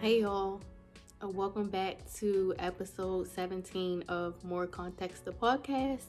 Hey 0.00 0.20
y'all, 0.20 0.60
uh, 1.20 1.28
welcome 1.28 1.68
back 1.68 1.96
to 2.18 2.54
episode 2.60 3.26
17 3.26 4.04
of 4.08 4.42
More 4.44 4.68
Context 4.68 5.24
the 5.24 5.32
podcast. 5.32 6.06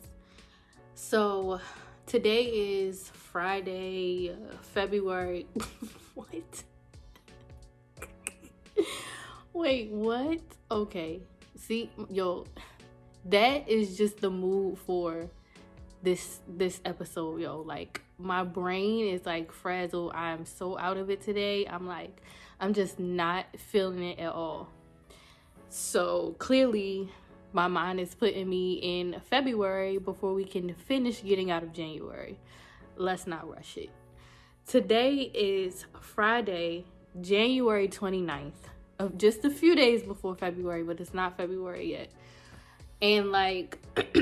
So 0.93 1.59
today 2.05 2.43
is 2.43 3.09
Friday, 3.09 4.29
uh, 4.29 4.57
February. 4.61 5.47
what? 6.13 6.63
Wait, 9.53 9.89
what? 9.89 10.41
Okay. 10.69 11.21
See, 11.57 11.89
yo, 12.11 12.45
that 13.25 13.67
is 13.67 13.97
just 13.97 14.21
the 14.21 14.29
mood 14.29 14.77
for 14.77 15.31
this 16.03 16.41
this 16.47 16.79
episode, 16.85 17.41
yo. 17.41 17.61
Like 17.61 18.03
my 18.19 18.43
brain 18.43 19.07
is 19.07 19.25
like 19.25 19.51
frazzled. 19.51 20.11
I'm 20.13 20.45
so 20.45 20.77
out 20.77 20.97
of 20.97 21.09
it 21.09 21.23
today. 21.23 21.65
I'm 21.65 21.87
like 21.87 22.21
I'm 22.59 22.73
just 22.73 22.99
not 22.99 23.45
feeling 23.57 24.03
it 24.03 24.19
at 24.19 24.33
all. 24.33 24.67
So 25.69 26.35
clearly, 26.39 27.09
my 27.53 27.67
mind 27.67 27.99
is 27.99 28.13
putting 28.13 28.49
me 28.49 28.73
in 28.73 29.21
February 29.29 29.97
before 29.97 30.33
we 30.33 30.43
can 30.43 30.73
finish 30.73 31.23
getting 31.23 31.51
out 31.51 31.63
of 31.63 31.71
January. 31.71 32.37
Let's 32.97 33.25
not 33.27 33.49
rush 33.49 33.77
it. 33.77 33.89
Today 34.67 35.31
is 35.33 35.85
Friday, 36.01 36.85
January 37.21 37.87
29th, 37.87 38.51
of 38.99 39.17
just 39.17 39.45
a 39.45 39.49
few 39.49 39.73
days 39.73 40.03
before 40.03 40.35
February, 40.35 40.83
but 40.83 40.99
it's 40.99 41.13
not 41.13 41.37
February 41.37 41.91
yet. 41.91 42.09
And 43.01 43.31
like 43.31 43.79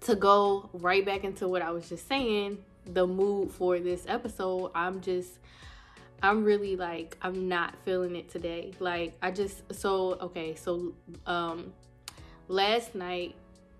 to 0.00 0.16
go 0.18 0.68
right 0.72 1.06
back 1.06 1.22
into 1.22 1.46
what 1.46 1.62
I 1.62 1.70
was 1.70 1.88
just 1.88 2.08
saying, 2.08 2.58
the 2.86 3.06
mood 3.06 3.52
for 3.52 3.78
this 3.78 4.04
episode, 4.08 4.72
I'm 4.74 5.00
just 5.00 5.38
I'm 6.22 6.44
really 6.44 6.76
like 6.76 7.16
I'm 7.22 7.48
not 7.48 7.74
feeling 7.84 8.16
it 8.16 8.30
today. 8.30 8.72
Like 8.78 9.14
I 9.22 9.30
just 9.30 9.62
so 9.74 10.12
okay, 10.20 10.54
so 10.54 10.94
um 11.26 11.72
last 12.48 12.94
night 12.94 13.34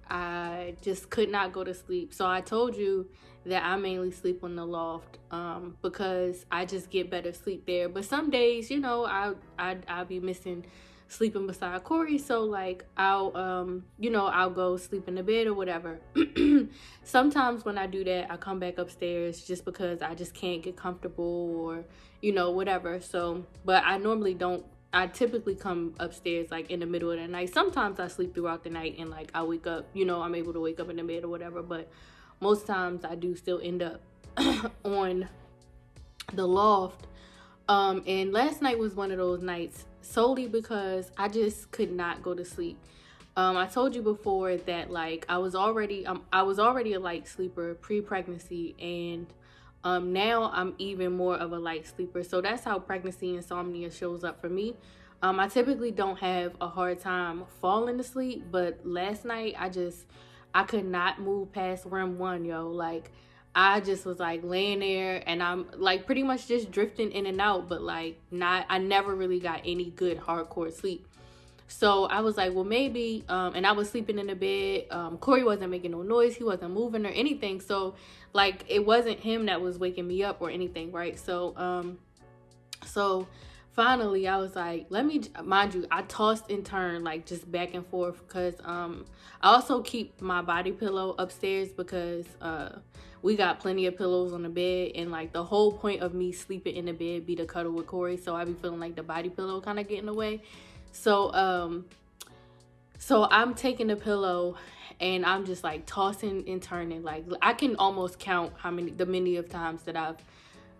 I 0.09 0.77
just 0.83 1.11
could 1.11 1.31
not 1.31 1.53
go 1.53 1.65
to 1.65 1.75
sleep. 1.75 2.13
So 2.13 2.27
I 2.27 2.41
told 2.41 2.77
you 2.77 3.09
that 3.47 3.63
I 3.63 3.77
mainly 3.77 4.11
sleep 4.11 4.43
on 4.45 4.57
the 4.57 4.67
loft 4.67 5.19
um 5.31 5.77
because 5.83 6.45
I 6.51 6.65
just 6.65 6.91
get 6.91 7.11
better 7.11 7.33
sleep 7.33 7.67
there. 7.67 7.89
But 7.89 8.05
some 8.05 8.31
days, 8.31 8.71
you 8.71 8.81
know, 8.81 9.05
I 9.05 9.35
I 9.59 9.79
I'll 9.89 10.05
be 10.05 10.21
missing 10.21 10.65
sleeping 11.09 11.47
beside 11.47 11.83
Corey. 11.85 12.19
So 12.19 12.45
like 12.45 12.85
I'll 12.97 13.37
um 13.37 13.85
you 13.99 14.11
know 14.11 14.27
I'll 14.27 14.51
go 14.51 14.77
sleep 14.77 15.09
in 15.09 15.15
the 15.15 15.23
bed 15.23 15.47
or 15.47 15.55
whatever. 15.55 16.01
Sometimes 17.05 17.65
when 17.65 17.79
I 17.79 17.87
do 17.87 18.05
that, 18.05 18.31
I 18.31 18.37
come 18.37 18.59
back 18.59 18.79
upstairs 18.79 19.45
just 19.45 19.65
because 19.65 20.03
I 20.03 20.15
just 20.15 20.35
can't 20.35 20.63
get 20.63 20.77
comfortable 20.77 21.57
or 21.57 21.85
you 22.21 22.33
know 22.33 22.51
whatever. 22.51 23.01
So 23.01 23.47
but 23.65 23.83
I 23.85 23.99
normally 23.99 24.35
don't. 24.35 24.65
I 24.93 25.09
typically 25.09 25.57
come 25.57 25.95
upstairs 25.99 26.53
like 26.53 26.71
in 26.71 26.79
the 26.79 26.87
middle 26.87 27.11
of 27.11 27.19
the 27.19 27.27
night. 27.27 27.53
Sometimes 27.53 27.99
I 27.99 28.07
sleep 28.07 28.33
throughout 28.33 28.63
the 28.63 28.71
night 28.71 28.97
and 28.99 29.11
like 29.11 29.31
I 29.35 29.43
wake 29.43 29.67
up. 29.67 29.89
You 29.93 30.05
know 30.05 30.23
I'm 30.23 30.35
able 30.35 30.53
to 30.53 30.61
wake 30.61 30.79
up 30.81 30.89
in 30.89 30.97
the 30.97 31.05
bed 31.05 31.25
or 31.25 31.29
whatever. 31.29 31.63
But 31.63 31.91
most 32.41 32.67
times 32.67 33.05
I 33.05 33.15
do 33.15 33.35
still 33.37 33.61
end 33.63 33.83
up 33.83 34.01
on 34.85 35.29
the 36.33 36.47
loft. 36.47 37.07
Um, 37.69 38.03
and 38.07 38.33
last 38.33 38.61
night 38.61 38.79
was 38.79 38.95
one 38.95 39.11
of 39.11 39.19
those 39.19 39.43
nights 39.43 39.87
solely 40.03 40.47
because 40.47 41.11
I 41.17 41.29
just 41.29 41.71
could 41.71 41.91
not 41.91 42.23
go 42.23 42.35
to 42.35 42.45
sleep. 42.45 42.79
Um, 43.37 43.57
I 43.57 43.67
told 43.67 43.95
you 43.95 44.03
before 44.03 44.57
that 44.57 44.91
like 44.91 45.27
I 45.29 45.39
was 45.39 45.55
already 45.55 46.07
um, 46.07 46.23
I 46.33 46.43
was 46.43 46.61
already 46.61 46.93
a 46.93 47.01
light 47.01 47.27
sleeper 47.27 47.75
pre-pregnancy 47.75 48.77
and 48.79 49.27
um, 49.83 50.13
now 50.13 50.51
I'm 50.55 50.75
even 50.79 51.13
more 51.13 51.37
of 51.37 51.53
a 51.53 51.59
light 51.59 51.87
sleeper. 51.87 52.23
So 52.23 52.41
that's 52.41 52.65
how 52.65 52.79
pregnancy 52.79 53.35
insomnia 53.35 53.91
shows 53.91 54.25
up 54.25 54.41
for 54.41 54.49
me. 54.49 54.77
Um, 55.23 55.41
I 55.41 55.49
typically 55.49 55.91
don't 55.91 56.19
have 56.19 56.55
a 56.61 56.69
hard 56.69 57.01
time 57.01 57.45
falling 57.61 57.99
asleep, 57.99 58.45
but 58.51 58.81
last 58.85 59.25
night 59.25 59.57
I 59.59 59.69
just 59.69 60.07
I 60.55 60.63
could 60.63 60.85
not 60.85 61.21
move 61.21 61.53
past 61.53 61.87
REM 61.87 62.19
one, 62.19 62.45
yo. 62.45 62.69
Like 62.69 63.11
I 63.55 63.81
just 63.81 64.05
was 64.05 64.19
like 64.19 64.43
laying 64.43 64.81
there 64.81 65.23
and 65.27 65.43
I'm 65.43 65.67
like 65.77 66.07
pretty 66.07 66.23
much 66.23 66.49
just 66.49 66.71
drifting 66.71 67.13
in 67.13 67.27
and 67.27 67.41
out, 67.41 67.69
but 67.69 67.83
like 67.83 68.21
not, 68.31 68.67
I 68.69 68.79
never 68.79 69.15
really 69.15 69.39
got 69.39 69.63
any 69.65 69.91
good 69.91 70.19
hardcore 70.19 70.73
sleep. 70.73 71.07
So 71.67 72.05
I 72.05 72.21
was 72.21 72.37
like, 72.37 72.53
well, 72.53 72.65
maybe, 72.65 73.25
um, 73.29 73.55
and 73.55 73.67
I 73.67 73.73
was 73.73 73.89
sleeping 73.89 74.19
in 74.19 74.27
the 74.27 74.35
bed. 74.35 74.87
Um, 74.91 75.19
Corey 75.19 75.45
wasn't 75.45 75.71
making 75.71 75.93
no 75.93 76.03
noise, 76.03 76.37
he 76.37 76.45
wasn't 76.45 76.73
moving 76.73 77.07
or 77.07 77.11
anything. 77.11 77.61
So, 77.61 77.95
like, 78.33 78.65
it 78.69 78.85
wasn't 78.85 79.19
him 79.19 79.47
that 79.47 79.61
was 79.61 79.79
waking 79.79 80.07
me 80.07 80.23
up 80.23 80.43
or 80.43 80.51
anything, 80.51 80.93
right? 80.93 81.19
So, 81.19 81.57
um, 81.57 81.99
so 82.85 83.27
finally 83.75 84.29
I 84.29 84.37
was 84.37 84.55
like, 84.55 84.87
let 84.89 85.05
me 85.05 85.23
mind 85.43 85.75
you, 85.75 85.87
I 85.91 86.03
tossed 86.03 86.51
and 86.51 86.65
turned 86.65 87.05
like 87.05 87.27
just 87.27 87.51
back 87.51 87.75
and 87.75 87.87
forth 87.87 88.27
because 88.27 88.55
um 88.65 89.05
I 89.41 89.55
also 89.55 89.83
keep 89.83 90.21
my 90.21 90.43
body 90.43 90.73
pillow 90.73 91.15
upstairs 91.19 91.71
because 91.71 92.27
uh 92.41 92.79
we 93.25 93.37
got 93.37 93.59
plenty 93.59 93.87
of 93.87 93.97
pillows 93.97 94.35
on 94.35 94.43
the 94.43 94.51
bed 94.51 94.93
and 94.97 95.11
like 95.11 95.33
the 95.33 95.43
whole 95.43 95.73
point 95.73 96.03
of 96.03 96.13
me 96.13 96.31
sleeping 96.31 96.77
in 96.77 96.85
the 96.85 96.93
bed 96.93 97.25
be 97.25 97.35
to 97.35 97.47
cuddle 97.47 97.73
with 97.73 97.87
Corey. 97.87 98.19
So 98.19 98.37
I 98.37 98.45
be 98.45 98.53
feeling 98.53 98.81
like 98.81 98.97
the 98.97 99.03
body 99.03 99.31
pillow 99.31 99.63
kind 99.63 99.81
of 99.81 99.89
getting 99.89 100.11
away. 100.11 100.43
So 100.93 101.33
um 101.33 101.87
so 102.99 103.27
I'm 103.31 103.55
taking 103.55 103.87
the 103.87 103.97
pillow 103.97 104.57
and 105.01 105.25
I'm 105.25 105.47
just 105.47 105.65
like 105.65 105.87
tossing 105.87 106.47
and 106.47 106.63
turning. 106.63 107.03
Like 107.03 107.25
I 107.41 107.55
can 107.55 107.77
almost 107.77 108.19
count 108.19 108.53
how 108.59 108.71
many 108.71 108.91
the 108.91 109.07
many 109.07 109.37
of 109.37 109.49
times 109.49 109.85
that 109.85 109.97
I've 109.97 110.19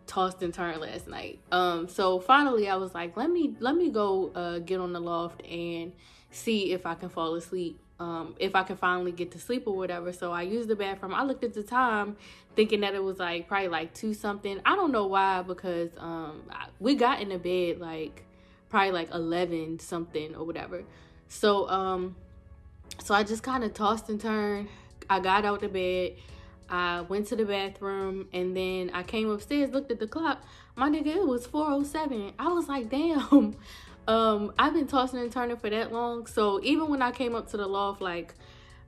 tossed 0.07 0.43
and 0.43 0.53
turned 0.53 0.83
last 0.83 1.09
night. 1.09 1.39
Um, 1.51 1.89
so 1.89 2.21
finally 2.21 2.69
I 2.69 2.77
was 2.77 2.93
like, 2.95 3.17
let 3.17 3.31
me 3.31 3.57
let 3.59 3.75
me 3.75 3.89
go 3.89 4.31
uh, 4.35 4.59
get 4.59 4.81
on 4.81 4.93
the 4.93 5.01
loft 5.01 5.43
and 5.47 5.93
see 6.31 6.73
if 6.73 6.85
I 6.85 6.95
can 6.95 7.09
fall 7.09 7.37
asleep. 7.37 7.81
Um, 8.05 8.35
if 8.39 8.55
I 8.55 8.65
can 8.65 8.77
finally 8.77 9.13
get 9.13 9.31
to 9.31 9.39
sleep 9.39 9.67
or 9.67 9.75
whatever. 9.75 10.13
So 10.13 10.31
I 10.31 10.43
used 10.43 10.69
the 10.69 10.77
bathroom. 10.77 11.15
I 11.15 11.25
looked 11.25 11.43
at 11.43 11.55
the 11.55 11.63
time 11.63 12.17
thinking 12.55 12.81
that 12.81 12.95
it 12.95 13.03
was 13.03 13.19
like 13.19 13.49
probably 13.49 13.69
like 13.69 13.95
two 13.95 14.13
something. 14.13 14.61
I 14.67 14.77
don't 14.77 14.93
know 14.93 15.07
why 15.07 15.41
because 15.41 15.91
um, 15.97 16.43
we 16.79 16.97
got 16.97 17.23
in 17.23 17.31
the 17.31 17.39
bed 17.39 17.81
like 17.81 18.25
probably 18.69 18.93
like 18.93 19.11
11 19.11 19.79
something 19.79 20.35
or 20.35 20.45
whatever. 20.45 20.85
So 21.29 21.67
um 21.71 22.15
so 23.03 23.15
I 23.15 23.23
just 23.23 23.43
kind 23.43 23.65
of 23.65 23.73
tossed 23.73 24.11
and 24.11 24.21
turned. 24.21 24.69
I 25.09 25.21
got 25.21 25.47
out 25.47 25.61
the 25.61 25.69
bed 25.69 26.17
I 26.69 27.03
went 27.03 27.27
to 27.29 27.37
the 27.37 27.45
bathroom 27.45 28.29
and 28.33 28.57
then 28.57 28.91
I 28.93 29.03
came 29.03 29.31
upstairs, 29.31 29.71
looked 29.71 29.91
at 29.91 29.99
the 29.99 30.07
clock. 30.07 30.43
My 30.77 30.89
nigga, 30.89 31.17
it 31.17 31.27
was 31.27 31.47
407. 31.47 32.33
I 32.39 32.49
was 32.49 32.69
like, 32.69 32.91
damn. 32.91 33.57
Um, 34.07 34.53
I've 34.59 34.75
been 34.75 34.87
tossing 34.87 35.21
and 35.21 35.33
turning 35.33 35.57
for 35.57 35.71
that 35.71 35.93
long. 35.93 36.27
So 36.27 36.61
even 36.63 36.89
when 36.89 37.03
I 37.03 37.11
came 37.11 37.35
up 37.35 37.51
to 37.51 37.57
the 37.57 37.67
loft, 37.67 38.01
like 38.01 38.35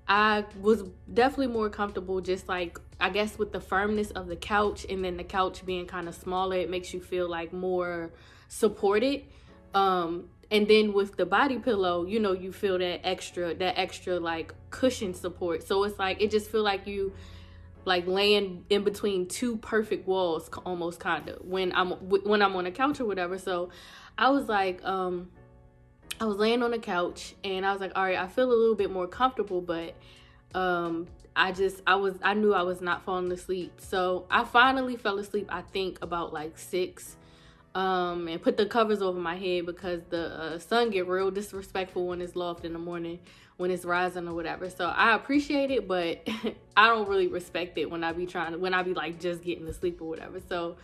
I 0.08 0.44
was 0.60 0.84
definitely 1.12 1.48
more 1.48 1.68
comfortable 1.68 2.20
just 2.20 2.48
like 2.48 2.78
I 3.00 3.10
guess 3.10 3.38
with 3.38 3.52
the 3.52 3.60
firmness 3.60 4.10
of 4.10 4.28
the 4.28 4.36
couch 4.36 4.86
and 4.88 5.04
then 5.04 5.16
the 5.16 5.24
couch 5.24 5.64
being 5.66 5.86
kind 5.86 6.08
of 6.08 6.14
smaller, 6.14 6.56
it 6.56 6.70
makes 6.70 6.94
you 6.94 7.00
feel 7.00 7.28
like 7.28 7.52
more 7.52 8.10
supported. 8.48 9.24
Um, 9.74 10.28
and 10.50 10.68
then 10.68 10.92
with 10.92 11.16
the 11.16 11.26
body 11.26 11.58
pillow, 11.58 12.04
you 12.04 12.20
know, 12.20 12.32
you 12.32 12.52
feel 12.52 12.78
that 12.78 13.06
extra, 13.06 13.54
that 13.54 13.78
extra 13.78 14.20
like 14.20 14.54
cushion 14.70 15.12
support. 15.12 15.66
So 15.66 15.82
it's 15.84 15.98
like 15.98 16.22
it 16.22 16.30
just 16.30 16.50
feel 16.50 16.62
like 16.62 16.86
you 16.86 17.12
like 17.86 18.06
laying 18.06 18.64
in 18.68 18.82
between 18.82 19.26
two 19.28 19.56
perfect 19.58 20.06
walls 20.06 20.50
almost 20.66 20.98
kind 20.98 21.28
of 21.28 21.38
when 21.44 21.72
i'm 21.74 21.92
when 21.92 22.42
i'm 22.42 22.56
on 22.56 22.66
a 22.66 22.70
couch 22.72 22.98
or 22.98 23.04
whatever 23.06 23.38
so 23.38 23.70
i 24.18 24.28
was 24.28 24.48
like 24.48 24.84
um 24.84 25.28
i 26.20 26.24
was 26.24 26.36
laying 26.36 26.62
on 26.62 26.70
the 26.70 26.78
couch 26.78 27.34
and 27.44 27.64
i 27.64 27.72
was 27.72 27.80
like 27.80 27.92
all 27.94 28.04
right 28.04 28.18
i 28.18 28.26
feel 28.26 28.50
a 28.50 28.54
little 28.54 28.74
bit 28.74 28.90
more 28.90 29.06
comfortable 29.06 29.60
but 29.60 29.94
um 30.54 31.06
i 31.34 31.52
just 31.52 31.82
i 31.86 31.94
was 31.94 32.14
i 32.22 32.34
knew 32.34 32.54
i 32.54 32.62
was 32.62 32.80
not 32.80 33.04
falling 33.04 33.30
asleep 33.32 33.72
so 33.78 34.26
i 34.30 34.44
finally 34.44 34.96
fell 34.96 35.18
asleep 35.18 35.46
i 35.50 35.60
think 35.60 35.98
about 36.02 36.32
like 36.32 36.56
six 36.58 37.16
um 37.74 38.26
and 38.28 38.40
put 38.40 38.56
the 38.56 38.64
covers 38.64 39.02
over 39.02 39.20
my 39.20 39.36
head 39.36 39.66
because 39.66 40.00
the 40.08 40.28
uh, 40.40 40.58
sun 40.58 40.90
get 40.90 41.06
real 41.06 41.30
disrespectful 41.30 42.06
when 42.06 42.22
it's 42.22 42.34
loft 42.34 42.64
in 42.64 42.72
the 42.72 42.78
morning 42.78 43.18
when 43.56 43.70
it's 43.70 43.84
rising 43.84 44.28
or 44.28 44.34
whatever. 44.34 44.68
So 44.68 44.86
I 44.86 45.14
appreciate 45.14 45.70
it, 45.70 45.88
but 45.88 46.26
I 46.76 46.88
don't 46.88 47.08
really 47.08 47.28
respect 47.28 47.78
it 47.78 47.90
when 47.90 48.04
I 48.04 48.12
be 48.12 48.26
trying 48.26 48.52
to 48.52 48.58
when 48.58 48.74
I 48.74 48.82
be 48.82 48.94
like 48.94 49.20
just 49.20 49.42
getting 49.42 49.66
to 49.66 49.72
sleep 49.72 50.00
or 50.00 50.08
whatever. 50.08 50.40
So 50.48 50.76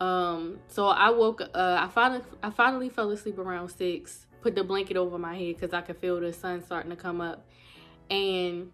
um 0.00 0.58
so 0.68 0.86
I 0.86 1.10
woke 1.10 1.40
uh 1.40 1.76
I 1.80 1.88
finally 1.88 2.22
I 2.42 2.50
finally 2.50 2.88
fell 2.88 3.10
asleep 3.10 3.38
around 3.38 3.68
six, 3.70 4.26
put 4.40 4.54
the 4.54 4.64
blanket 4.64 4.96
over 4.96 5.18
my 5.18 5.36
head 5.36 5.56
because 5.56 5.72
I 5.72 5.80
could 5.80 5.96
feel 5.96 6.20
the 6.20 6.32
sun 6.32 6.62
starting 6.64 6.90
to 6.90 6.96
come 6.96 7.20
up. 7.20 7.44
And 8.10 8.72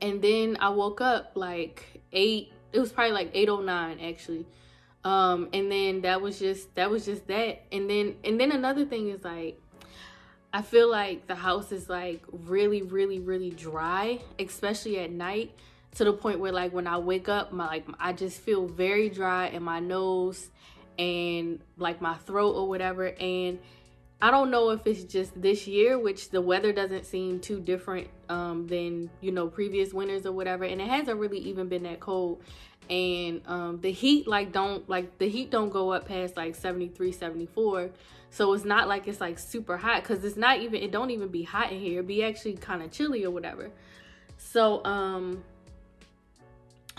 and 0.00 0.22
then 0.22 0.58
I 0.60 0.68
woke 0.68 1.00
up 1.00 1.32
like 1.34 2.02
eight 2.12 2.52
it 2.72 2.78
was 2.78 2.92
probably 2.92 3.12
like 3.12 3.30
809 3.32 4.00
actually. 4.00 4.46
Um 5.04 5.48
and 5.52 5.72
then 5.72 6.02
that 6.02 6.20
was 6.20 6.38
just 6.38 6.74
that 6.74 6.90
was 6.90 7.04
just 7.04 7.26
that. 7.28 7.62
And 7.72 7.88
then 7.88 8.16
and 8.24 8.38
then 8.38 8.52
another 8.52 8.84
thing 8.84 9.08
is 9.08 9.24
like 9.24 9.58
I 10.52 10.62
feel 10.62 10.90
like 10.90 11.26
the 11.26 11.34
house 11.34 11.72
is 11.72 11.88
like 11.88 12.22
really, 12.30 12.82
really, 12.82 13.20
really 13.20 13.50
dry, 13.50 14.20
especially 14.38 14.98
at 14.98 15.10
night, 15.10 15.54
to 15.96 16.04
the 16.04 16.12
point 16.12 16.40
where 16.40 16.52
like 16.52 16.72
when 16.72 16.86
I 16.86 16.98
wake 16.98 17.28
up, 17.28 17.52
my 17.52 17.66
like 17.66 17.86
I 17.98 18.12
just 18.12 18.40
feel 18.40 18.66
very 18.66 19.08
dry 19.08 19.48
in 19.48 19.62
my 19.62 19.80
nose 19.80 20.50
and 20.98 21.60
like 21.76 22.00
my 22.00 22.14
throat 22.14 22.52
or 22.52 22.68
whatever. 22.68 23.06
And 23.06 23.58
I 24.20 24.30
don't 24.30 24.50
know 24.50 24.70
if 24.70 24.86
it's 24.86 25.04
just 25.04 25.40
this 25.40 25.66
year, 25.66 25.98
which 25.98 26.30
the 26.30 26.40
weather 26.40 26.72
doesn't 26.72 27.06
seem 27.06 27.38
too 27.38 27.60
different 27.60 28.08
um, 28.28 28.66
than 28.66 29.10
you 29.20 29.30
know 29.30 29.46
previous 29.46 29.92
winters 29.92 30.26
or 30.26 30.32
whatever, 30.32 30.64
and 30.64 30.80
it 30.80 30.88
hasn't 30.88 31.18
really 31.18 31.38
even 31.38 31.68
been 31.68 31.84
that 31.84 32.00
cold. 32.00 32.42
And 32.90 33.42
um, 33.46 33.80
the 33.80 33.92
heat 33.92 34.26
like 34.26 34.50
don't 34.50 34.88
like 34.88 35.18
the 35.18 35.28
heat 35.28 35.50
don't 35.50 35.70
go 35.70 35.92
up 35.92 36.08
past 36.08 36.36
like 36.36 36.56
73, 36.56 37.12
74. 37.12 37.90
So 38.30 38.52
it's 38.52 38.64
not 38.64 38.88
like 38.88 39.06
it's 39.06 39.20
like 39.20 39.38
super 39.38 39.76
hot 39.76 40.02
because 40.02 40.24
it's 40.24 40.36
not 40.36 40.60
even 40.60 40.82
it 40.82 40.90
don't 40.90 41.10
even 41.10 41.28
be 41.28 41.44
hot 41.44 41.70
in 41.70 41.78
here. 41.78 42.00
It 42.00 42.06
be 42.06 42.24
actually 42.24 42.54
kind 42.54 42.82
of 42.82 42.90
chilly 42.90 43.24
or 43.24 43.30
whatever. 43.30 43.70
So 44.36 44.84
um 44.84 45.44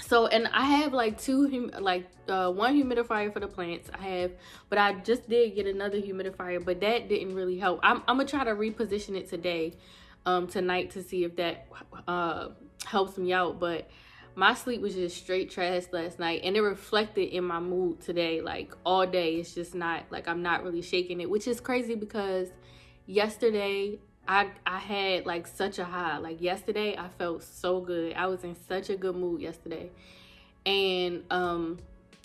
so 0.01 0.28
and 0.28 0.48
I 0.48 0.66
have 0.66 0.94
like 0.94 1.19
two 1.22 1.72
like 1.80 2.10
uh, 2.28 2.51
one 2.51 2.75
humidifier 2.75 3.31
for 3.34 3.40
the 3.40 3.48
plants. 3.48 3.90
I 3.94 4.04
have, 4.04 4.31
but 4.69 4.78
I 4.78 4.94
just 4.94 5.30
did 5.30 5.56
get 5.56 5.68
another 5.68 6.00
humidifier, 6.00 6.63
but 6.63 6.80
that 6.81 7.10
didn't 7.10 7.36
really 7.36 7.57
help. 7.57 7.80
I'm 7.84 7.98
I'm 8.07 8.18
gonna 8.18 8.25
try 8.25 8.44
to 8.44 8.51
reposition 8.51 9.16
it 9.16 9.30
today, 9.30 9.74
um, 10.25 10.48
tonight 10.48 10.92
to 10.92 11.04
see 11.04 11.24
if 11.24 11.36
that 11.38 11.68
uh 12.07 12.50
helps 12.86 13.18
me 13.18 13.34
out. 13.34 13.60
But 13.60 13.90
my 14.36 14.54
sleep 14.54 14.81
was 14.81 14.96
just 14.96 15.18
straight 15.18 15.50
trash 15.50 15.84
last 15.92 16.19
night, 16.19 16.42
and 16.44 16.56
it 16.56 16.62
reflected 16.62 17.30
in 17.30 17.44
my 17.44 17.60
mood 17.60 18.01
today. 18.01 18.42
Like 18.42 18.74
all 18.86 19.06
day, 19.06 19.36
it's 19.36 19.54
just 19.54 19.75
not 19.75 20.06
like 20.10 20.28
I'm 20.28 20.42
not 20.42 20.63
really 20.63 20.81
shaking 20.81 21.22
it, 21.22 21.30
which 21.30 21.48
is 21.48 21.60
crazy 21.60 21.96
because 21.96 22.50
yesterday 23.06 24.00
I 24.30 24.48
I 24.64 24.78
had 24.78 25.26
like 25.26 25.48
such 25.48 25.80
a 25.80 25.84
high. 25.84 26.20
Like 26.20 26.40
yesterday, 26.40 26.96
I 26.96 27.10
felt 27.18 27.44
so 27.44 27.81
good. 27.81 28.14
I 28.14 28.28
was 28.28 28.44
in 28.44 28.56
such 28.68 28.92
a 28.92 28.96
good 28.96 29.16
mood 29.16 29.42
yesterday, 29.42 29.90
and 30.68 31.24
um, 31.31 31.80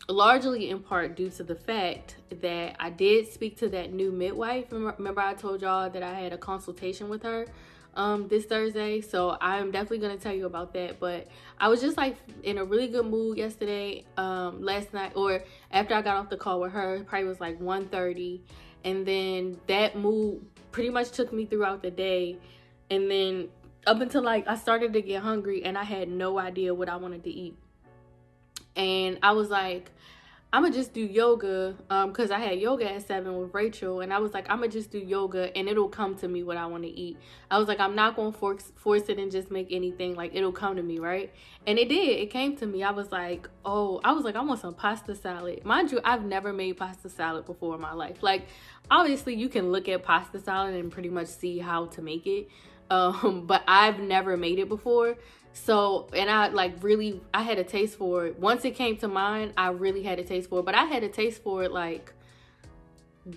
largely 0.06 0.69
in 0.69 0.81
part 0.81 1.17
due 1.17 1.31
to 1.31 1.43
the 1.43 1.55
fact 1.55 2.17
that 2.43 2.77
I 2.79 2.91
did 2.91 3.33
speak 3.33 3.56
to 3.61 3.71
that 3.71 3.95
new 3.95 4.12
midwife. 4.12 4.67
Remember, 4.71 5.23
I 5.23 5.33
told 5.33 5.62
y'all 5.62 5.89
that 5.89 6.03
I 6.03 6.12
had 6.12 6.35
a 6.35 6.39
consultation 6.39 7.09
with 7.09 7.23
her 7.23 7.47
um 7.95 8.29
this 8.29 8.45
Thursday. 8.45 9.00
So 9.00 9.39
I'm 9.41 9.71
definitely 9.71 10.00
gonna 10.00 10.19
tell 10.19 10.35
you 10.35 10.45
about 10.45 10.75
that. 10.75 11.00
But 11.00 11.29
I 11.59 11.69
was 11.69 11.81
just 11.81 11.97
like 11.97 12.19
in 12.43 12.59
a 12.59 12.65
really 12.67 12.89
good 12.89 13.07
mood 13.07 13.39
yesterday, 13.39 14.05
um, 14.19 14.62
last 14.62 14.93
night 14.93 15.12
or 15.15 15.43
after 15.71 15.95
I 15.95 16.03
got 16.03 16.19
off 16.19 16.29
the 16.29 16.37
call 16.37 16.61
with 16.61 16.73
her, 16.73 17.03
probably 17.09 17.29
was 17.29 17.41
like 17.41 17.59
1:30. 17.61 18.43
And 18.85 19.07
then 19.07 19.59
that 19.69 19.97
mood 19.97 20.45
pretty 20.75 20.91
much 20.91 21.12
took 21.12 21.32
me 21.32 21.47
throughout 21.47 21.82
the 21.82 21.91
day. 21.91 22.37
And 22.91 23.09
then 23.09 23.49
up 23.87 24.00
until 24.00 24.23
like 24.23 24.49
I 24.49 24.56
started 24.56 24.93
to 24.94 25.03
get 25.03 25.23
hungry 25.23 25.65
and 25.65 25.79
I 25.79 25.85
had 25.85 26.09
no 26.09 26.37
idea 26.37 26.75
what 26.75 26.88
I 26.88 26.97
wanted 26.97 27.23
to 27.23 27.31
eat. 27.31 27.56
And 28.75 29.21
I 29.23 29.31
was 29.31 29.50
like, 29.50 29.93
I'm 30.55 30.62
gonna 30.62 30.73
just 30.73 30.93
do 30.93 31.01
yoga 31.01 31.75
um 31.91 32.11
because 32.11 32.31
I 32.31 32.39
had 32.39 32.61
yoga 32.61 32.89
at 32.89 33.05
seven 33.05 33.37
with 33.39 33.53
Rachel 33.53 34.03
and 34.03 34.12
I 34.12 34.21
was 34.21 34.33
like 34.33 34.49
I'm 34.49 34.59
gonna 34.59 34.71
just 34.71 34.93
do 34.93 35.01
yoga 35.01 35.51
and 35.59 35.69
it'll 35.69 35.89
come 35.89 36.15
to 36.19 36.29
me 36.29 36.45
what 36.45 36.56
I 36.56 36.67
want 36.67 36.85
to 36.85 36.89
eat. 36.89 37.17
I 37.51 37.59
was 37.59 37.67
like 37.67 37.81
I'm 37.81 37.97
not 37.97 38.15
gonna 38.15 38.31
force 38.31 38.71
force 38.77 39.09
it 39.09 39.19
and 39.19 39.33
just 39.33 39.51
make 39.51 39.67
anything 39.73 40.15
like 40.15 40.33
it'll 40.33 40.53
come 40.53 40.77
to 40.77 40.83
me 40.85 41.01
right 41.01 41.35
and 41.67 41.77
it 41.77 41.89
did 41.89 42.21
it 42.21 42.31
came 42.31 42.56
to 42.59 42.67
me. 42.67 42.85
I 42.85 42.93
was 42.93 43.11
like 43.11 43.49
oh 43.65 44.01
I 44.05 44.12
was 44.12 44.23
like 44.23 44.37
I 44.37 44.43
want 44.43 44.61
some 44.61 44.75
pasta 44.75 45.17
salad. 45.17 45.65
Mind 45.65 45.91
you 45.91 46.01
I've 46.05 46.25
never 46.25 46.53
made 46.53 46.77
pasta 46.77 47.09
salad 47.09 47.47
before 47.47 47.75
in 47.75 47.81
my 47.81 47.93
life. 47.93 48.23
Like 48.23 48.47
obviously 48.93 49.35
you 49.35 49.49
can 49.49 49.73
look 49.73 49.89
at 49.89 50.05
pasta 50.05 50.39
salad 50.39 50.77
and 50.77 50.89
pretty 50.89 51.09
much 51.09 51.27
see 51.27 51.59
how 51.59 51.87
to 51.87 52.00
make 52.00 52.29
it 52.29 52.49
um 52.91 53.45
but 53.47 53.65
I've 53.67 53.99
never 53.99 54.37
made 54.37 54.61
it 54.61 54.69
before 54.69 55.17
so, 55.55 56.09
and 56.12 56.29
I 56.29 56.49
like 56.49 56.83
really, 56.83 57.21
I 57.33 57.43
had 57.43 57.59
a 57.59 57.65
taste 57.65 57.97
for 57.97 58.27
it. 58.27 58.39
Once 58.39 58.65
it 58.65 58.73
came 58.73 58.97
to 58.99 59.09
mind, 59.09 59.53
I 59.56 59.69
really 59.69 60.03
had 60.03 60.19
a 60.19 60.25
taste 60.25 60.51
for 60.51 60.59
it. 60.59 60.65
But 60.65 60.75
I 60.75 60.85
had 60.85 61.05
a 61.05 61.09
taste 61.09 61.43
for 61.43 61.62
it 61.62 61.73
like 61.73 62.12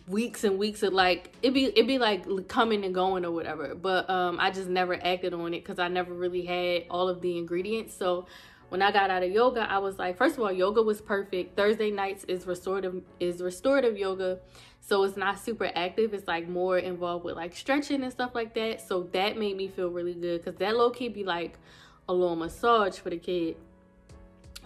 weeks 0.07 0.43
and 0.43 0.59
weeks 0.59 0.83
of 0.83 0.91
like 0.91 1.31
it'd 1.41 1.53
be 1.53 1.65
it'd 1.65 1.87
be 1.87 1.97
like 1.97 2.49
coming 2.49 2.83
and 2.83 2.93
going 2.93 3.23
or 3.23 3.31
whatever. 3.31 3.75
But 3.75 4.09
um, 4.09 4.39
I 4.39 4.49
just 4.49 4.67
never 4.67 4.95
acted 4.95 5.33
on 5.35 5.53
it 5.53 5.63
because 5.63 5.77
I 5.77 5.89
never 5.89 6.11
really 6.11 6.43
had 6.43 6.85
all 6.89 7.07
of 7.07 7.21
the 7.21 7.37
ingredients. 7.37 7.93
So 7.93 8.25
when 8.69 8.81
I 8.81 8.91
got 8.91 9.11
out 9.11 9.21
of 9.21 9.31
yoga, 9.31 9.61
I 9.61 9.77
was 9.77 9.99
like, 9.99 10.17
first 10.17 10.37
of 10.37 10.43
all, 10.43 10.51
yoga 10.51 10.81
was 10.81 10.99
perfect. 10.99 11.55
Thursday 11.55 11.91
nights 11.91 12.23
is 12.23 12.47
restorative 12.47 13.03
is 13.19 13.41
restorative 13.41 13.95
yoga. 13.95 14.39
So 14.81 15.03
it's 15.03 15.17
not 15.17 15.37
super 15.37 15.69
active. 15.75 16.15
It's 16.15 16.27
like 16.27 16.49
more 16.49 16.79
involved 16.79 17.25
with 17.25 17.35
like 17.35 17.55
stretching 17.55 18.01
and 18.01 18.11
stuff 18.11 18.33
like 18.33 18.55
that. 18.55 18.81
So 18.81 19.03
that 19.13 19.37
made 19.37 19.55
me 19.55 19.67
feel 19.67 19.89
really 19.89 20.15
good 20.15 20.43
because 20.43 20.57
that 20.59 20.75
low 20.75 20.89
key 20.89 21.09
be 21.09 21.23
like 21.23 21.59
a 22.07 22.13
little 22.13 22.35
massage 22.35 22.97
for 22.97 23.09
the 23.09 23.17
kid. 23.17 23.57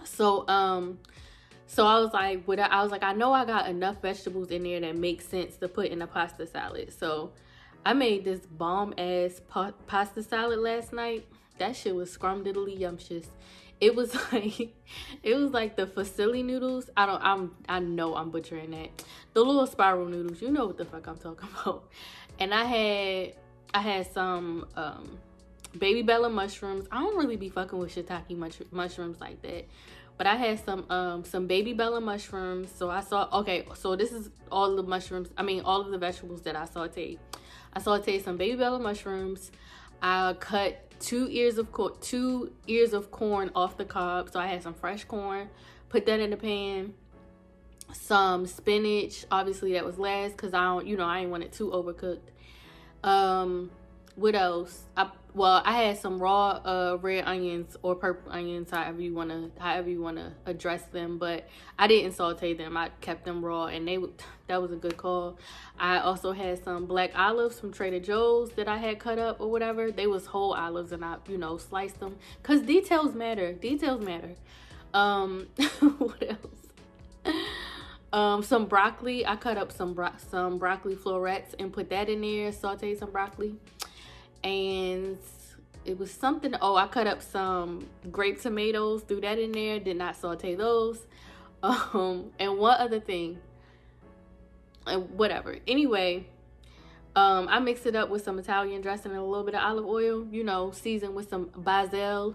So 0.04 0.46
um 0.48 0.98
so 1.66 1.86
I 1.86 1.98
was 2.00 2.12
like, 2.12 2.44
what 2.44 2.58
I 2.58 2.82
was 2.82 2.92
like, 2.92 3.02
I 3.02 3.14
know 3.14 3.32
I 3.32 3.46
got 3.46 3.66
enough 3.66 4.02
vegetables 4.02 4.50
in 4.50 4.62
there 4.64 4.78
that 4.80 4.94
make 4.94 5.22
sense 5.22 5.56
to 5.56 5.68
put 5.68 5.86
in 5.86 6.02
a 6.02 6.06
pasta 6.06 6.46
salad. 6.46 6.92
So 6.92 7.32
I 7.86 7.94
made 7.94 8.24
this 8.24 8.40
bomb 8.40 8.92
ass 8.98 9.40
pa- 9.48 9.72
pasta 9.86 10.22
salad 10.22 10.58
last 10.58 10.92
night. 10.92 11.26
That 11.56 11.74
shit 11.74 11.94
was 11.94 12.14
scrumdiddly 12.14 12.78
yumptious. 12.78 13.26
It 13.80 13.94
was 13.94 14.14
like 14.32 14.74
it 15.22 15.34
was 15.34 15.52
like 15.52 15.76
the 15.76 15.86
fusilli 15.86 16.44
noodles. 16.44 16.90
I 16.96 17.06
don't 17.06 17.22
I'm 17.22 17.56
I 17.68 17.78
know 17.78 18.16
I'm 18.16 18.30
butchering 18.30 18.72
that. 18.72 19.04
The 19.32 19.42
little 19.42 19.66
spiral 19.66 20.06
noodles. 20.06 20.42
You 20.42 20.50
know 20.50 20.66
what 20.66 20.76
the 20.76 20.84
fuck 20.84 21.06
I'm 21.06 21.16
talking 21.16 21.48
about. 21.62 21.88
And 22.38 22.52
I 22.52 22.64
had 22.64 23.34
I 23.72 23.80
had 23.80 24.12
some 24.12 24.66
um 24.76 25.18
baby 25.78 26.02
bella 26.02 26.28
mushrooms. 26.28 26.86
I 26.90 27.00
don't 27.00 27.16
really 27.16 27.36
be 27.36 27.48
fucking 27.48 27.78
with 27.78 27.94
shiitake 27.94 28.36
mush- 28.36 28.62
mushrooms 28.70 29.20
like 29.20 29.42
that. 29.42 29.68
But 30.18 30.26
I 30.26 30.36
had 30.36 30.64
some 30.64 30.84
um 30.90 31.24
some 31.24 31.46
baby 31.46 31.72
bella 31.72 32.00
mushrooms. 32.00 32.70
So 32.74 32.90
I 32.90 33.00
saw 33.00 33.28
okay, 33.40 33.66
so 33.74 33.96
this 33.96 34.12
is 34.12 34.30
all 34.50 34.76
the 34.76 34.82
mushrooms. 34.82 35.30
I 35.36 35.42
mean 35.42 35.62
all 35.62 35.80
of 35.80 35.90
the 35.90 35.98
vegetables 35.98 36.42
that 36.42 36.56
I 36.56 36.66
sauteed. 36.66 37.18
I 37.72 37.80
sauteed 37.80 38.22
some 38.22 38.36
baby 38.36 38.56
bella 38.56 38.78
mushrooms. 38.78 39.50
I 40.02 40.34
cut 40.34 40.90
two 41.00 41.28
ears 41.30 41.58
of 41.58 41.72
corn, 41.72 41.94
two 42.00 42.52
ears 42.66 42.92
of 42.92 43.10
corn 43.10 43.50
off 43.54 43.76
the 43.76 43.84
cob. 43.84 44.30
So 44.30 44.38
I 44.38 44.46
had 44.46 44.62
some 44.62 44.74
fresh 44.74 45.04
corn. 45.04 45.48
Put 45.88 46.06
that 46.06 46.20
in 46.20 46.30
the 46.30 46.36
pan. 46.36 46.94
Some 47.92 48.46
spinach. 48.46 49.24
Obviously 49.30 49.72
that 49.72 49.84
was 49.84 49.98
last 49.98 50.32
because 50.32 50.54
I 50.54 50.64
don't, 50.64 50.86
you 50.86 50.96
know, 50.96 51.04
I 51.04 51.20
ain't 51.20 51.30
want 51.30 51.42
it 51.42 51.52
too 51.52 51.70
overcooked. 51.70 52.30
Um, 53.02 53.70
what 54.14 54.34
else? 54.34 54.84
I 54.96 55.10
well, 55.34 55.62
I 55.64 55.84
had 55.84 55.98
some 55.98 56.18
raw 56.18 56.50
uh, 56.50 56.98
red 57.00 57.24
onions 57.24 57.76
or 57.82 57.94
purple 57.94 58.30
onions, 58.32 58.70
however 58.70 59.00
you 59.00 59.14
wanna 59.14 59.50
however 59.58 59.88
you 59.88 60.02
wanna 60.02 60.34
address 60.44 60.82
them. 60.84 61.16
But 61.16 61.48
I 61.78 61.86
didn't 61.86 62.12
saute 62.12 62.52
them. 62.52 62.76
I 62.76 62.90
kept 63.00 63.24
them 63.24 63.42
raw, 63.42 63.66
and 63.66 63.88
they 63.88 63.98
that 64.48 64.60
was 64.60 64.72
a 64.72 64.76
good 64.76 64.96
call. 64.96 65.38
I 65.78 66.00
also 66.00 66.32
had 66.32 66.62
some 66.62 66.84
black 66.84 67.12
olives 67.16 67.58
from 67.58 67.72
Trader 67.72 68.00
Joe's 68.00 68.52
that 68.52 68.68
I 68.68 68.76
had 68.76 68.98
cut 68.98 69.18
up 69.18 69.40
or 69.40 69.50
whatever. 69.50 69.90
They 69.90 70.06
was 70.06 70.26
whole 70.26 70.52
olives, 70.52 70.92
and 70.92 71.04
I 71.04 71.16
you 71.28 71.38
know 71.38 71.56
sliced 71.56 72.00
them 72.00 72.16
because 72.42 72.60
details 72.60 73.14
matter. 73.14 73.54
Details 73.54 74.04
matter. 74.04 74.34
Um, 74.92 75.48
what 75.98 76.22
else? 76.28 77.34
Um, 78.12 78.42
some 78.42 78.66
broccoli. 78.66 79.26
I 79.26 79.36
cut 79.36 79.56
up 79.56 79.72
some 79.72 79.94
bro- 79.94 80.12
some 80.30 80.58
broccoli 80.58 80.94
florets 80.94 81.54
and 81.58 81.72
put 81.72 81.88
that 81.88 82.10
in 82.10 82.20
there. 82.20 82.52
Saute 82.52 82.94
some 82.96 83.10
broccoli 83.10 83.56
and 84.44 85.18
it 85.84 85.98
was 85.98 86.10
something 86.10 86.54
oh 86.60 86.76
i 86.76 86.86
cut 86.86 87.06
up 87.06 87.22
some 87.22 87.88
grape 88.10 88.40
tomatoes 88.40 89.02
threw 89.02 89.20
that 89.20 89.38
in 89.38 89.52
there 89.52 89.78
did 89.80 89.96
not 89.96 90.16
saute 90.16 90.54
those. 90.54 90.98
Um 91.64 92.32
and 92.40 92.58
one 92.58 92.80
other 92.80 92.98
thing 92.98 93.38
and 94.84 95.10
whatever. 95.10 95.58
Anyway 95.68 96.26
um 97.14 97.48
i 97.48 97.58
mixed 97.58 97.86
it 97.86 97.94
up 97.94 98.08
with 98.08 98.24
some 98.24 98.38
italian 98.38 98.80
dressing 98.80 99.12
and 99.12 99.20
a 99.20 99.24
little 99.24 99.44
bit 99.44 99.54
of 99.54 99.62
olive 99.62 99.86
oil 99.86 100.26
you 100.30 100.42
know 100.42 100.70
seasoned 100.70 101.14
with 101.14 101.28
some 101.28 101.50
basil 101.56 102.34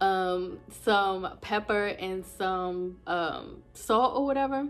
um 0.00 0.58
some 0.82 1.28
pepper 1.40 1.86
and 1.86 2.24
some 2.24 2.98
um 3.06 3.62
salt 3.74 4.16
or 4.16 4.26
whatever 4.26 4.66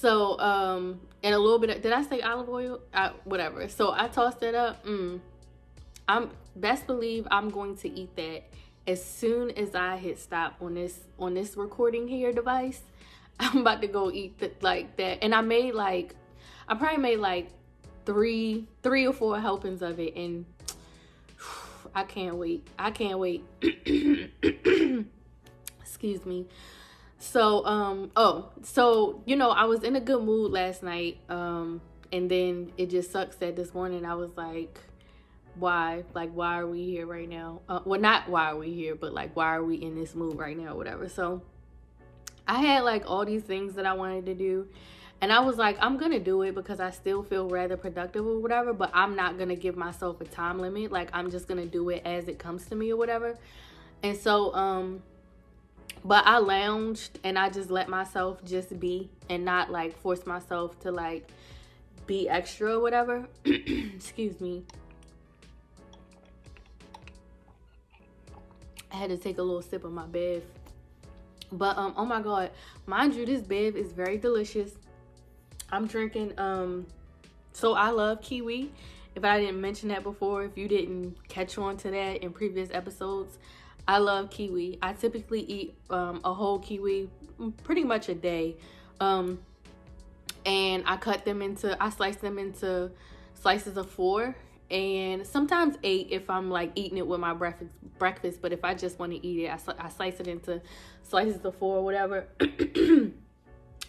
so, 0.00 0.38
um, 0.38 1.00
and 1.22 1.34
a 1.34 1.38
little 1.38 1.58
bit 1.58 1.70
of, 1.70 1.82
did 1.82 1.92
I 1.92 2.02
say 2.02 2.20
olive 2.20 2.48
oil? 2.48 2.80
I, 2.92 3.12
whatever. 3.24 3.68
So 3.68 3.92
I 3.92 4.08
tossed 4.08 4.42
it 4.42 4.54
up. 4.54 4.84
Mm, 4.84 5.20
I'm 6.08 6.30
best 6.56 6.86
believe 6.86 7.26
I'm 7.30 7.50
going 7.50 7.76
to 7.78 7.88
eat 7.88 8.14
that 8.16 8.44
as 8.86 9.02
soon 9.04 9.50
as 9.52 9.74
I 9.74 9.96
hit 9.96 10.18
stop 10.18 10.56
on 10.60 10.74
this 10.74 11.00
on 11.18 11.34
this 11.34 11.56
recording 11.56 12.06
here 12.08 12.32
device. 12.32 12.82
I'm 13.40 13.58
about 13.58 13.80
to 13.80 13.88
go 13.88 14.12
eat 14.12 14.38
the, 14.38 14.52
like 14.60 14.96
that. 14.96 15.18
And 15.22 15.34
I 15.34 15.40
made 15.40 15.74
like 15.74 16.14
I 16.68 16.74
probably 16.74 16.98
made 16.98 17.18
like 17.18 17.48
three 18.04 18.66
three 18.82 19.06
or 19.06 19.12
four 19.12 19.40
helpings 19.40 19.82
of 19.82 19.98
it 19.98 20.14
and 20.16 20.44
I 21.94 22.04
can't 22.04 22.36
wait. 22.36 22.66
I 22.78 22.90
can't 22.90 23.18
wait. 23.18 23.44
Excuse 25.80 26.26
me. 26.26 26.46
So, 27.24 27.64
um, 27.64 28.10
oh, 28.16 28.50
so 28.62 29.22
you 29.24 29.34
know, 29.34 29.50
I 29.50 29.64
was 29.64 29.82
in 29.82 29.96
a 29.96 30.00
good 30.00 30.22
mood 30.22 30.52
last 30.52 30.82
night, 30.82 31.18
um, 31.30 31.80
and 32.12 32.30
then 32.30 32.70
it 32.76 32.90
just 32.90 33.10
sucks 33.10 33.36
that 33.36 33.56
this 33.56 33.72
morning 33.72 34.04
I 34.04 34.14
was 34.14 34.30
like, 34.36 34.78
why? 35.54 36.04
Like, 36.12 36.32
why 36.32 36.58
are 36.58 36.66
we 36.66 36.84
here 36.84 37.06
right 37.06 37.28
now? 37.28 37.62
Uh, 37.66 37.80
well, 37.86 37.98
not 37.98 38.28
why 38.28 38.50
are 38.50 38.56
we 38.56 38.74
here, 38.74 38.94
but 38.94 39.14
like, 39.14 39.34
why 39.34 39.56
are 39.56 39.64
we 39.64 39.76
in 39.76 39.94
this 39.94 40.14
mood 40.14 40.38
right 40.38 40.56
now, 40.56 40.76
whatever. 40.76 41.08
So, 41.08 41.42
I 42.46 42.60
had 42.60 42.84
like 42.84 43.10
all 43.10 43.24
these 43.24 43.42
things 43.42 43.74
that 43.76 43.86
I 43.86 43.94
wanted 43.94 44.26
to 44.26 44.34
do. 44.34 44.68
And 45.22 45.32
I 45.32 45.40
was 45.40 45.56
like, 45.56 45.78
I'm 45.80 45.96
gonna 45.96 46.20
do 46.20 46.42
it 46.42 46.54
because 46.54 46.78
I 46.78 46.90
still 46.90 47.22
feel 47.22 47.48
rather 47.48 47.78
productive 47.78 48.26
or 48.26 48.38
whatever, 48.38 48.74
but 48.74 48.90
I'm 48.92 49.16
not 49.16 49.38
gonna 49.38 49.56
give 49.56 49.76
myself 49.76 50.20
a 50.20 50.24
time 50.24 50.58
limit. 50.58 50.92
Like 50.92 51.08
I'm 51.14 51.30
just 51.30 51.48
gonna 51.48 51.64
do 51.64 51.88
it 51.88 52.02
as 52.04 52.28
it 52.28 52.38
comes 52.38 52.66
to 52.66 52.74
me 52.74 52.92
or 52.92 52.98
whatever. 52.98 53.38
And 54.02 54.14
so, 54.14 54.54
um, 54.54 55.02
but 56.04 56.26
I 56.26 56.38
lounged 56.38 57.18
and 57.24 57.38
I 57.38 57.48
just 57.48 57.70
let 57.70 57.88
myself 57.88 58.44
just 58.44 58.78
be 58.78 59.10
and 59.30 59.44
not 59.44 59.70
like 59.70 59.96
force 59.98 60.26
myself 60.26 60.78
to 60.80 60.92
like 60.92 61.28
be 62.06 62.28
extra 62.28 62.76
or 62.76 62.80
whatever. 62.80 63.26
Excuse 63.44 64.40
me. 64.40 64.64
I 68.92 68.96
had 68.96 69.10
to 69.10 69.16
take 69.16 69.38
a 69.38 69.42
little 69.42 69.62
sip 69.62 69.84
of 69.84 69.92
my 69.92 70.06
bev. 70.06 70.42
But 71.50 71.78
um 71.78 71.94
oh 71.96 72.04
my 72.04 72.20
god, 72.20 72.50
mind 72.86 73.14
you, 73.14 73.24
this 73.24 73.40
bev 73.40 73.76
is 73.76 73.92
very 73.92 74.18
delicious. 74.18 74.72
I'm 75.72 75.86
drinking 75.86 76.38
um 76.38 76.86
so 77.52 77.74
I 77.74 77.90
love 77.90 78.20
kiwi. 78.20 78.72
If 79.14 79.24
I 79.24 79.40
didn't 79.40 79.60
mention 79.60 79.88
that 79.90 80.02
before, 80.02 80.44
if 80.44 80.58
you 80.58 80.68
didn't 80.68 81.16
catch 81.28 81.56
on 81.56 81.76
to 81.78 81.90
that 81.90 82.22
in 82.22 82.32
previous 82.32 82.68
episodes, 82.72 83.38
I 83.86 83.98
love 83.98 84.30
kiwi. 84.30 84.78
I 84.82 84.92
typically 84.94 85.40
eat 85.40 85.78
um, 85.90 86.20
a 86.24 86.32
whole 86.32 86.58
kiwi 86.58 87.10
pretty 87.62 87.84
much 87.84 88.08
a 88.08 88.14
day. 88.14 88.56
Um, 89.00 89.40
and 90.46 90.84
I 90.86 90.96
cut 90.96 91.24
them 91.24 91.42
into, 91.42 91.76
I 91.82 91.90
slice 91.90 92.16
them 92.16 92.38
into 92.38 92.90
slices 93.34 93.76
of 93.76 93.90
four 93.90 94.34
and 94.70 95.26
sometimes 95.26 95.76
eight 95.82 96.08
if 96.10 96.30
I'm 96.30 96.50
like 96.50 96.72
eating 96.74 96.98
it 96.98 97.06
with 97.06 97.20
my 97.20 97.34
breakfast. 97.34 97.70
Breakfast, 97.98 98.42
but 98.42 98.52
if 98.52 98.64
I 98.64 98.74
just 98.74 98.98
want 98.98 99.12
to 99.12 99.24
eat 99.24 99.44
it, 99.44 99.48
I, 99.48 99.86
I 99.86 99.88
slice 99.88 100.18
it 100.18 100.26
into 100.26 100.60
slices 101.02 101.44
of 101.44 101.54
four 101.54 101.76
or 101.76 101.84
whatever. 101.84 102.26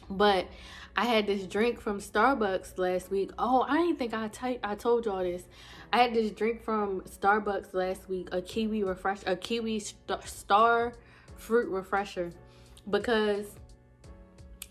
but 0.10 0.48
I 0.96 1.06
had 1.06 1.26
this 1.26 1.46
drink 1.48 1.82
from 1.82 2.00
Starbucks 2.00 2.78
last 2.78 3.10
week. 3.10 3.32
Oh, 3.40 3.66
I 3.68 3.78
didn't 3.78 3.98
think 3.98 4.14
I 4.14 4.28
t- 4.28 4.60
I 4.64 4.76
told 4.76 5.06
y'all 5.06 5.24
this. 5.24 5.44
I 5.92 6.00
had 6.00 6.14
this 6.14 6.32
drink 6.32 6.64
from 6.64 7.02
Starbucks 7.02 7.74
last 7.74 8.10
week, 8.10 8.30
a 8.32 8.42
kiwi 8.42 8.84
refresh, 8.84 9.20
a 9.26 9.36
kiwi 9.36 9.80
st- 9.80 10.24
star 10.24 10.94
fruit 11.38 11.70
refresher, 11.70 12.32
because 12.90 13.46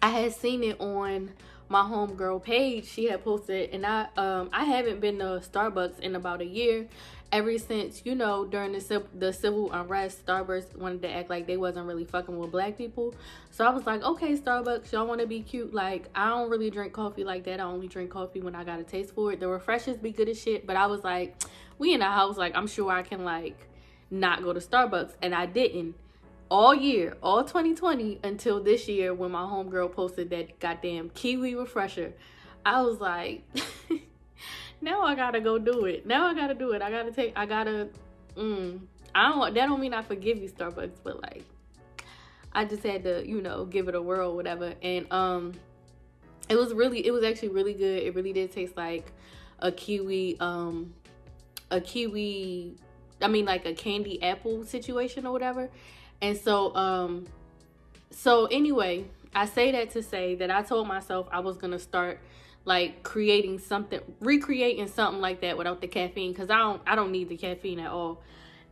I 0.02 0.10
had 0.10 0.34
seen 0.34 0.62
it 0.62 0.80
on 0.80 1.30
my 1.68 1.82
homegirl 1.82 2.42
page. 2.42 2.86
She 2.86 3.06
had 3.06 3.24
posted, 3.24 3.70
and 3.70 3.86
I 3.86 4.08
um 4.16 4.50
I 4.52 4.64
haven't 4.64 5.00
been 5.00 5.18
to 5.18 5.42
Starbucks 5.42 6.00
in 6.00 6.14
about 6.14 6.40
a 6.40 6.46
year. 6.46 6.86
Ever 7.34 7.58
since 7.58 8.02
you 8.04 8.14
know 8.14 8.44
during 8.44 8.70
the 8.70 9.02
the 9.12 9.32
civil 9.32 9.72
unrest, 9.72 10.24
Starbucks 10.24 10.76
wanted 10.76 11.02
to 11.02 11.10
act 11.10 11.28
like 11.28 11.48
they 11.48 11.56
wasn't 11.56 11.88
really 11.88 12.04
fucking 12.04 12.38
with 12.38 12.52
black 12.52 12.78
people. 12.78 13.12
So 13.50 13.66
I 13.66 13.70
was 13.70 13.84
like, 13.86 14.04
okay, 14.04 14.36
Starbucks, 14.36 14.92
y'all 14.92 15.04
want 15.04 15.20
to 15.20 15.26
be 15.26 15.40
cute? 15.40 15.74
Like 15.74 16.08
I 16.14 16.28
don't 16.28 16.48
really 16.48 16.70
drink 16.70 16.92
coffee 16.92 17.24
like 17.24 17.42
that. 17.46 17.58
I 17.58 17.64
only 17.64 17.88
drink 17.88 18.10
coffee 18.10 18.40
when 18.40 18.54
I 18.54 18.62
got 18.62 18.78
a 18.78 18.84
taste 18.84 19.16
for 19.16 19.32
it. 19.32 19.40
The 19.40 19.48
refreshers 19.48 19.96
be 19.96 20.12
good 20.12 20.28
as 20.28 20.40
shit, 20.40 20.64
but 20.64 20.76
I 20.76 20.86
was 20.86 21.02
like, 21.02 21.34
we 21.76 21.92
in 21.92 21.98
the 21.98 22.06
house, 22.06 22.36
like 22.36 22.54
I'm 22.54 22.68
sure 22.68 22.92
I 22.92 23.02
can 23.02 23.24
like 23.24 23.66
not 24.12 24.44
go 24.44 24.52
to 24.52 24.60
Starbucks, 24.60 25.14
and 25.20 25.34
I 25.34 25.46
didn't 25.46 25.96
all 26.52 26.72
year, 26.72 27.16
all 27.20 27.42
2020 27.42 28.20
until 28.22 28.62
this 28.62 28.86
year 28.86 29.12
when 29.12 29.32
my 29.32 29.42
homegirl 29.42 29.92
posted 29.92 30.30
that 30.30 30.60
goddamn 30.60 31.10
kiwi 31.10 31.56
refresher. 31.56 32.12
I 32.64 32.82
was 32.82 33.00
like, 33.00 33.42
now 34.84 35.00
I 35.00 35.14
gotta 35.14 35.40
go 35.40 35.58
do 35.58 35.86
it. 35.86 36.06
Now 36.06 36.26
I 36.26 36.34
gotta 36.34 36.54
do 36.54 36.72
it. 36.72 36.82
I 36.82 36.90
gotta 36.90 37.10
take. 37.10 37.32
I 37.34 37.46
gotta. 37.46 37.88
Mm, 38.36 38.80
I 39.14 39.28
don't. 39.30 39.54
That 39.54 39.66
don't 39.66 39.80
mean 39.80 39.94
I 39.94 40.02
forgive 40.02 40.38
you, 40.38 40.48
Starbucks, 40.50 40.98
but 41.02 41.22
like, 41.22 41.42
I 42.52 42.66
just 42.66 42.82
had 42.82 43.02
to, 43.04 43.26
you 43.26 43.40
know, 43.40 43.64
give 43.64 43.88
it 43.88 43.94
a 43.94 44.02
whirl, 44.02 44.36
whatever. 44.36 44.74
And 44.82 45.10
um, 45.10 45.54
it 46.50 46.56
was 46.56 46.74
really, 46.74 47.04
it 47.06 47.12
was 47.12 47.24
actually 47.24 47.48
really 47.48 47.72
good. 47.72 48.02
It 48.02 48.14
really 48.14 48.34
did 48.34 48.52
taste 48.52 48.76
like 48.76 49.10
a 49.58 49.72
kiwi, 49.72 50.36
um, 50.38 50.92
a 51.70 51.80
kiwi. 51.80 52.76
I 53.22 53.28
mean, 53.28 53.46
like 53.46 53.64
a 53.64 53.72
candy 53.72 54.22
apple 54.22 54.64
situation 54.66 55.26
or 55.26 55.32
whatever. 55.32 55.70
And 56.20 56.36
so, 56.36 56.74
um, 56.76 57.24
so 58.10 58.46
anyway, 58.46 59.06
I 59.34 59.46
say 59.46 59.72
that 59.72 59.90
to 59.90 60.02
say 60.02 60.34
that 60.34 60.50
I 60.50 60.62
told 60.62 60.86
myself 60.86 61.26
I 61.32 61.40
was 61.40 61.56
gonna 61.56 61.78
start 61.78 62.20
like 62.64 63.02
creating 63.02 63.58
something, 63.58 64.00
recreating 64.20 64.88
something 64.88 65.20
like 65.20 65.40
that 65.42 65.58
without 65.58 65.80
the 65.80 65.88
caffeine, 65.88 66.32
because 66.32 66.50
I 66.50 66.58
don't, 66.58 66.82
I 66.86 66.94
don't 66.94 67.12
need 67.12 67.28
the 67.28 67.36
caffeine 67.36 67.80
at 67.80 67.90
all. 67.90 68.22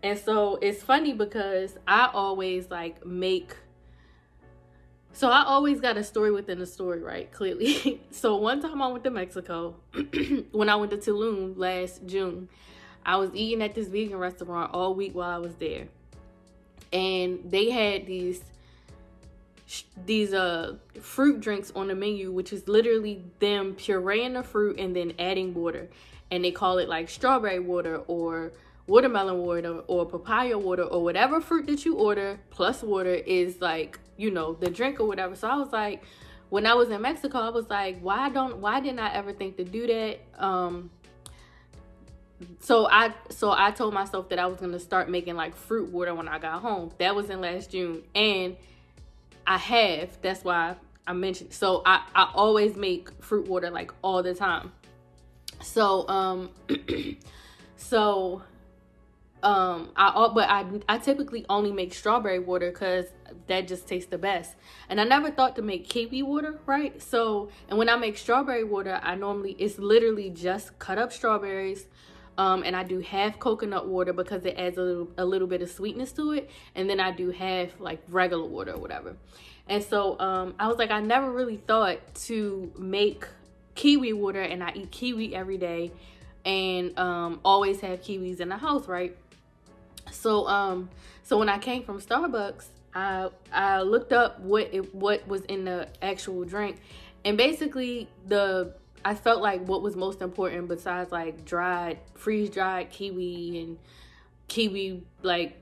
And 0.03 0.19
so 0.19 0.57
it's 0.57 0.83
funny 0.83 1.13
because 1.13 1.77
I 1.87 2.11
always 2.13 2.71
like 2.71 3.05
make. 3.07 3.55
So 5.15 5.29
I 5.29 5.45
always 5.45 5.81
got 5.81 5.97
a 5.99 6.05
story 6.05 6.31
within 6.31 6.61
a 6.63 6.67
story, 6.67 7.03
right? 7.03 7.31
Clearly. 7.31 8.01
so 8.11 8.37
one 8.37 8.63
time 8.63 8.81
I 8.81 8.89
went 8.89 9.05
to 9.05 9.11
Mexico 9.11 9.77
when 10.53 10.69
I 10.69 10.77
went 10.77 10.91
to 10.93 10.97
Tulum 10.97 11.57
last 11.57 12.07
June. 12.07 12.49
I 13.05 13.17
was 13.17 13.31
eating 13.35 13.63
at 13.63 13.75
this 13.75 13.89
vegan 13.89 14.17
restaurant 14.17 14.73
all 14.73 14.95
week 14.95 15.15
while 15.15 15.29
I 15.29 15.39
was 15.39 15.55
there 15.57 15.89
and 16.93 17.41
they 17.51 17.71
had 17.71 18.07
these 18.07 18.43
these 20.07 20.33
uh 20.35 20.77
fruit 21.01 21.41
drinks 21.41 21.73
on 21.75 21.89
the 21.89 21.95
menu 21.95 22.31
which 22.31 22.53
is 22.53 22.69
literally 22.69 23.23
them 23.39 23.75
pureeing 23.75 24.35
the 24.35 24.43
fruit 24.43 24.79
and 24.79 24.95
then 24.95 25.13
adding 25.19 25.55
water. 25.55 25.89
And 26.31 26.45
they 26.45 26.51
call 26.51 26.79
it 26.79 26.89
like 26.89 27.09
strawberry 27.11 27.61
water 27.61 27.99
or 28.07 28.53
watermelon 28.87 29.39
water 29.39 29.81
or 29.87 30.07
papaya 30.07 30.59
water 30.59 30.85
or 30.85 31.03
whatever 31.03 31.41
fruit 31.41 31.67
that 31.67 31.85
you 31.85 31.97
order 31.97 32.41
plus 32.51 32.83
water 32.83 33.15
is 33.15 33.61
like 33.61 33.99
you 34.17 34.31
know 34.31 34.55
the 34.55 34.71
drink 34.71 35.01
or 35.01 35.07
whatever. 35.07 35.35
So 35.37 35.49
i 35.49 35.57
was 35.57 35.73
like 35.73 36.05
when 36.49 36.67
i 36.67 36.75
was 36.75 36.91
in 36.91 37.01
mexico 37.01 37.39
i 37.39 37.49
was 37.49 37.71
like 37.71 37.99
why 38.01 38.29
don't 38.29 38.59
why 38.59 38.81
didn't 38.81 38.99
i 38.99 39.13
ever 39.15 39.33
think 39.33 39.57
to 39.57 39.65
do 39.65 39.87
that? 39.87 40.21
Um 40.39 40.91
so 42.61 42.89
I 42.89 43.15
so 43.31 43.53
I 43.53 43.71
told 43.71 43.95
myself 43.95 44.29
that 44.31 44.39
I 44.39 44.47
was 44.47 44.59
gonna 44.59 44.81
start 44.81 45.09
making 45.09 45.37
like 45.37 45.55
fruit 45.55 45.91
water 45.91 46.15
when 46.15 46.29
I 46.29 46.39
got 46.39 46.61
home. 46.61 46.91
That 46.99 47.15
was 47.15 47.31
in 47.31 47.41
last 47.41 47.71
June, 47.71 48.03
and 48.15 48.57
I 49.47 49.59
have. 49.59 50.21
That's 50.23 50.45
why 50.45 50.77
I 51.07 51.13
mentioned. 51.13 51.53
So 51.53 51.83
I 51.85 52.05
I 52.15 52.31
always 52.35 52.77
make 52.77 53.11
fruit 53.23 53.49
water 53.49 53.71
like 53.71 53.93
all 54.03 54.23
the 54.23 54.35
time. 54.35 54.73
So 55.63 56.09
um, 56.09 56.51
so 57.77 58.43
um 59.43 59.91
I 59.97 60.11
all 60.11 60.33
but 60.33 60.49
I 60.49 60.65
I 60.89 60.99
typically 60.99 61.45
only 61.49 61.73
make 61.73 61.93
strawberry 61.93 62.39
water 62.39 62.71
because 62.71 63.07
that 63.49 63.67
just 63.67 63.89
tastes 63.89 64.09
the 64.11 64.19
best. 64.19 64.55
And 64.89 65.01
I 65.01 65.05
never 65.05 65.31
thought 65.31 65.57
to 65.57 65.63
make 65.63 65.89
kiwi 65.89 66.23
water, 66.23 66.61
right? 66.67 67.03
So 67.03 67.51
and 67.69 67.79
when 67.79 67.89
I 67.89 67.97
make 67.97 68.17
strawberry 68.17 68.65
water, 68.65 69.01
I 69.03 69.17
normally 69.17 69.57
it's 69.59 69.79
literally 69.79 70.31
just 70.31 70.79
cut 70.79 70.99
up 70.99 71.13
strawberries 71.13 71.87
um, 72.39 72.63
and 72.65 72.75
I 72.75 72.83
do 72.83 73.01
half 73.01 73.39
coconut 73.39 73.87
water 73.87 74.13
because 74.13 74.45
it 74.45 74.57
adds 74.59 74.79
a 74.79 74.83
little, 74.83 75.09
a 75.19 75.25
little 75.25 75.49
bit 75.49 75.63
of 75.63 75.71
sweetness 75.71 76.13
to 76.13 76.33
it. 76.33 76.51
And 76.75 76.89
then 76.89 77.01
I 77.01 77.11
do 77.11 77.31
half 77.31 77.69
like 77.79 78.03
regular 78.09 78.47
water 78.47 78.73
or 78.73 78.79
whatever. 78.79 79.17
And 79.69 79.83
so 79.83 80.19
um, 80.19 80.55
I 80.59 80.69
was 80.69 80.79
like, 80.79 80.91
I 80.91 81.01
never 81.01 81.31
really 81.31 81.59
thought 81.59 81.99
to 82.27 82.73
make 82.79 83.27
kiwi 83.75 84.13
water, 84.13 84.41
and 84.41 84.63
I 84.63 84.73
eat 84.75 84.91
kiwi 84.91 85.35
every 85.35 85.57
day, 85.57 85.93
and 86.45 86.99
um, 86.99 87.41
always 87.45 87.81
have 87.81 88.03
kiwis 88.03 88.41
in 88.41 88.49
the 88.49 88.57
house, 88.57 88.87
right? 88.89 89.17
So 90.11 90.47
um, 90.49 90.91
so 91.23 91.39
when 91.39 91.49
I 91.49 91.59
came 91.59 91.85
from 91.85 92.01
Starbucks, 92.01 92.67
I 92.95 93.29
I 93.53 93.83
looked 93.83 94.13
up 94.13 94.41
what 94.41 94.69
it, 94.73 94.95
what 94.95 95.27
was 95.29 95.43
in 95.43 95.65
the 95.65 95.89
actual 96.03 96.45
drink, 96.45 96.81
and 97.25 97.37
basically 97.37 98.09
the 98.27 98.75
I 99.05 99.15
felt 99.15 99.43
like 99.43 99.67
what 99.67 99.83
was 99.83 99.97
most 99.97 100.23
important 100.23 100.69
besides 100.69 101.11
like 101.13 101.45
dried, 101.45 101.99
freeze 102.15 102.51
dried 102.51 102.91
kiwi 102.91 103.61
and 103.61 103.79
kiwi 104.49 105.05
like 105.23 105.59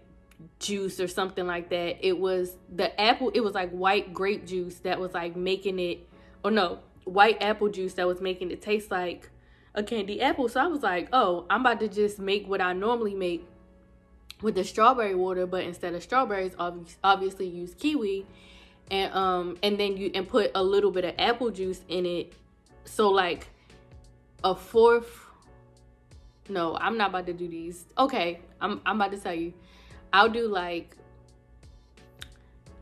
juice 0.59 1.01
or 1.01 1.09
something 1.09 1.47
like 1.47 1.71
that. 1.71 2.07
It 2.07 2.19
was 2.19 2.57
the 2.75 2.99
apple, 3.01 3.31
it 3.35 3.41
was 3.41 3.55
like 3.55 3.71
white 3.71 4.13
grape 4.13 4.47
juice 4.47 4.77
that 4.81 5.01
was 5.01 5.13
like 5.13 5.37
making 5.37 5.79
it, 5.79 6.09
or 6.45 6.51
no, 6.51 6.81
white 7.05 7.43
apple 7.43 7.69
juice 7.69 7.95
that 7.95 8.07
was 8.07 8.21
making 8.21 8.51
it 8.51 8.63
taste 8.63 8.91
like 8.91 9.31
a 9.75 9.83
candy 9.83 10.21
apple. 10.21 10.49
So 10.49 10.61
I 10.61 10.67
was 10.67 10.83
like, 10.83 11.09
oh, 11.13 11.47
I'm 11.49 11.61
about 11.61 11.81
to 11.81 11.89
just 11.89 12.19
make 12.19 12.49
what 12.49 12.61
I 12.61 12.73
normally 12.73 13.15
make 13.15 13.47
with 14.43 14.55
the 14.55 14.65
strawberry 14.65 15.15
water, 15.15 15.47
but 15.47 15.65
instead 15.65 15.95
of 15.95 16.03
strawberries, 16.03 16.55
obviously 16.59 17.47
use 17.47 17.75
kiwi. 17.75 18.27
And 18.91 19.15
um 19.15 19.57
and 19.63 19.79
then 19.79 19.97
you 19.97 20.11
and 20.15 20.27
put 20.27 20.51
a 20.53 20.65
little 20.65 20.91
bit 20.91 21.05
of 21.05 21.15
apple 21.17 21.51
juice 21.51 21.81
in 21.87 22.07
it 22.07 22.33
so 22.91 23.09
like 23.09 23.47
a 24.43 24.55
fourth 24.55 25.27
no, 26.49 26.77
I'm 26.77 26.99
not 26.99 27.11
about 27.11 27.27
to 27.27 27.33
do 27.33 27.47
these. 27.47 27.85
Okay, 27.97 28.41
I'm 28.61 28.81
I'm 28.85 29.01
about 29.01 29.13
to 29.13 29.19
tell 29.19 29.35
you. 29.35 29.55
I'll 30.13 30.29
do 30.29 30.49
like 30.49 30.97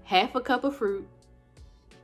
half 0.05 0.35
a 0.35 0.41
cup 0.41 0.65
of 0.65 0.77
fruit, 0.77 1.07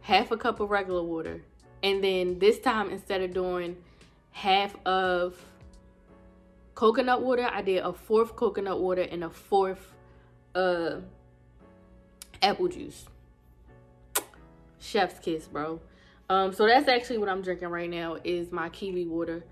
half 0.03 0.31
a 0.31 0.37
cup 0.37 0.61
of 0.61 0.71
regular 0.71 1.03
water. 1.03 1.43
And 1.83 2.05
then 2.05 2.39
this 2.39 2.59
time 2.59 2.91
instead 2.91 3.23
of 3.23 3.33
doing 3.33 3.77
half 4.33 4.77
of 4.85 5.43
coconut 6.75 7.23
water, 7.23 7.49
I 7.51 7.63
did 7.63 7.79
a 7.79 7.95
fourth 7.95 8.37
coconut 8.37 8.81
water 8.81 9.03
and 9.03 9.25
a 9.25 9.31
fourth 9.31 9.93
uh 10.55 10.97
apple 12.43 12.69
juice. 12.69 13.07
chef's 14.79 15.19
kiss, 15.19 15.47
bro. 15.47 15.81
Um, 16.29 16.53
so 16.53 16.67
that's 16.67 16.89
actually 16.89 17.19
what 17.19 17.29
I'm 17.29 17.43
drinking 17.43 17.69
right 17.69 17.91
now 17.91 18.17
is 18.25 18.51
my 18.51 18.69
kiwi 18.69 19.07
water. 19.07 19.45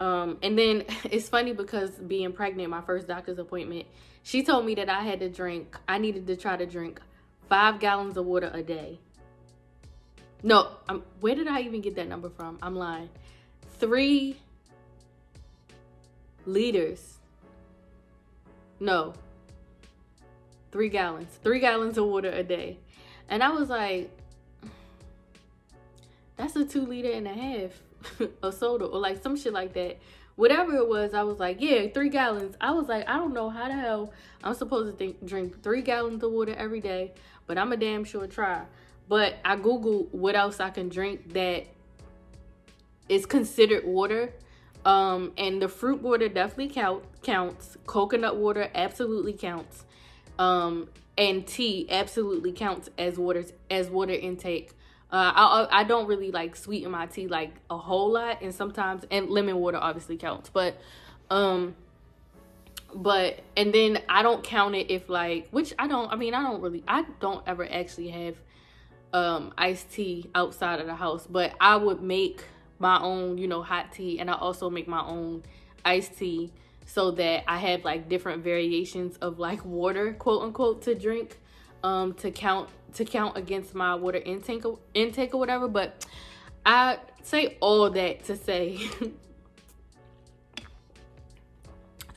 Um, 0.00 0.38
and 0.42 0.58
then 0.58 0.84
it's 1.04 1.28
funny 1.28 1.52
because 1.52 1.90
being 1.90 2.32
pregnant, 2.32 2.70
my 2.70 2.82
first 2.82 3.06
doctor's 3.06 3.38
appointment, 3.38 3.86
she 4.22 4.42
told 4.42 4.66
me 4.66 4.74
that 4.76 4.88
I 4.88 5.02
had 5.02 5.20
to 5.20 5.28
drink, 5.28 5.76
I 5.88 5.98
needed 5.98 6.26
to 6.26 6.36
try 6.36 6.56
to 6.56 6.66
drink 6.66 7.00
five 7.48 7.80
gallons 7.80 8.16
of 8.16 8.26
water 8.26 8.50
a 8.52 8.62
day. 8.62 8.98
No, 10.42 10.68
I'm, 10.88 11.02
where 11.20 11.34
did 11.34 11.48
I 11.48 11.60
even 11.60 11.80
get 11.80 11.96
that 11.96 12.08
number 12.08 12.30
from? 12.30 12.58
I'm 12.62 12.74
lying. 12.74 13.10
Three 13.78 14.38
liters. 16.46 17.18
No, 18.78 19.12
three 20.72 20.88
gallons. 20.88 21.38
Three 21.42 21.60
gallons 21.60 21.98
of 21.98 22.06
water 22.06 22.30
a 22.30 22.42
day. 22.42 22.78
And 23.28 23.42
I 23.42 23.50
was 23.50 23.68
like, 23.68 24.10
that's 26.40 26.56
a 26.56 26.64
two 26.64 26.86
liter 26.86 27.10
and 27.10 27.28
a 27.28 27.34
half 27.34 28.28
of 28.42 28.54
soda 28.54 28.86
or 28.86 28.98
like 28.98 29.22
some 29.22 29.36
shit 29.36 29.52
like 29.52 29.74
that. 29.74 29.98
Whatever 30.36 30.74
it 30.76 30.88
was, 30.88 31.12
I 31.12 31.22
was 31.22 31.38
like, 31.38 31.60
yeah, 31.60 31.88
three 31.88 32.08
gallons. 32.08 32.56
I 32.60 32.70
was 32.70 32.88
like, 32.88 33.06
I 33.06 33.16
don't 33.16 33.34
know 33.34 33.50
how 33.50 33.68
the 33.68 33.74
hell 33.74 34.12
I'm 34.42 34.54
supposed 34.54 34.90
to 34.90 34.96
think, 34.96 35.26
drink 35.26 35.62
three 35.62 35.82
gallons 35.82 36.22
of 36.22 36.32
water 36.32 36.54
every 36.56 36.80
day, 36.80 37.12
but 37.46 37.58
I'm 37.58 37.72
a 37.72 37.76
damn 37.76 38.04
sure 38.04 38.26
try. 38.26 38.62
But 39.06 39.34
I 39.44 39.56
Googled 39.56 40.10
what 40.12 40.34
else 40.36 40.60
I 40.60 40.70
can 40.70 40.88
drink 40.88 41.34
that 41.34 41.66
is 43.08 43.26
considered 43.26 43.84
water. 43.84 44.32
Um, 44.86 45.32
and 45.36 45.60
the 45.60 45.68
fruit 45.68 46.00
water 46.00 46.28
definitely 46.28 46.70
count, 46.70 47.04
counts. 47.22 47.76
Coconut 47.86 48.36
water 48.36 48.70
absolutely 48.74 49.34
counts. 49.34 49.84
Um, 50.38 50.88
and 51.18 51.46
tea 51.46 51.86
absolutely 51.90 52.52
counts 52.52 52.88
as 52.96 53.18
water 53.18 53.44
as 53.70 53.90
water 53.90 54.14
intake. 54.14 54.72
Uh, 55.12 55.32
I 55.34 55.80
I 55.80 55.84
don't 55.84 56.06
really 56.06 56.30
like 56.30 56.54
sweeten 56.54 56.92
my 56.92 57.06
tea 57.06 57.26
like 57.26 57.52
a 57.68 57.76
whole 57.76 58.12
lot, 58.12 58.42
and 58.42 58.54
sometimes 58.54 59.04
and 59.10 59.28
lemon 59.28 59.56
water 59.56 59.78
obviously 59.78 60.16
counts, 60.16 60.50
but 60.50 60.80
um, 61.30 61.74
but 62.94 63.40
and 63.56 63.72
then 63.72 64.00
I 64.08 64.22
don't 64.22 64.44
count 64.44 64.76
it 64.76 64.90
if 64.90 65.08
like 65.08 65.48
which 65.50 65.74
I 65.78 65.88
don't. 65.88 66.12
I 66.12 66.16
mean 66.16 66.32
I 66.32 66.42
don't 66.42 66.60
really 66.60 66.84
I 66.86 67.04
don't 67.20 67.42
ever 67.46 67.68
actually 67.70 68.10
have 68.10 68.36
um 69.12 69.52
iced 69.58 69.90
tea 69.90 70.30
outside 70.34 70.78
of 70.78 70.86
the 70.86 70.94
house, 70.94 71.26
but 71.26 71.54
I 71.60 71.74
would 71.76 72.00
make 72.00 72.44
my 72.78 73.00
own 73.00 73.36
you 73.36 73.48
know 73.48 73.62
hot 73.62 73.92
tea, 73.92 74.20
and 74.20 74.30
I 74.30 74.34
also 74.34 74.70
make 74.70 74.86
my 74.86 75.02
own 75.02 75.42
iced 75.84 76.18
tea 76.18 76.52
so 76.86 77.10
that 77.12 77.44
I 77.48 77.58
have 77.58 77.84
like 77.84 78.08
different 78.08 78.44
variations 78.44 79.16
of 79.16 79.40
like 79.40 79.64
water 79.64 80.12
quote 80.12 80.42
unquote 80.42 80.82
to 80.82 80.94
drink 80.94 81.38
um 81.82 82.14
to 82.14 82.30
count 82.30 82.68
to 82.94 83.04
count 83.04 83.36
against 83.36 83.74
my 83.74 83.94
water 83.94 84.18
intake 84.18 84.64
intake 84.94 85.34
or 85.34 85.38
whatever 85.38 85.68
but 85.68 86.06
i 86.66 86.98
say 87.22 87.56
all 87.60 87.88
that 87.90 88.24
to 88.24 88.36
say 88.36 88.78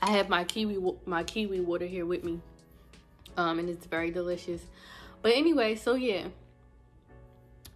i 0.02 0.10
have 0.10 0.28
my 0.28 0.44
kiwi 0.44 0.94
my 1.06 1.22
kiwi 1.22 1.60
water 1.60 1.86
here 1.86 2.06
with 2.06 2.24
me 2.24 2.40
um 3.36 3.58
and 3.58 3.68
it's 3.68 3.86
very 3.86 4.10
delicious. 4.10 4.62
But 5.22 5.32
anyway 5.34 5.76
so 5.76 5.94
yeah. 5.94 6.28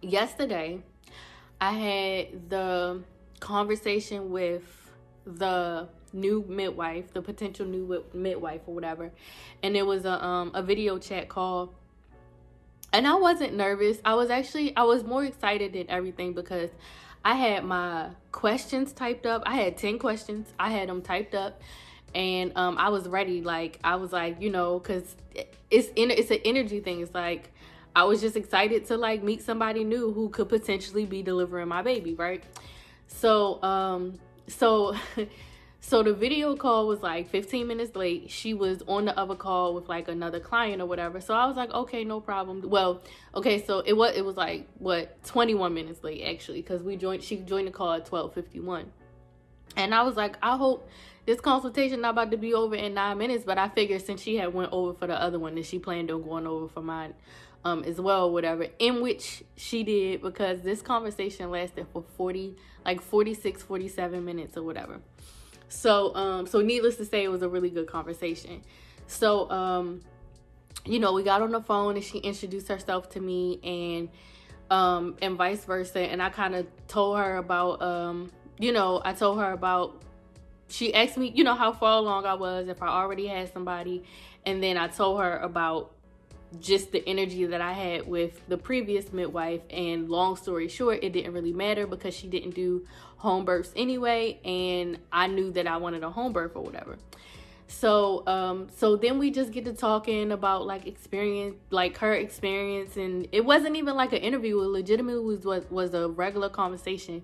Yesterday 0.01 0.81
i 1.59 1.73
had 1.73 2.49
the 2.49 3.01
conversation 3.39 4.31
with 4.31 4.63
the 5.25 5.87
new 6.13 6.43
midwife 6.47 7.13
the 7.13 7.21
potential 7.21 7.65
new 7.65 8.03
midwife 8.13 8.61
or 8.65 8.73
whatever 8.73 9.11
and 9.61 9.75
it 9.75 9.85
was 9.85 10.05
a 10.05 10.25
um 10.25 10.51
a 10.53 10.63
video 10.63 10.97
chat 10.97 11.29
call 11.29 11.73
and 12.93 13.07
I 13.07 13.15
wasn't 13.15 13.55
nervous. 13.55 13.99
I 14.03 14.15
was 14.15 14.29
actually 14.29 14.75
I 14.75 14.83
was 14.83 15.03
more 15.03 15.23
excited 15.23 15.73
than 15.73 15.89
everything 15.89 16.33
because 16.33 16.69
I 17.23 17.35
had 17.35 17.63
my 17.63 18.09
questions 18.31 18.93
typed 18.93 19.25
up. 19.25 19.43
I 19.45 19.55
had 19.55 19.77
10 19.77 19.99
questions. 19.99 20.47
I 20.57 20.71
had 20.71 20.89
them 20.89 21.01
typed 21.01 21.35
up 21.35 21.61
and 22.15 22.51
um 22.55 22.77
I 22.77 22.89
was 22.89 23.07
ready 23.07 23.41
like 23.41 23.79
I 23.83 23.95
was 23.95 24.11
like, 24.11 24.41
you 24.41 24.49
know, 24.49 24.79
cuz 24.79 25.15
it's 25.69 25.89
in 25.95 26.11
it's 26.11 26.31
an 26.31 26.39
energy 26.45 26.79
thing. 26.79 27.01
It's 27.01 27.13
like 27.13 27.51
I 27.95 28.03
was 28.03 28.21
just 28.21 28.35
excited 28.35 28.85
to 28.87 28.97
like 28.97 29.23
meet 29.23 29.41
somebody 29.41 29.83
new 29.83 30.11
who 30.11 30.29
could 30.29 30.49
potentially 30.49 31.05
be 31.05 31.21
delivering 31.21 31.67
my 31.67 31.81
baby, 31.81 32.15
right? 32.15 32.43
So 33.07 33.61
um 33.63 34.19
so 34.47 34.95
So 35.81 36.03
the 36.03 36.13
video 36.13 36.55
call 36.55 36.87
was 36.87 37.01
like 37.01 37.29
15 37.29 37.65
minutes 37.65 37.95
late. 37.95 38.29
She 38.29 38.53
was 38.53 38.83
on 38.87 39.05
the 39.05 39.17
other 39.17 39.35
call 39.35 39.73
with 39.73 39.87
like 39.87 40.07
another 40.07 40.39
client 40.39 40.81
or 40.81 40.85
whatever. 40.85 41.21
So 41.21 41.33
I 41.33 41.45
was 41.45 41.55
like, 41.55 41.71
okay, 41.71 42.03
no 42.03 42.19
problem. 42.19 42.69
Well, 42.69 43.01
okay, 43.33 43.63
so 43.65 43.79
it 43.79 43.93
was 43.93 44.15
it 44.15 44.25
was 44.25 44.35
like 44.35 44.67
what 44.77 45.23
21 45.23 45.73
minutes 45.73 46.03
late 46.03 46.23
actually 46.23 46.61
because 46.61 46.83
we 46.83 46.97
joined. 46.97 47.23
She 47.23 47.37
joined 47.37 47.67
the 47.67 47.71
call 47.71 47.93
at 47.93 48.05
12:51, 48.05 48.85
and 49.77 49.95
I 49.95 50.03
was 50.03 50.15
like, 50.17 50.37
I 50.43 50.57
hope 50.57 50.89
this 51.25 51.39
consultation 51.39 52.01
not 52.01 52.11
about 52.11 52.31
to 52.31 52.37
be 52.37 52.53
over 52.53 52.75
in 52.75 52.93
nine 52.93 53.17
minutes. 53.17 53.45
But 53.45 53.57
I 53.57 53.69
figured 53.69 54.05
since 54.05 54.21
she 54.21 54.35
had 54.35 54.53
went 54.53 54.73
over 54.73 54.93
for 54.93 55.07
the 55.07 55.19
other 55.19 55.39
one, 55.39 55.55
that 55.55 55.65
she 55.65 55.79
planned 55.79 56.11
on 56.11 56.23
going 56.23 56.45
over 56.45 56.67
for 56.67 56.81
mine 56.81 57.13
um 57.65 57.83
as 57.83 57.99
well 57.99 58.31
whatever 58.31 58.67
in 58.79 59.01
which 59.01 59.43
she 59.55 59.83
did 59.83 60.21
because 60.21 60.61
this 60.61 60.81
conversation 60.81 61.51
lasted 61.51 61.85
for 61.91 62.03
40 62.15 62.55
like 62.85 63.01
46 63.01 63.63
47 63.63 64.23
minutes 64.23 64.55
or 64.55 64.63
whatever 64.63 65.01
so, 65.69 66.13
um, 66.15 66.45
so 66.47 66.61
needless 66.61 66.97
to 66.97 67.05
say, 67.05 67.23
it 67.23 67.29
was 67.29 67.41
a 67.41 67.49
really 67.49 67.69
good 67.69 67.87
conversation. 67.87 68.61
So, 69.07 69.49
um, 69.49 70.01
you 70.85 70.99
know, 70.99 71.13
we 71.13 71.23
got 71.23 71.41
on 71.41 71.51
the 71.51 71.61
phone 71.61 71.95
and 71.95 72.03
she 72.03 72.17
introduced 72.19 72.67
herself 72.67 73.09
to 73.11 73.19
me 73.19 73.59
and 73.63 74.09
um 74.71 75.15
and 75.21 75.35
vice 75.35 75.65
versa 75.65 75.99
and 75.99 76.21
I 76.21 76.29
kind 76.29 76.53
of 76.53 76.67
told 76.87 77.17
her 77.17 77.37
about 77.37 77.81
um 77.81 78.29
you 78.59 78.71
know, 78.71 79.01
I 79.03 79.13
told 79.13 79.39
her 79.39 79.51
about 79.51 80.03
she 80.67 80.93
asked 80.93 81.17
me, 81.17 81.31
you 81.33 81.43
know, 81.43 81.55
how 81.55 81.71
far 81.71 81.97
along 81.97 82.25
I 82.25 82.35
was, 82.35 82.67
if 82.67 82.83
I 82.83 82.87
already 82.87 83.25
had 83.25 83.51
somebody, 83.51 84.03
and 84.45 84.61
then 84.61 84.77
I 84.77 84.87
told 84.87 85.19
her 85.21 85.37
about 85.37 85.93
just 86.59 86.91
the 86.91 87.07
energy 87.07 87.45
that 87.45 87.61
I 87.61 87.73
had 87.73 88.07
with 88.07 88.41
the 88.47 88.57
previous 88.57 89.13
midwife. 89.13 89.61
And 89.69 90.09
long 90.09 90.35
story 90.35 90.67
short, 90.67 91.03
it 91.03 91.13
didn't 91.13 91.33
really 91.33 91.53
matter 91.53 91.85
because 91.85 92.13
she 92.13 92.27
didn't 92.27 92.55
do 92.55 92.85
home 93.17 93.45
births 93.45 93.71
anyway, 93.75 94.39
and 94.45 94.97
I 95.11 95.27
knew 95.27 95.51
that 95.51 95.67
I 95.67 95.77
wanted 95.77 96.03
a 96.03 96.09
home 96.09 96.31
birth 96.31 96.53
or 96.55 96.63
whatever. 96.63 96.97
So, 97.67 98.23
um, 98.25 98.67
so 98.75 98.95
then 98.95 99.19
we 99.19 99.29
just 99.29 99.51
get 99.51 99.65
to 99.65 99.73
talking 99.73 100.31
about 100.31 100.65
like 100.65 100.87
experience, 100.87 101.55
like 101.69 101.97
her 101.99 102.13
experience, 102.13 102.97
and 102.97 103.27
it 103.31 103.45
wasn't 103.45 103.75
even 103.75 103.95
like 103.95 104.11
an 104.11 104.19
interview. 104.19 104.59
It 104.61 104.69
legitimately 104.69 105.23
was 105.23 105.45
was, 105.45 105.69
was 105.69 105.93
a 105.93 106.07
regular 106.07 106.49
conversation. 106.49 107.21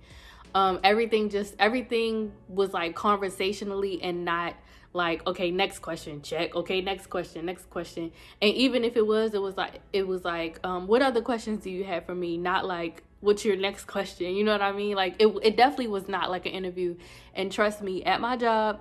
Um, 0.54 0.80
everything 0.84 1.30
just 1.30 1.56
everything 1.58 2.32
was 2.48 2.74
like 2.74 2.94
conversationally 2.94 4.02
and 4.04 4.24
not 4.24 4.54
like 4.96 5.26
okay 5.28 5.52
next 5.52 5.80
question 5.80 6.22
check. 6.22 6.56
Okay 6.56 6.82
next 6.82 7.08
question 7.08 7.46
next 7.46 7.70
question. 7.70 8.12
And 8.42 8.54
even 8.54 8.84
if 8.84 8.96
it 8.96 9.06
was 9.06 9.34
it 9.34 9.42
was 9.42 9.58
like 9.58 9.82
it 9.94 10.08
was 10.08 10.24
like 10.24 10.60
um 10.64 10.88
what 10.88 11.02
other 11.02 11.22
questions 11.22 11.64
do 11.64 11.70
you 11.70 11.84
have 11.84 12.06
for 12.06 12.16
me? 12.16 12.38
Not 12.38 12.66
like 12.66 13.04
what's 13.20 13.44
your 13.44 13.58
next 13.58 13.86
question? 13.96 14.34
You 14.34 14.44
know 14.44 14.54
what 14.54 14.62
i 14.62 14.72
mean? 14.72 14.96
Like 14.96 15.16
it, 15.20 15.28
it 15.44 15.58
definitely 15.58 15.88
was 15.88 16.08
not 16.08 16.32
like 16.32 16.46
an 16.46 16.54
interview. 16.54 16.96
And 17.36 17.52
trust 17.52 17.82
me 17.82 18.04
at 18.04 18.22
my 18.22 18.38
job 18.38 18.80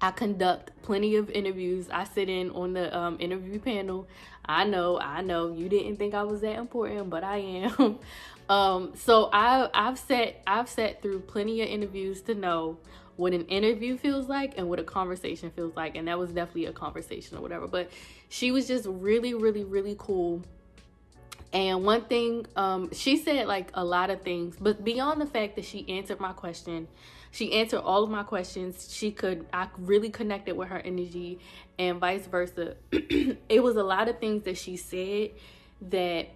i 0.00 0.12
conduct 0.12 0.70
plenty 0.82 1.16
of 1.16 1.28
interviews. 1.30 1.88
I 1.90 2.04
sit 2.04 2.28
in 2.28 2.50
on 2.50 2.72
the 2.72 2.96
um, 2.96 3.16
interview 3.20 3.58
panel. 3.60 4.08
I 4.46 4.64
know 4.64 4.98
i 4.98 5.20
know. 5.20 5.52
You 5.52 5.68
didn't 5.68 5.96
think 5.96 6.14
i 6.14 6.22
was 6.22 6.40
that 6.40 6.56
important 6.58 7.10
but 7.10 7.22
i 7.22 7.36
am. 7.36 7.98
Um 8.48 8.92
so 8.94 9.28
i 9.30 9.68
i've 9.74 9.98
set, 9.98 10.40
i've 10.46 10.70
sat 10.70 11.02
through 11.02 11.20
plenty 11.20 11.60
of 11.60 11.68
interviews 11.68 12.22
to 12.22 12.34
know 12.34 12.78
what 13.18 13.32
an 13.32 13.44
interview 13.46 13.96
feels 13.96 14.28
like 14.28 14.56
and 14.56 14.68
what 14.68 14.78
a 14.78 14.84
conversation 14.84 15.50
feels 15.50 15.74
like. 15.74 15.96
And 15.96 16.06
that 16.06 16.16
was 16.16 16.30
definitely 16.30 16.66
a 16.66 16.72
conversation 16.72 17.36
or 17.36 17.40
whatever. 17.40 17.66
But 17.66 17.90
she 18.28 18.52
was 18.52 18.68
just 18.68 18.86
really, 18.86 19.34
really, 19.34 19.64
really 19.64 19.96
cool. 19.98 20.44
And 21.52 21.84
one 21.84 22.02
thing, 22.02 22.46
um, 22.54 22.92
she 22.92 23.16
said 23.16 23.48
like 23.48 23.70
a 23.74 23.84
lot 23.84 24.10
of 24.10 24.22
things, 24.22 24.56
but 24.60 24.84
beyond 24.84 25.20
the 25.20 25.26
fact 25.26 25.56
that 25.56 25.64
she 25.64 25.88
answered 25.88 26.20
my 26.20 26.32
question, 26.32 26.86
she 27.32 27.54
answered 27.54 27.80
all 27.80 28.04
of 28.04 28.10
my 28.10 28.22
questions. 28.22 28.94
She 28.94 29.10
could, 29.10 29.46
I 29.52 29.66
really 29.78 30.10
connected 30.10 30.56
with 30.56 30.68
her 30.68 30.78
energy 30.78 31.40
and 31.76 31.98
vice 31.98 32.26
versa. 32.26 32.76
it 32.92 33.62
was 33.62 33.74
a 33.74 33.82
lot 33.82 34.08
of 34.08 34.20
things 34.20 34.44
that 34.44 34.58
she 34.58 34.76
said 34.76 35.30
that 35.90 36.28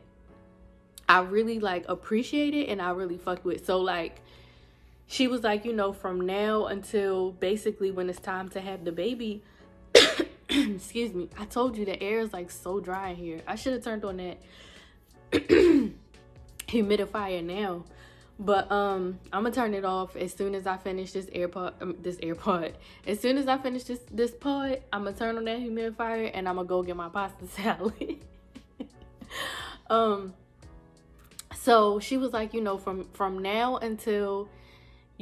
I 1.08 1.20
really 1.20 1.60
like 1.60 1.84
appreciated 1.88 2.70
and 2.70 2.82
I 2.82 2.90
really 2.90 3.18
fucked 3.18 3.44
with. 3.44 3.66
So 3.66 3.78
like 3.78 4.20
she 5.12 5.28
was 5.28 5.42
like, 5.42 5.66
you 5.66 5.74
know, 5.74 5.92
from 5.92 6.22
now 6.22 6.64
until 6.64 7.32
basically 7.32 7.90
when 7.90 8.08
it's 8.08 8.18
time 8.18 8.48
to 8.48 8.62
have 8.62 8.82
the 8.82 8.92
baby. 8.92 9.42
excuse 10.48 11.12
me. 11.12 11.28
I 11.38 11.44
told 11.44 11.76
you 11.76 11.84
the 11.84 12.02
air 12.02 12.20
is 12.20 12.32
like 12.32 12.50
so 12.50 12.80
dry 12.80 13.12
here. 13.12 13.42
I 13.46 13.56
should 13.56 13.74
have 13.74 13.84
turned 13.84 14.06
on 14.06 14.16
that 14.16 14.38
humidifier 16.66 17.44
now. 17.44 17.84
But 18.38 18.72
um, 18.72 19.18
I'm 19.30 19.42
gonna 19.42 19.54
turn 19.54 19.74
it 19.74 19.84
off 19.84 20.16
as 20.16 20.32
soon 20.32 20.54
as 20.54 20.66
I 20.66 20.78
finish 20.78 21.12
this 21.12 21.26
AirPod. 21.26 21.74
Um, 21.82 21.96
this 22.00 22.16
AirPod. 22.16 22.72
As 23.06 23.20
soon 23.20 23.36
as 23.36 23.48
I 23.48 23.58
finish 23.58 23.84
this 23.84 24.00
this 24.10 24.30
pod, 24.30 24.80
I'm 24.94 25.04
gonna 25.04 25.14
turn 25.14 25.36
on 25.36 25.44
that 25.44 25.58
humidifier 25.58 26.30
and 26.32 26.48
I'm 26.48 26.56
gonna 26.56 26.66
go 26.66 26.82
get 26.82 26.96
my 26.96 27.10
pasta 27.10 27.46
salad. 27.48 28.24
um, 29.90 30.32
so 31.54 32.00
she 32.00 32.16
was 32.16 32.32
like, 32.32 32.54
you 32.54 32.62
know, 32.62 32.78
from 32.78 33.04
from 33.12 33.40
now 33.40 33.76
until 33.76 34.48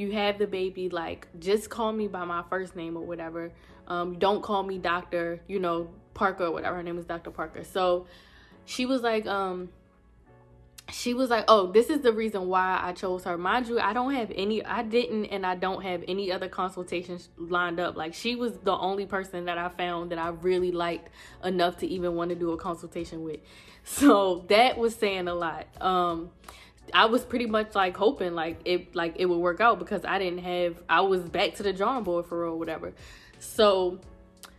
you 0.00 0.12
have 0.12 0.38
the 0.38 0.46
baby, 0.46 0.88
like 0.88 1.28
just 1.38 1.70
call 1.70 1.92
me 1.92 2.08
by 2.08 2.24
my 2.24 2.42
first 2.48 2.74
name 2.74 2.96
or 2.96 3.02
whatever. 3.02 3.52
Um, 3.86 4.18
don't 4.18 4.42
call 4.42 4.62
me 4.62 4.78
Doctor, 4.78 5.40
you 5.46 5.58
know, 5.58 5.90
Parker 6.14 6.44
or 6.44 6.52
whatever. 6.52 6.76
Her 6.76 6.82
name 6.82 6.98
is 6.98 7.04
Dr. 7.04 7.30
Parker. 7.30 7.64
So 7.64 8.06
she 8.64 8.86
was 8.86 9.02
like, 9.02 9.26
um, 9.26 9.68
she 10.92 11.14
was 11.14 11.30
like, 11.30 11.44
"Oh, 11.48 11.70
this 11.70 11.88
is 11.88 12.00
the 12.00 12.12
reason 12.12 12.48
why 12.48 12.80
I 12.82 12.92
chose 12.92 13.24
her." 13.24 13.38
Mind 13.38 13.68
you, 13.68 13.78
I 13.78 13.92
don't 13.92 14.14
have 14.14 14.32
any 14.34 14.64
I 14.64 14.82
didn't 14.82 15.26
and 15.26 15.46
I 15.46 15.54
don't 15.54 15.82
have 15.82 16.02
any 16.08 16.32
other 16.32 16.48
consultations 16.48 17.28
lined 17.36 17.78
up. 17.78 17.96
Like 17.96 18.14
she 18.14 18.34
was 18.34 18.58
the 18.58 18.72
only 18.72 19.06
person 19.06 19.44
that 19.44 19.58
I 19.58 19.68
found 19.68 20.10
that 20.10 20.18
I 20.18 20.28
really 20.28 20.72
liked 20.72 21.10
enough 21.44 21.78
to 21.78 21.86
even 21.86 22.14
want 22.14 22.30
to 22.30 22.36
do 22.36 22.52
a 22.52 22.56
consultation 22.56 23.22
with. 23.22 23.40
So, 23.82 24.44
that 24.48 24.76
was 24.76 24.94
saying 24.94 25.26
a 25.28 25.34
lot. 25.34 25.66
Um 25.80 26.30
I 26.92 27.07
was 27.07 27.24
pretty 27.24 27.46
much 27.46 27.74
like 27.74 27.96
hoping 27.96 28.35
like 28.35 28.61
it 28.64 28.94
like 28.94 29.14
it 29.16 29.26
would 29.26 29.38
work 29.38 29.61
out 29.61 29.79
because 29.79 30.05
I 30.05 30.18
didn't 30.18 30.40
have 30.40 30.83
I 30.88 31.03
was 31.03 31.22
back 31.22 31.55
to 31.55 31.62
the 31.62 31.72
drawing 31.72 32.05
board 32.05 32.26
for 32.26 32.44
real 32.44 32.59
whatever. 32.59 32.92
So 33.38 34.00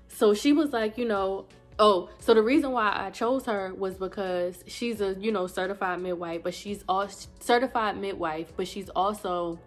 so 0.08 0.34
she 0.34 0.54
was 0.54 0.72
like, 0.72 0.98
you 0.98 1.06
know, 1.06 1.46
Oh, 1.80 2.10
so 2.20 2.36
the 2.36 2.44
reason 2.44 2.72
why 2.72 2.94
I 2.96 3.10
chose 3.10 3.46
her 3.46 3.74
was 3.74 3.96
because 3.96 4.63
she's 4.67 5.02
a, 5.02 5.15
you 5.20 5.32
know, 5.32 5.48
certified 5.48 6.00
midwife, 6.00 6.44
but 6.44 6.54
she's 6.54 6.84
also 6.88 7.28
certified 7.39 7.98
midwife, 7.98 8.54
but 8.56 8.67
she's 8.67 8.89
also 8.89 9.60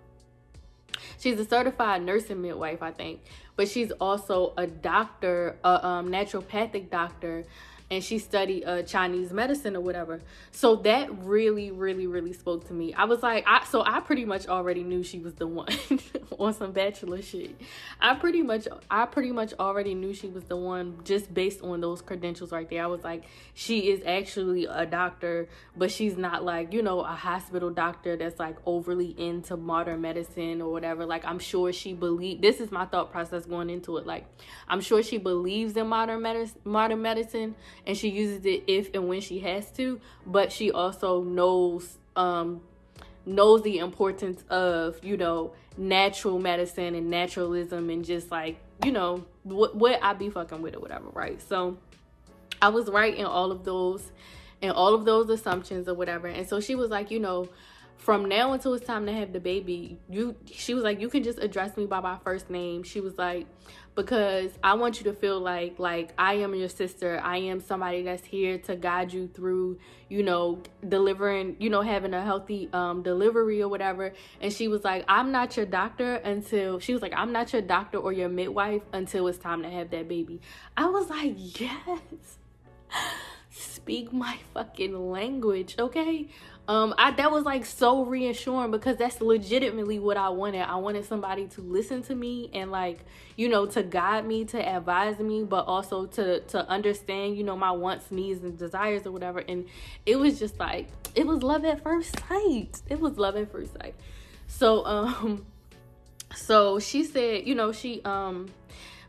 she's 1.19 1.41
a 1.41 1.45
certified 1.45 2.05
nursing 2.05 2.41
midwife, 2.41 2.83
I 2.83 2.93
think, 2.93 3.21
but 3.57 3.69
she's 3.69 3.91
also 3.91 4.53
a 4.57 4.65
doctor, 4.67 5.59
a 5.65 5.85
um, 5.85 6.09
naturopathic 6.09 6.89
doctor 6.89 7.47
and 7.91 8.03
she 8.03 8.19
studied 8.19 8.65
uh, 8.65 8.83
Chinese 8.83 9.33
medicine 9.33 9.77
or 9.77 9.81
whatever. 9.81 10.21
So 10.51 10.77
that 10.77 11.17
really, 11.25 11.71
really, 11.71 12.07
really 12.07 12.33
spoke 12.33 12.67
to 12.69 12.73
me. 12.73 12.95
I 12.95 13.05
was 13.05 13.23
like, 13.23 13.45
I 13.47 13.65
so 13.65 13.83
I 13.85 14.01
pretty 14.01 14.25
much 14.25 14.47
already 14.47 14.83
knew 14.83 15.03
she 15.03 15.19
was 15.19 15.35
the 15.35 15.47
one 15.47 15.69
on 16.39 16.55
some 16.55 16.73
bachelor 16.73 17.21
shit. 17.21 17.61
I 18.01 18.15
pretty 18.15 18.43
much, 18.43 18.67
I 18.91 19.07
pretty 19.07 19.33
much 19.33 19.53
already 19.59 19.95
knew 19.95 20.15
she 20.15 20.29
was 20.29 20.45
the 20.45 20.57
one 20.57 20.99
just 21.05 21.33
based 21.33 21.63
on 21.63 21.81
those 21.81 22.01
credentials 22.01 22.53
right 22.53 22.69
there. 22.69 22.83
I 22.83 22.87
was 22.87 23.05
like, 23.05 23.25
she 23.53 23.91
is 23.91 24.03
actually 24.07 24.65
a 24.65 24.87
doctor, 24.87 25.49
but 25.77 25.91
she's 25.91 26.17
not 26.17 26.45
like 26.45 26.73
you 26.73 26.83
know 26.83 27.01
a 27.01 27.15
hospital 27.15 27.71
doctor 27.71 28.17
that's 28.17 28.39
like 28.39 28.57
overly 28.65 29.15
into 29.19 29.57
modern 29.57 30.01
medicine 30.01 30.63
or 30.63 30.73
whatever. 30.73 31.05
Like 31.05 31.25
I'm 31.25 31.39
sure 31.39 31.73
she 31.73 31.93
believe. 31.93 32.41
This 32.41 32.61
is 32.61 32.71
my 32.71 32.87
thought 32.87 33.13
process 33.13 33.45
going 33.45 33.69
into 33.69 33.99
it. 33.99 34.07
Like 34.07 34.25
I'm 34.69 34.81
sure 34.81 35.03
she 35.03 35.19
believes 35.19 35.77
in 35.77 35.87
modern 35.87 36.23
medicine, 36.23 36.61
modern 36.65 37.03
medicine 37.03 37.55
and 37.87 37.97
she 37.97 38.09
uses 38.09 38.45
it 38.47 38.65
if 38.67 38.93
and 38.95 39.09
when 39.09 39.21
she 39.21 39.41
has 39.41 39.71
to 39.73 40.01
but 40.27 40.51
she 40.51 40.71
also 40.71 41.23
knows 41.23 41.99
um 42.17 42.61
knows 43.27 43.63
the 43.63 43.79
importance 43.79 44.43
of 44.51 45.03
you 45.03 45.17
know 45.17 45.53
natural 45.77 46.39
medicine 46.39 46.95
and 46.95 47.11
naturalism 47.11 47.91
and 47.91 48.05
just 48.05 48.31
like 48.31 48.59
you 48.85 48.93
know 48.93 49.25
what 49.45 49.75
what 49.77 50.03
I 50.03 50.13
be 50.15 50.31
fucking 50.31 50.63
with 50.63 50.77
or 50.77 50.81
whatever 50.81 51.09
right? 51.13 51.41
So 51.43 51.79
I 52.61 52.69
was 52.69 52.89
right 52.89 53.15
in 53.15 53.25
all 53.25 53.51
of 53.51 53.65
those 53.65 54.11
and 54.63 54.73
all 54.73 54.95
of 54.95 55.05
those 55.05 55.29
assumptions 55.29 55.89
or 55.89 55.95
whatever. 55.95 56.29
And 56.29 56.49
so 56.49 56.61
she 56.61 56.75
was 56.75 56.91
like 56.91 57.11
you 57.11 57.21
know 57.21 57.49
from 57.97 58.27
now 58.27 58.53
until 58.53 58.75
it's 58.75 58.87
time 58.87 59.07
to 59.07 59.13
have 59.13 59.33
the 59.33 59.41
baby 59.41 59.99
you 60.11 60.37
she 60.47 60.75
was 60.75 60.85
like 60.85 61.01
you 61.01 61.09
can 61.09 61.23
just 61.23 61.39
address 61.39 61.77
me 61.77 61.87
by 61.87 62.01
my 62.01 62.19
first 62.25 62.51
name. 62.51 62.83
She 62.83 63.01
was 63.01 63.17
like 63.17 63.47
because 63.95 64.51
I 64.63 64.75
want 64.75 64.99
you 64.99 65.05
to 65.05 65.13
feel 65.13 65.39
like 65.41 65.79
like 65.79 66.13
I 66.19 66.35
am 66.35 66.55
your 66.55 66.69
sister. 66.69 67.21
I 67.23 67.39
am 67.39 67.61
somebody 67.61 68.03
that's 68.03 68.25
here 68.25 68.59
to 68.59 68.77
guide 68.77 69.13
you 69.13 69.29
through, 69.29 69.79
you 70.09 70.23
know, 70.23 70.63
delivering, 70.87 71.57
you 71.61 71.71
know, 71.71 71.83
having 71.83 72.15
a 72.15 72.23
healthy 72.23 72.69
um 72.73 73.03
delivery 73.03 73.63
or 73.63 73.69
whatever. 73.69 74.13
And 74.41 74.53
she 74.53 74.69
was 74.69 74.83
like, 74.85 75.05
"I'm 75.09 75.31
not 75.31 75.57
your 75.57 75.67
doctor 75.67 76.15
until 76.17 76.81
she 76.81 76.93
was 76.93 77.03
like, 77.03 77.15
"I'm 77.17 77.33
not 77.33 77.53
your 77.53 77.63
doctor 77.63 77.99
or 77.99 78.13
your 78.13 78.29
midwife 78.29 78.83
until 78.93 79.29
it's 79.29 79.39
time 79.39 79.63
to 79.63 79.71
have 79.71 79.91
that 79.91 80.09
baby." 80.09 80.41
I 80.77 80.87
was 80.87 81.09
like, 81.09 81.35
"Yes." 81.37 82.39
Speak 83.51 84.13
my 84.13 84.39
fucking 84.53 85.11
language, 85.13 85.77
okay? 85.79 86.29
Um 86.67 86.95
i 86.97 87.11
that 87.11 87.31
was 87.31 87.45
like 87.45 87.67
so 87.67 88.05
reassuring 88.05 88.71
because 88.71 88.97
that's 88.97 89.21
legitimately 89.21 89.99
what 89.99 90.17
i 90.17 90.29
wanted. 90.29 90.63
I 90.63 90.77
wanted 90.77 91.05
somebody 91.05 91.47
to 91.49 91.61
listen 91.61 92.03
to 92.05 92.15
me 92.15 92.51
and 92.53 92.71
like 92.71 93.05
you 93.37 93.49
know 93.49 93.67
to 93.67 93.83
guide 93.83 94.27
me 94.27 94.45
to 94.47 94.59
advise 94.59 95.19
me 95.19 95.45
but 95.45 95.67
also 95.67 96.07
to 96.07 96.41
to 96.41 96.69
understand 96.69 97.37
you 97.37 97.45
know 97.45 97.57
my 97.57 97.71
wants 97.71 98.11
needs 98.11 98.43
and 98.43 98.59
desires 98.59 99.07
or 99.07 99.13
whatever. 99.13 99.39
And 99.41 99.67
it 100.07 100.17
was 100.17 100.39
just 100.39 100.59
like 100.59 100.89
it 101.15 101.27
was 101.27 101.43
love 101.43 101.65
at 101.65 101.83
first 101.83 102.19
sight. 102.29 102.83
It 102.89 103.01
was 103.01 103.19
love 103.19 103.37
at 103.37 103.51
first 103.51 103.73
sight. 103.75 103.95
So 104.47 104.85
um 104.85 105.47
so 106.35 106.79
she 106.79 107.05
said 107.05 107.47
you 107.47 107.55
know 107.55 107.73
she 107.73 108.03
um 108.05 108.49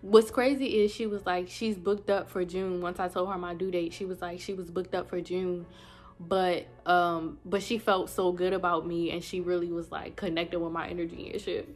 what's 0.01 0.29
crazy 0.29 0.83
is 0.83 0.91
she 0.91 1.07
was 1.07 1.25
like 1.25 1.49
she's 1.49 1.75
booked 1.75 2.09
up 2.09 2.29
for 2.29 2.45
june. 2.45 2.81
Once 2.81 2.99
i 2.99 3.07
told 3.07 3.29
her 3.31 3.37
my 3.37 3.53
due 3.53 3.71
date 3.71 3.93
she 3.93 4.05
was 4.05 4.21
like 4.21 4.39
she 4.39 4.53
was 4.53 4.69
booked 4.69 4.93
up 4.93 5.09
for 5.09 5.19
june 5.19 5.65
but 6.19 6.65
um 6.85 7.37
but 7.45 7.61
she 7.61 7.77
felt 7.77 8.09
so 8.09 8.31
good 8.31 8.53
about 8.53 8.87
me 8.87 9.11
and 9.11 9.23
she 9.23 9.41
really 9.41 9.71
was 9.71 9.91
like 9.91 10.15
connected 10.15 10.59
with 10.59 10.71
my 10.71 10.87
energy 10.87 11.31
and 11.31 11.41
shit. 11.41 11.69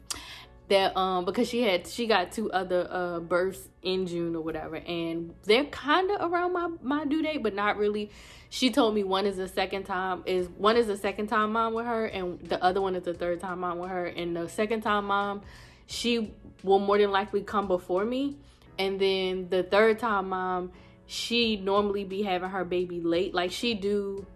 That 0.70 0.96
um 0.96 1.26
because 1.26 1.50
she 1.50 1.62
had 1.64 1.88
she 1.88 2.08
got 2.08 2.32
two 2.32 2.52
other 2.52 2.88
uh 2.90 3.20
births 3.20 3.68
in 3.82 4.06
June 4.08 4.36
or 4.36 4.42
whatever 4.42 4.76
and 4.76 5.34
they're 5.44 5.66
kind 5.66 6.12
of 6.12 6.32
around 6.32 6.54
my 6.54 6.70
my 6.82 7.06
due 7.06 7.22
date 7.22 7.44
but 7.44 7.54
not 7.54 7.78
really. 7.78 8.12
She 8.52 8.72
told 8.72 8.96
me 8.96 9.04
one 9.04 9.28
is 9.28 9.38
the 9.38 9.48
second 9.48 9.84
time 9.84 10.24
is 10.26 10.48
one 10.58 10.78
is 10.78 10.88
the 10.88 10.98
second 10.98 11.28
time 11.28 11.54
mom 11.54 11.74
with 11.74 11.86
her 11.86 12.06
and 12.06 12.40
the 12.40 12.64
other 12.64 12.82
one 12.82 12.96
is 12.96 13.04
the 13.04 13.14
third 13.14 13.42
time 13.42 13.60
mom 13.60 13.80
with 13.80 13.90
her. 13.90 14.06
And 14.06 14.36
the 14.36 14.48
second 14.48 14.82
time 14.82 15.06
mom 15.06 15.42
she 15.86 16.34
will 16.64 16.80
more 16.80 16.98
than 16.98 17.12
likely 17.12 17.42
come 17.42 17.68
before 17.68 18.06
me. 18.06 18.38
And 18.78 19.00
then 19.00 19.50
the 19.50 19.64
third 19.64 20.00
time 20.00 20.30
mom 20.30 20.72
she 21.12 21.56
normally 21.56 22.04
be 22.04 22.22
having 22.22 22.52
her 22.52 22.64
baby 22.64 23.02
late. 23.02 23.34
Like 23.34 23.52
she 23.52 23.74
do 23.74 24.28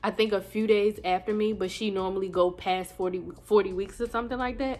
I 0.00 0.12
think 0.12 0.32
a 0.32 0.40
few 0.40 0.68
days 0.68 1.00
after 1.04 1.34
me, 1.34 1.52
but 1.52 1.72
she 1.72 1.90
normally 1.90 2.28
go 2.28 2.52
past 2.52 2.94
40, 2.94 3.22
40 3.42 3.72
weeks 3.72 4.00
or 4.00 4.08
something 4.08 4.38
like 4.38 4.58
that. 4.58 4.78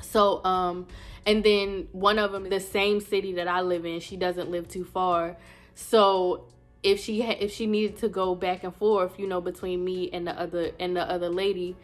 So 0.00 0.44
um 0.44 0.86
and 1.26 1.42
then 1.42 1.88
one 1.90 2.20
of 2.20 2.30
them 2.30 2.48
the 2.48 2.60
same 2.60 3.00
city 3.00 3.32
that 3.34 3.48
I 3.48 3.62
live 3.62 3.84
in, 3.84 3.98
she 3.98 4.16
doesn't 4.16 4.48
live 4.48 4.68
too 4.68 4.84
far. 4.84 5.36
So 5.74 6.44
if 6.84 7.00
she 7.00 7.22
ha- 7.22 7.38
if 7.40 7.52
she 7.52 7.66
needed 7.66 7.98
to 7.98 8.08
go 8.08 8.36
back 8.36 8.62
and 8.62 8.74
forth, 8.76 9.18
you 9.18 9.26
know, 9.26 9.40
between 9.40 9.84
me 9.84 10.08
and 10.12 10.28
the 10.28 10.38
other 10.38 10.70
and 10.78 10.96
the 10.96 11.02
other 11.02 11.30
lady, 11.30 11.74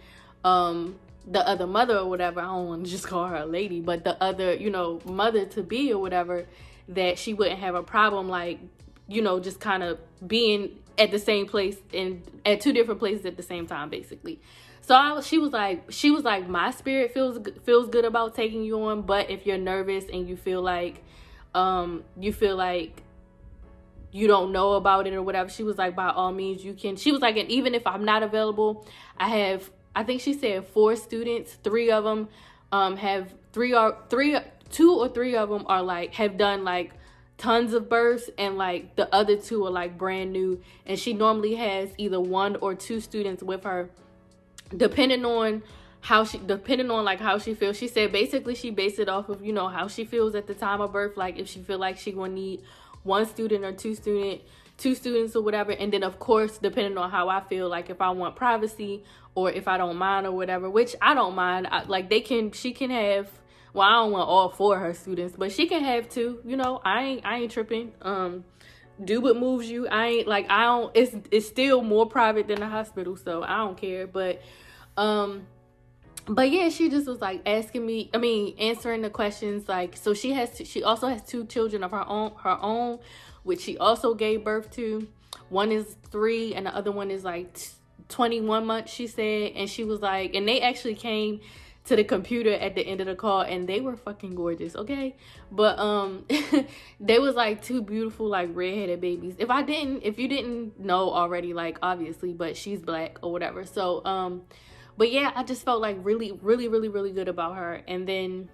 um 0.44 0.94
the 1.26 1.46
other 1.46 1.66
mother 1.66 1.98
or 1.98 2.08
whatever, 2.08 2.38
I 2.38 2.44
don't 2.44 2.68
want 2.68 2.84
to 2.84 2.90
just 2.96 3.08
call 3.08 3.26
her 3.26 3.36
a 3.36 3.46
lady, 3.46 3.80
but 3.80 4.04
the 4.04 4.22
other, 4.22 4.54
you 4.54 4.70
know, 4.70 5.00
mother 5.04 5.44
to 5.46 5.62
be 5.64 5.92
or 5.92 5.98
whatever, 5.98 6.46
that 6.88 7.18
she 7.18 7.34
wouldn't 7.34 7.60
have 7.60 7.74
a 7.74 7.82
problem 7.82 8.28
like 8.28 8.58
you 9.06 9.22
know 9.22 9.40
just 9.40 9.60
kind 9.60 9.82
of 9.82 9.98
being 10.26 10.78
at 10.98 11.10
the 11.10 11.18
same 11.18 11.46
place 11.46 11.76
and 11.94 12.22
at 12.44 12.60
two 12.60 12.72
different 12.72 12.98
places 12.98 13.24
at 13.24 13.36
the 13.36 13.42
same 13.42 13.66
time 13.66 13.88
basically. 13.88 14.40
So 14.80 14.94
I, 14.94 15.20
she 15.20 15.38
was 15.38 15.52
like 15.52 15.90
she 15.90 16.10
was 16.10 16.24
like 16.24 16.48
my 16.48 16.70
spirit 16.70 17.12
feels 17.12 17.38
feels 17.64 17.88
good 17.88 18.04
about 18.04 18.34
taking 18.34 18.64
you 18.64 18.82
on 18.82 19.02
but 19.02 19.30
if 19.30 19.46
you're 19.46 19.58
nervous 19.58 20.04
and 20.12 20.28
you 20.28 20.36
feel 20.36 20.62
like 20.62 21.02
um 21.54 22.04
you 22.18 22.32
feel 22.32 22.56
like 22.56 23.02
you 24.10 24.26
don't 24.26 24.52
know 24.52 24.72
about 24.72 25.06
it 25.06 25.12
or 25.12 25.22
whatever 25.22 25.50
she 25.50 25.62
was 25.62 25.76
like 25.76 25.94
by 25.94 26.08
all 26.08 26.32
means 26.32 26.64
you 26.64 26.72
can. 26.72 26.96
She 26.96 27.12
was 27.12 27.20
like 27.20 27.36
and 27.36 27.50
even 27.50 27.74
if 27.74 27.86
i'm 27.86 28.04
not 28.04 28.22
available 28.22 28.86
i 29.18 29.28
have 29.28 29.70
i 29.94 30.02
think 30.02 30.20
she 30.20 30.32
said 30.32 30.66
four 30.66 30.96
students 30.96 31.54
three 31.62 31.90
of 31.90 32.04
them 32.04 32.28
um 32.72 32.96
have 32.96 33.34
three 33.52 33.74
are 33.74 33.98
three 34.08 34.36
two 34.70 34.94
or 34.94 35.08
three 35.08 35.36
of 35.36 35.48
them 35.48 35.64
are 35.66 35.82
like 35.82 36.14
have 36.14 36.36
done 36.36 36.64
like 36.64 36.92
tons 37.38 37.72
of 37.72 37.88
births 37.88 38.28
and 38.36 38.58
like 38.58 38.96
the 38.96 39.12
other 39.14 39.36
two 39.36 39.64
are 39.64 39.70
like 39.70 39.96
brand 39.96 40.32
new. 40.32 40.60
And 40.84 40.98
she 40.98 41.14
normally 41.14 41.54
has 41.54 41.90
either 41.96 42.20
one 42.20 42.56
or 42.56 42.74
two 42.74 43.00
students 43.00 43.42
with 43.42 43.64
her. 43.64 43.90
Depending 44.76 45.24
on 45.24 45.62
how 46.00 46.24
she 46.24 46.38
depending 46.38 46.90
on 46.90 47.04
like 47.04 47.18
how 47.18 47.38
she 47.38 47.54
feels 47.54 47.76
she 47.76 47.88
said 47.88 48.12
basically 48.12 48.54
she 48.54 48.70
based 48.70 49.00
it 49.00 49.08
off 49.08 49.28
of 49.28 49.44
you 49.44 49.52
know 49.52 49.66
how 49.66 49.88
she 49.88 50.04
feels 50.04 50.34
at 50.36 50.46
the 50.46 50.54
time 50.54 50.80
of 50.80 50.92
birth 50.92 51.16
like 51.16 51.36
if 51.38 51.48
she 51.48 51.60
feel 51.60 51.76
like 51.78 51.98
she 51.98 52.12
gonna 52.12 52.32
need 52.32 52.62
one 53.02 53.26
student 53.26 53.64
or 53.64 53.72
two 53.72 53.96
student 53.96 54.40
two 54.76 54.94
students 54.94 55.34
or 55.34 55.42
whatever. 55.42 55.72
And 55.72 55.92
then 55.92 56.02
of 56.02 56.18
course 56.18 56.58
depending 56.58 56.96
on 56.98 57.10
how 57.10 57.28
i 57.28 57.40
feel 57.40 57.68
like 57.68 57.90
if 57.90 58.00
i 58.00 58.10
want 58.10 58.36
privacy 58.36 59.04
or 59.34 59.50
if 59.50 59.66
i 59.68 59.76
don't 59.76 59.96
mind 59.96 60.26
or 60.26 60.32
whatever 60.32 60.68
which 60.70 60.94
i 61.02 61.14
don't 61.14 61.34
mind. 61.34 61.66
I, 61.66 61.84
like 61.84 62.10
they 62.10 62.20
can 62.20 62.52
she 62.52 62.72
can 62.72 62.90
have 62.90 63.30
well, 63.74 63.88
I 63.88 63.92
don't 63.92 64.12
want 64.12 64.28
all 64.28 64.48
four 64.48 64.76
of 64.76 64.82
her 64.82 64.94
students, 64.94 65.34
but 65.36 65.52
she 65.52 65.66
can 65.66 65.84
have 65.84 66.08
two. 66.08 66.40
You 66.44 66.56
know, 66.56 66.80
I 66.84 67.02
ain't 67.02 67.26
I 67.26 67.38
ain't 67.38 67.52
tripping. 67.52 67.92
Um, 68.02 68.44
do 69.02 69.20
what 69.20 69.36
moves 69.36 69.70
you. 69.70 69.86
I 69.88 70.06
ain't 70.06 70.28
like 70.28 70.50
I 70.50 70.64
don't. 70.64 70.90
It's 70.94 71.14
it's 71.30 71.46
still 71.46 71.82
more 71.82 72.06
private 72.06 72.48
than 72.48 72.60
the 72.60 72.68
hospital, 72.68 73.16
so 73.16 73.42
I 73.42 73.58
don't 73.58 73.76
care. 73.76 74.06
But 74.06 74.42
um, 74.96 75.46
but 76.26 76.50
yeah, 76.50 76.68
she 76.68 76.90
just 76.90 77.06
was 77.06 77.20
like 77.20 77.42
asking 77.46 77.86
me. 77.86 78.10
I 78.12 78.18
mean, 78.18 78.56
answering 78.58 79.02
the 79.02 79.10
questions. 79.10 79.68
Like, 79.68 79.96
so 79.96 80.14
she 80.14 80.32
has. 80.32 80.60
She 80.64 80.82
also 80.82 81.08
has 81.08 81.22
two 81.22 81.46
children 81.46 81.82
of 81.82 81.92
her 81.92 82.06
own. 82.06 82.32
Her 82.42 82.58
own, 82.60 82.98
which 83.44 83.62
she 83.62 83.78
also 83.78 84.14
gave 84.14 84.44
birth 84.44 84.70
to. 84.72 85.08
One 85.48 85.72
is 85.72 85.96
three, 86.10 86.54
and 86.54 86.66
the 86.66 86.74
other 86.74 86.92
one 86.92 87.10
is 87.10 87.24
like 87.24 87.56
21 88.08 88.66
months, 88.66 88.92
she 88.92 89.06
said. 89.06 89.52
And 89.54 89.70
she 89.70 89.84
was 89.84 90.00
like, 90.00 90.34
and 90.34 90.46
they 90.46 90.60
actually 90.60 90.94
came 90.94 91.40
to 91.88 91.96
the 91.96 92.04
computer 92.04 92.52
at 92.52 92.74
the 92.74 92.86
end 92.86 93.00
of 93.00 93.06
the 93.06 93.14
call 93.14 93.40
and 93.40 93.68
they 93.68 93.80
were 93.80 93.96
fucking 93.96 94.34
gorgeous 94.34 94.76
okay? 94.76 95.16
But 95.50 95.78
um 95.78 96.26
they 97.00 97.18
was 97.18 97.34
like 97.34 97.62
two 97.62 97.82
beautiful 97.82 98.28
like 98.28 98.50
redheaded 98.52 99.00
babies. 99.00 99.34
If 99.38 99.50
i 99.50 99.62
didn't 99.62 100.02
if 100.02 100.18
you 100.18 100.28
didn't 100.28 100.78
know 100.78 101.10
already 101.10 101.54
like 101.54 101.78
obviously 101.82 102.32
but 102.32 102.56
she's 102.56 102.80
black 102.80 103.18
or 103.22 103.32
whatever. 103.32 103.64
So 103.64 104.04
um 104.04 104.42
but 104.96 105.10
yeah 105.10 105.32
i 105.34 105.42
just 105.42 105.64
felt 105.64 105.80
like 105.80 105.96
really 106.00 106.32
really 106.32 106.68
really 106.68 106.88
really 106.88 107.12
good 107.12 107.28
about 107.28 107.56
her. 107.56 107.82
And 107.88 108.06
then 108.06 108.50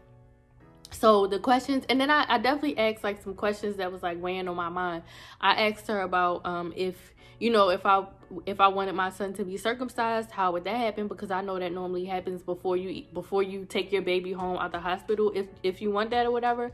so 0.93 1.27
the 1.27 1.41
questions 1.41 1.85
and 1.89 2.01
then 2.01 2.11
I, 2.11 2.25
I 2.29 2.39
definitely 2.39 2.79
asked 2.79 3.03
like 3.03 3.21
some 3.21 3.35
questions 3.35 3.77
that 3.77 3.91
was 3.91 4.03
like 4.03 4.23
weighing 4.23 4.47
on 4.47 4.55
my 4.55 4.69
mind. 4.69 5.03
I 5.41 5.69
asked 5.69 5.89
her 5.89 6.01
about 6.03 6.47
um 6.47 6.73
if 6.77 7.14
you 7.39 7.51
know 7.51 7.69
if 7.71 7.85
i 7.85 8.05
if 8.47 8.61
i 8.61 8.69
wanted 8.69 8.95
my 8.95 9.11
son 9.11 9.33
to 9.33 9.45
be 9.45 9.57
circumcised 9.57 10.31
how 10.31 10.53
would 10.53 10.65
that 10.65 10.77
happen? 10.77 11.09
Because 11.09 11.31
i 11.31 11.41
know 11.41 11.59
that 11.59 11.73
normally 11.73 12.05
happens 12.05 12.43
before 12.43 12.77
you 12.77 13.05
before 13.13 13.43
you 13.43 13.65
take 13.65 13.93
your 13.93 14.03
baby 14.03 14.33
home 14.33 14.59
out 14.59 14.73
the 14.73 14.81
hospital 14.81 15.33
if 15.35 15.47
if 15.63 15.81
you 15.81 15.91
want 15.91 16.11
that 16.11 16.27
or 16.27 16.31
whatever. 16.31 16.73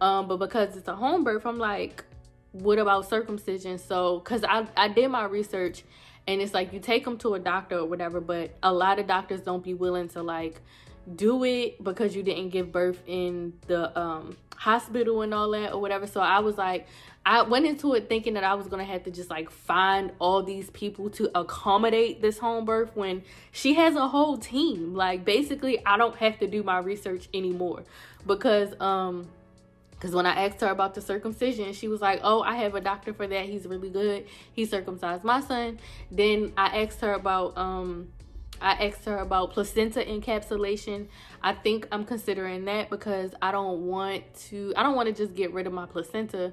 Um 0.00 0.28
but 0.28 0.38
because 0.38 0.76
it's 0.76 0.88
a 0.88 0.96
home 0.96 1.24
birth 1.24 1.46
i'm 1.46 1.58
like 1.58 2.04
what 2.52 2.78
about 2.78 3.08
circumcision? 3.08 3.78
So 3.78 4.18
because 4.18 4.44
i 4.44 4.66
i 4.76 4.88
did 4.88 5.08
my 5.10 5.24
research 5.24 5.84
and 6.26 6.40
it's 6.40 6.54
like 6.54 6.72
you 6.72 6.80
take 6.80 7.04
them 7.04 7.18
to 7.18 7.34
a 7.34 7.38
doctor 7.38 7.78
or 7.78 7.86
whatever 7.86 8.20
but 8.20 8.54
a 8.62 8.72
lot 8.72 8.98
of 8.98 9.06
doctors 9.06 9.40
don't 9.40 9.64
be 9.64 9.74
willing 9.74 10.08
to 10.10 10.22
like 10.22 10.60
do 11.16 11.42
it 11.42 11.82
because 11.82 12.14
you 12.14 12.22
didn't 12.22 12.50
give 12.50 12.70
birth 12.70 13.02
in 13.06 13.54
the 13.66 13.98
um 13.98 14.36
hospital 14.56 15.22
and 15.22 15.34
all 15.34 15.50
that 15.50 15.72
or 15.72 15.80
whatever. 15.80 16.06
So 16.06 16.20
i 16.20 16.38
was 16.38 16.56
like 16.56 16.86
I 17.24 17.42
went 17.42 17.66
into 17.66 17.94
it 17.94 18.08
thinking 18.08 18.34
that 18.34 18.44
I 18.44 18.54
was 18.54 18.66
gonna 18.66 18.84
have 18.84 19.04
to 19.04 19.10
just 19.10 19.30
like 19.30 19.50
find 19.50 20.12
all 20.18 20.42
these 20.42 20.70
people 20.70 21.08
to 21.10 21.30
accommodate 21.38 22.20
this 22.20 22.38
home 22.38 22.64
birth 22.64 22.90
when 22.94 23.22
she 23.52 23.74
has 23.74 23.94
a 23.94 24.08
whole 24.08 24.38
team. 24.38 24.94
Like 24.94 25.24
basically 25.24 25.84
I 25.86 25.96
don't 25.96 26.16
have 26.16 26.38
to 26.40 26.48
do 26.48 26.62
my 26.62 26.78
research 26.78 27.28
anymore. 27.32 27.84
Because 28.26 28.78
um 28.80 29.28
because 29.92 30.16
when 30.16 30.26
I 30.26 30.46
asked 30.46 30.60
her 30.62 30.66
about 30.68 30.96
the 30.96 31.00
circumcision, 31.00 31.72
she 31.74 31.86
was 31.86 32.00
like, 32.00 32.20
Oh, 32.24 32.42
I 32.42 32.56
have 32.56 32.74
a 32.74 32.80
doctor 32.80 33.14
for 33.14 33.28
that. 33.28 33.46
He's 33.46 33.66
really 33.66 33.90
good. 33.90 34.26
He 34.52 34.66
circumcised 34.66 35.22
my 35.22 35.40
son. 35.40 35.78
Then 36.10 36.52
I 36.56 36.82
asked 36.82 37.00
her 37.02 37.12
about 37.12 37.56
um 37.56 38.08
I 38.60 38.86
asked 38.86 39.04
her 39.04 39.18
about 39.18 39.52
placenta 39.52 40.00
encapsulation. 40.00 41.06
I 41.42 41.52
think 41.52 41.86
I'm 41.92 42.04
considering 42.04 42.64
that 42.64 42.90
because 42.90 43.32
I 43.40 43.52
don't 43.52 43.86
want 43.86 44.22
to 44.48 44.72
I 44.76 44.82
don't 44.82 44.96
want 44.96 45.08
to 45.08 45.14
just 45.14 45.36
get 45.36 45.52
rid 45.52 45.68
of 45.68 45.72
my 45.72 45.86
placenta. 45.86 46.52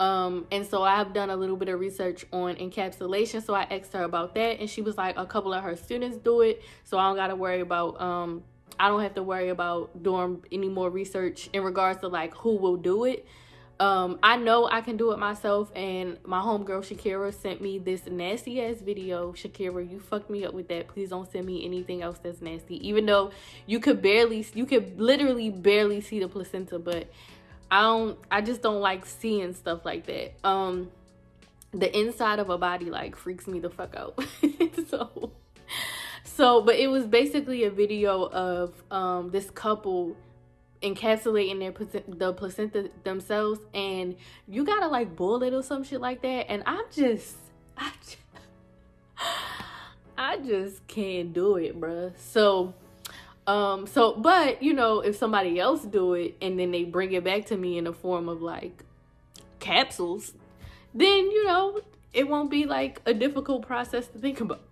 Um, 0.00 0.46
and 0.50 0.66
so 0.66 0.82
I've 0.82 1.12
done 1.12 1.28
a 1.28 1.36
little 1.36 1.56
bit 1.56 1.68
of 1.68 1.78
research 1.78 2.24
on 2.32 2.56
encapsulation. 2.56 3.44
So 3.44 3.54
I 3.54 3.64
asked 3.64 3.92
her 3.92 4.02
about 4.02 4.34
that, 4.34 4.58
and 4.58 4.68
she 4.68 4.80
was 4.80 4.96
like, 4.96 5.16
a 5.18 5.26
couple 5.26 5.52
of 5.52 5.62
her 5.62 5.76
students 5.76 6.16
do 6.16 6.40
it, 6.40 6.62
so 6.84 6.98
I 6.98 7.06
don't 7.06 7.16
got 7.16 7.28
to 7.28 7.36
worry 7.36 7.60
about. 7.60 8.00
Um, 8.00 8.42
I 8.78 8.88
don't 8.88 9.02
have 9.02 9.14
to 9.16 9.22
worry 9.22 9.50
about 9.50 10.02
doing 10.02 10.42
any 10.50 10.70
more 10.70 10.88
research 10.88 11.50
in 11.52 11.62
regards 11.62 12.00
to 12.00 12.08
like 12.08 12.34
who 12.34 12.56
will 12.56 12.78
do 12.78 13.04
it. 13.04 13.26
Um, 13.78 14.18
I 14.22 14.36
know 14.36 14.68
I 14.70 14.80
can 14.80 14.96
do 14.96 15.12
it 15.12 15.18
myself, 15.18 15.70
and 15.74 16.18
my 16.24 16.40
homegirl 16.40 16.80
Shakira 16.80 17.32
sent 17.32 17.60
me 17.60 17.78
this 17.78 18.06
nasty 18.06 18.62
ass 18.62 18.76
video. 18.80 19.32
Shakira, 19.32 19.90
you 19.90 20.00
fucked 20.00 20.30
me 20.30 20.46
up 20.46 20.54
with 20.54 20.68
that. 20.68 20.88
Please 20.88 21.10
don't 21.10 21.30
send 21.30 21.44
me 21.44 21.64
anything 21.64 22.00
else 22.02 22.18
that's 22.22 22.40
nasty. 22.40 22.86
Even 22.88 23.04
though 23.04 23.32
you 23.66 23.80
could 23.80 24.00
barely, 24.00 24.46
you 24.54 24.64
could 24.64 24.98
literally 24.98 25.50
barely 25.50 26.00
see 26.00 26.20
the 26.20 26.28
placenta, 26.28 26.78
but 26.78 27.10
I 27.70 27.82
don't 27.82 28.18
I 28.30 28.40
just 28.40 28.62
don't 28.62 28.80
like 28.80 29.06
seeing 29.06 29.54
stuff 29.54 29.84
like 29.84 30.06
that. 30.06 30.34
Um 30.44 30.90
the 31.72 31.96
inside 31.96 32.40
of 32.40 32.50
a 32.50 32.58
body 32.58 32.86
like 32.86 33.16
freaks 33.16 33.46
me 33.46 33.60
the 33.60 33.70
fuck 33.70 33.94
out. 33.96 34.18
so 34.88 35.32
so 36.24 36.62
but 36.62 36.76
it 36.76 36.88
was 36.88 37.06
basically 37.06 37.64
a 37.64 37.70
video 37.70 38.28
of 38.28 38.72
um 38.90 39.30
this 39.30 39.50
couple 39.50 40.16
encapsulating 40.82 41.58
their 41.58 41.72
the 42.08 42.32
placenta 42.32 42.90
themselves 43.04 43.60
and 43.74 44.16
you 44.48 44.64
gotta 44.64 44.88
like 44.88 45.14
boil 45.14 45.42
it 45.42 45.52
or 45.52 45.62
some 45.62 45.84
shit 45.84 46.00
like 46.00 46.22
that 46.22 46.50
and 46.50 46.62
I'm 46.66 46.84
just 46.90 47.36
I 47.76 47.92
just, 48.00 48.16
I 50.18 50.36
just 50.38 50.86
can't 50.86 51.32
do 51.32 51.56
it, 51.56 51.80
bruh. 51.80 52.12
So 52.18 52.74
um, 53.50 53.88
so, 53.88 54.14
but 54.14 54.62
you 54.62 54.72
know, 54.72 55.00
if 55.00 55.16
somebody 55.16 55.58
else 55.58 55.82
do 55.82 56.14
it 56.14 56.36
and 56.40 56.56
then 56.56 56.70
they 56.70 56.84
bring 56.84 57.12
it 57.12 57.24
back 57.24 57.46
to 57.46 57.56
me 57.56 57.78
in 57.78 57.84
the 57.84 57.92
form 57.92 58.28
of 58.28 58.40
like 58.40 58.84
capsules, 59.58 60.34
then 60.94 61.32
you 61.32 61.44
know 61.46 61.80
it 62.12 62.28
won't 62.28 62.48
be 62.48 62.64
like 62.66 63.02
a 63.06 63.12
difficult 63.12 63.66
process 63.66 64.06
to 64.08 64.18
think 64.18 64.40
about. 64.40 64.62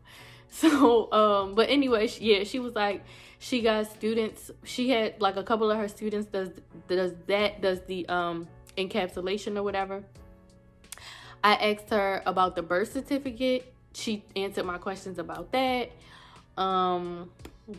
So, 0.51 1.13
um, 1.13 1.55
but 1.55 1.69
anyway, 1.69 2.09
yeah, 2.21 2.43
she 2.45 2.59
was 2.59 2.75
like, 2.75 3.05
she 3.39 3.61
got 3.61 3.87
students. 3.93 4.51
She 4.65 4.89
had 4.89 5.21
like 5.21 5.37
a 5.37 5.43
couple 5.43 5.71
of 5.71 5.77
her 5.77 5.89
students 5.89 6.27
does 6.31 6.49
does 6.87 7.13
that 7.27 7.61
does 7.61 7.83
the 7.83 8.09
um 8.09 8.49
encapsulation 8.79 9.59
or 9.59 9.63
whatever. 9.63 10.05
I 11.45 11.55
asked 11.55 11.91
her 11.91 12.23
about 12.25 12.57
the 12.57 12.63
birth 12.63 12.95
certificate. 12.95 13.71
She 13.93 14.25
answered 14.35 14.65
my 14.65 14.79
questions 14.79 15.19
about 15.19 15.53
that. 15.53 15.91
Um, 16.57 17.31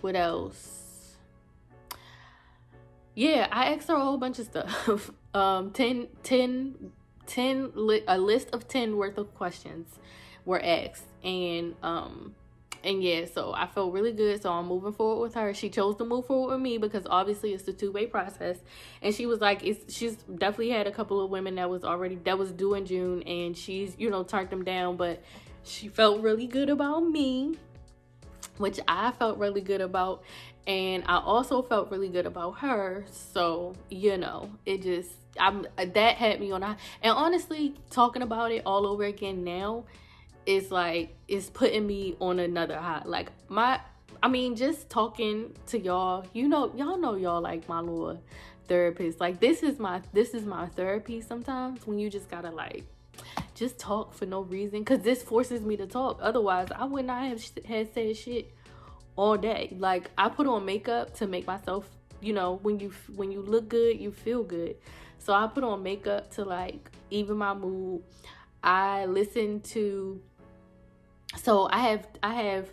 what 0.01 0.15
else? 0.15 0.78
Yeah, 3.15 3.47
I 3.51 3.73
asked 3.73 3.87
her 3.87 3.95
a 3.95 3.99
whole 3.99 4.17
bunch 4.17 4.39
of 4.39 4.45
stuff. 4.45 5.11
um, 5.33 5.71
10, 5.71 6.07
10, 6.23 6.91
10 7.25 7.71
li- 7.75 8.03
a 8.07 8.17
list 8.17 8.49
of 8.53 8.67
10 8.67 8.97
worth 8.97 9.17
of 9.17 9.33
questions 9.35 9.99
were 10.45 10.61
asked. 10.63 11.05
And, 11.23 11.75
um, 11.83 12.35
and 12.83 13.03
yeah, 13.03 13.25
so 13.25 13.53
I 13.53 13.67
felt 13.67 13.93
really 13.93 14.13
good. 14.13 14.41
So 14.41 14.51
I'm 14.51 14.67
moving 14.67 14.93
forward 14.93 15.21
with 15.21 15.33
her. 15.35 15.53
She 15.53 15.69
chose 15.69 15.95
to 15.97 16.05
move 16.05 16.25
forward 16.25 16.53
with 16.53 16.61
me 16.61 16.77
because 16.77 17.05
obviously 17.09 17.53
it's 17.53 17.67
a 17.67 17.73
two 17.73 17.91
way 17.91 18.05
process. 18.05 18.57
And 19.01 19.13
she 19.13 19.25
was 19.25 19.41
like, 19.41 19.63
it's, 19.63 19.93
she's 19.93 20.15
definitely 20.15 20.69
had 20.69 20.87
a 20.87 20.91
couple 20.91 21.23
of 21.23 21.29
women 21.29 21.55
that 21.55 21.69
was 21.69 21.83
already, 21.83 22.15
that 22.23 22.37
was 22.37 22.51
due 22.51 22.73
in 22.75 22.85
June 22.85 23.21
and 23.23 23.57
she's, 23.57 23.95
you 23.97 24.09
know, 24.09 24.23
turned 24.23 24.49
them 24.49 24.63
down, 24.63 24.97
but 24.97 25.21
she 25.63 25.87
felt 25.87 26.21
really 26.21 26.47
good 26.47 26.69
about 26.69 27.01
me, 27.01 27.57
which 28.57 28.79
I 28.87 29.11
felt 29.11 29.37
really 29.37 29.61
good 29.61 29.81
about 29.81 30.23
and 30.67 31.03
I 31.07 31.17
also 31.17 31.61
felt 31.61 31.91
really 31.91 32.09
good 32.09 32.25
about 32.25 32.59
her. 32.59 33.05
So, 33.11 33.75
you 33.89 34.17
know, 34.17 34.49
it 34.65 34.81
just 34.81 35.09
I'm 35.39 35.65
that 35.77 36.15
had 36.15 36.39
me 36.39 36.51
on 36.51 36.63
and 36.63 36.77
honestly, 37.03 37.75
talking 37.89 38.21
about 38.21 38.51
it 38.51 38.63
all 38.65 38.85
over 38.85 39.03
again 39.03 39.43
now 39.43 39.85
is 40.45 40.71
like 40.71 41.15
it's 41.27 41.49
putting 41.49 41.85
me 41.85 42.15
on 42.19 42.39
another 42.39 42.77
high. 42.77 43.03
Like 43.05 43.31
my 43.47 43.79
I 44.21 44.27
mean, 44.27 44.55
just 44.55 44.89
talking 44.89 45.53
to 45.67 45.79
y'all, 45.79 46.25
you 46.33 46.47
know, 46.47 46.73
y'all 46.75 46.97
know 46.97 47.15
y'all 47.15 47.41
like 47.41 47.67
my 47.69 47.79
little 47.79 48.21
therapist. 48.67 49.19
Like 49.19 49.39
this 49.39 49.63
is 49.63 49.79
my 49.79 50.01
this 50.13 50.33
is 50.33 50.45
my 50.45 50.67
therapy 50.67 51.21
sometimes 51.21 51.85
when 51.87 51.99
you 51.99 52.09
just 52.09 52.29
gotta 52.29 52.51
like 52.51 52.85
just 53.55 53.77
talk 53.77 54.13
for 54.13 54.25
no 54.25 54.41
reason 54.41 54.79
because 54.79 55.01
this 55.01 55.21
forces 55.21 55.61
me 55.61 55.77
to 55.77 55.87
talk. 55.87 56.19
Otherwise, 56.21 56.69
I 56.75 56.85
would 56.85 57.05
not 57.05 57.25
have 57.25 57.43
had 57.65 57.93
said 57.93 58.15
shit 58.15 58.53
all 59.15 59.37
day. 59.37 59.75
Like 59.77 60.09
I 60.17 60.29
put 60.29 60.47
on 60.47 60.65
makeup 60.65 61.13
to 61.15 61.27
make 61.27 61.47
myself, 61.47 61.87
you 62.21 62.33
know, 62.33 62.59
when 62.61 62.79
you 62.79 62.91
when 63.15 63.31
you 63.31 63.41
look 63.41 63.69
good, 63.69 63.99
you 63.99 64.11
feel 64.11 64.43
good. 64.43 64.75
So 65.17 65.33
I 65.33 65.47
put 65.47 65.63
on 65.63 65.83
makeup 65.83 66.31
to 66.31 66.43
like 66.43 66.91
even 67.09 67.37
my 67.37 67.53
mood. 67.53 68.03
I 68.63 69.05
listen 69.05 69.61
to 69.61 70.21
so 71.37 71.69
I 71.71 71.79
have 71.79 72.07
I 72.23 72.33
have 72.33 72.69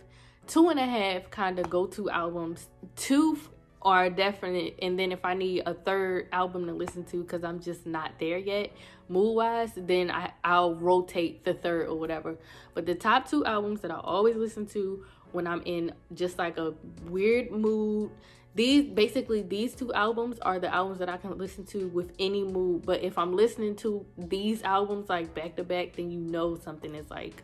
two 0.47 0.69
and 0.69 0.79
a 0.79 0.85
half 0.85 1.29
kind 1.29 1.59
of 1.59 1.69
go-to 1.69 2.09
albums. 2.09 2.67
Two 2.95 3.37
are 3.81 4.09
definite 4.09 4.75
and 4.81 4.97
then 4.97 5.11
if 5.11 5.23
I 5.23 5.33
need 5.33 5.63
a 5.65 5.73
third 5.73 6.27
album 6.31 6.65
to 6.65 6.73
listen 6.73 7.05
to 7.05 7.21
because 7.21 7.43
I'm 7.43 7.59
just 7.59 7.85
not 7.85 8.11
there 8.19 8.37
yet 8.37 8.71
mood 9.09 9.35
wise, 9.35 9.71
then 9.75 10.11
I, 10.11 10.31
I'll 10.43 10.75
rotate 10.75 11.43
the 11.43 11.53
third 11.53 11.87
or 11.87 11.95
whatever. 11.95 12.37
But 12.73 12.85
the 12.85 12.95
top 12.95 13.29
two 13.29 13.45
albums 13.45 13.81
that 13.81 13.91
I 13.91 13.99
always 13.99 14.35
listen 14.35 14.65
to 14.67 15.05
when 15.31 15.47
I'm 15.47 15.61
in 15.65 15.93
just 16.13 16.37
like 16.37 16.57
a 16.57 16.73
weird 17.05 17.51
mood. 17.51 18.11
These 18.55 18.85
basically 18.85 19.43
these 19.43 19.75
two 19.75 19.93
albums 19.93 20.39
are 20.39 20.57
the 20.57 20.73
albums 20.73 20.97
that 20.99 21.09
I 21.09 21.17
can 21.17 21.37
listen 21.37 21.65
to 21.67 21.87
with 21.89 22.11
any 22.17 22.43
mood. 22.43 22.85
But 22.85 23.03
if 23.03 23.17
I'm 23.17 23.35
listening 23.35 23.75
to 23.77 24.05
these 24.17 24.63
albums 24.63 25.09
like 25.09 25.33
back 25.35 25.55
to 25.57 25.63
back, 25.63 25.95
then 25.95 26.09
you 26.09 26.19
know 26.19 26.55
something 26.55 26.95
is 26.95 27.09
like 27.11 27.43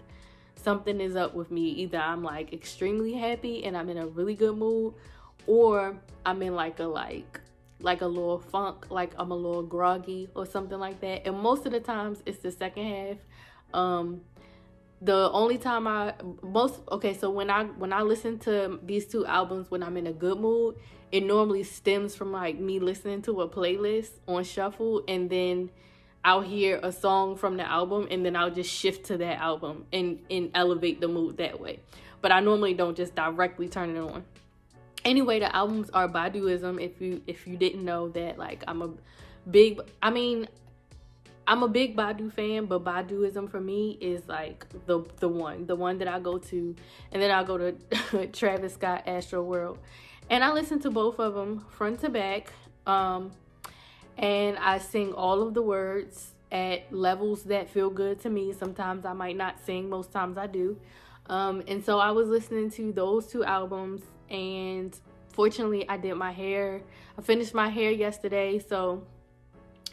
something 0.55 0.99
is 0.99 1.15
up 1.15 1.35
with 1.35 1.51
me. 1.51 1.69
Either 1.69 1.99
I'm 1.99 2.23
like 2.23 2.51
extremely 2.51 3.13
happy 3.13 3.63
and 3.65 3.77
I'm 3.77 3.89
in 3.89 3.97
a 3.97 4.07
really 4.07 4.33
good 4.33 4.57
mood, 4.57 4.95
or 5.45 5.95
I'm 6.25 6.41
in 6.41 6.55
like 6.55 6.79
a 6.79 6.85
like 6.85 7.41
like 7.79 8.01
a 8.01 8.07
little 8.07 8.39
funk, 8.39 8.89
like 8.89 9.13
I'm 9.17 9.31
a 9.31 9.35
little 9.35 9.61
groggy 9.63 10.29
or 10.35 10.45
something 10.45 10.79
like 10.79 10.99
that. 11.01 11.27
And 11.27 11.37
most 11.37 11.65
of 11.65 11.73
the 11.73 11.79
times 11.79 12.23
it's 12.25 12.39
the 12.39 12.51
second 12.51 12.87
half. 12.87 13.17
Um 13.73 14.21
the 15.03 15.29
only 15.31 15.57
time 15.57 15.85
I 15.85 16.13
most 16.41 16.79
okay, 16.91 17.13
so 17.13 17.29
when 17.29 17.49
I 17.49 17.65
when 17.65 17.91
I 17.91 18.01
listen 18.01 18.39
to 18.39 18.79
these 18.83 19.05
two 19.05 19.25
albums 19.25 19.69
when 19.69 19.83
I'm 19.83 19.97
in 19.97 20.07
a 20.07 20.13
good 20.13 20.39
mood, 20.39 20.77
it 21.11 21.25
normally 21.25 21.63
stems 21.63 22.15
from 22.15 22.31
like 22.31 22.57
me 22.57 22.79
listening 22.79 23.21
to 23.23 23.41
a 23.41 23.49
playlist 23.49 24.11
on 24.27 24.43
shuffle 24.45 25.03
and 25.07 25.29
then 25.29 25.71
I'll 26.23 26.41
hear 26.41 26.79
a 26.81 26.91
song 26.91 27.35
from 27.35 27.57
the 27.57 27.69
album 27.69 28.07
and 28.09 28.25
then 28.25 28.37
I'll 28.37 28.51
just 28.51 28.71
shift 28.71 29.07
to 29.07 29.17
that 29.17 29.39
album 29.39 29.85
and 29.91 30.19
and 30.31 30.51
elevate 30.55 31.01
the 31.01 31.09
mood 31.09 31.37
that 31.37 31.59
way. 31.59 31.79
But 32.21 32.31
I 32.31 32.39
normally 32.39 32.73
don't 32.73 32.95
just 32.95 33.13
directly 33.13 33.67
turn 33.67 33.95
it 33.95 33.99
on. 33.99 34.23
Anyway, 35.03 35.39
the 35.39 35.53
albums 35.53 35.89
are 35.89 36.07
Baduizm. 36.07 36.81
If 36.81 37.01
you 37.01 37.21
if 37.27 37.45
you 37.45 37.57
didn't 37.57 37.83
know 37.83 38.07
that, 38.09 38.37
like 38.37 38.63
I'm 38.69 38.81
a 38.81 38.91
big. 39.49 39.81
I 40.01 40.11
mean, 40.11 40.47
I'm 41.45 41.63
a 41.63 41.67
big 41.67 41.95
Badu 41.95 42.31
fan, 42.31 42.65
but 42.65 42.83
Baduizm 42.83 43.49
for 43.49 43.59
me 43.59 43.97
is 43.99 44.27
like 44.27 44.65
the 44.85 45.03
the 45.19 45.27
one, 45.27 45.65
the 45.65 45.75
one 45.75 45.97
that 45.97 46.07
I 46.07 46.19
go 46.19 46.37
to, 46.37 46.75
and 47.11 47.21
then 47.21 47.31
I 47.31 47.43
go 47.43 47.57
to 47.57 48.27
Travis 48.33 48.73
Scott 48.73 49.05
Astroworld, 49.05 49.77
and 50.29 50.43
I 50.43 50.51
listen 50.51 50.79
to 50.81 50.91
both 50.91 51.19
of 51.19 51.33
them 51.33 51.65
front 51.69 51.99
to 52.01 52.09
back. 52.09 52.51
Um, 52.85 53.31
and 54.17 54.57
I 54.57 54.77
sing 54.77 55.13
all 55.13 55.41
of 55.41 55.53
the 55.53 55.61
words 55.61 56.33
at 56.51 56.93
levels 56.93 57.43
that 57.43 57.69
feel 57.69 57.89
good 57.89 58.21
to 58.21 58.29
me. 58.29 58.53
Sometimes 58.53 59.05
I 59.05 59.13
might 59.13 59.35
not 59.35 59.55
sing, 59.65 59.89
most 59.89 60.11
times 60.11 60.37
I 60.37 60.47
do. 60.47 60.77
Um, 61.27 61.63
and 61.67 61.83
so 61.83 61.99
I 61.99 62.11
was 62.11 62.27
listening 62.27 62.69
to 62.71 62.91
those 62.91 63.27
two 63.27 63.43
albums, 63.43 64.01
and 64.29 64.97
fortunately, 65.29 65.87
I 65.89 65.97
did 65.97 66.15
my 66.15 66.31
hair. 66.31 66.81
I 67.17 67.21
finished 67.21 67.53
my 67.53 67.69
hair 67.69 67.91
yesterday, 67.91 68.59
so 68.59 69.03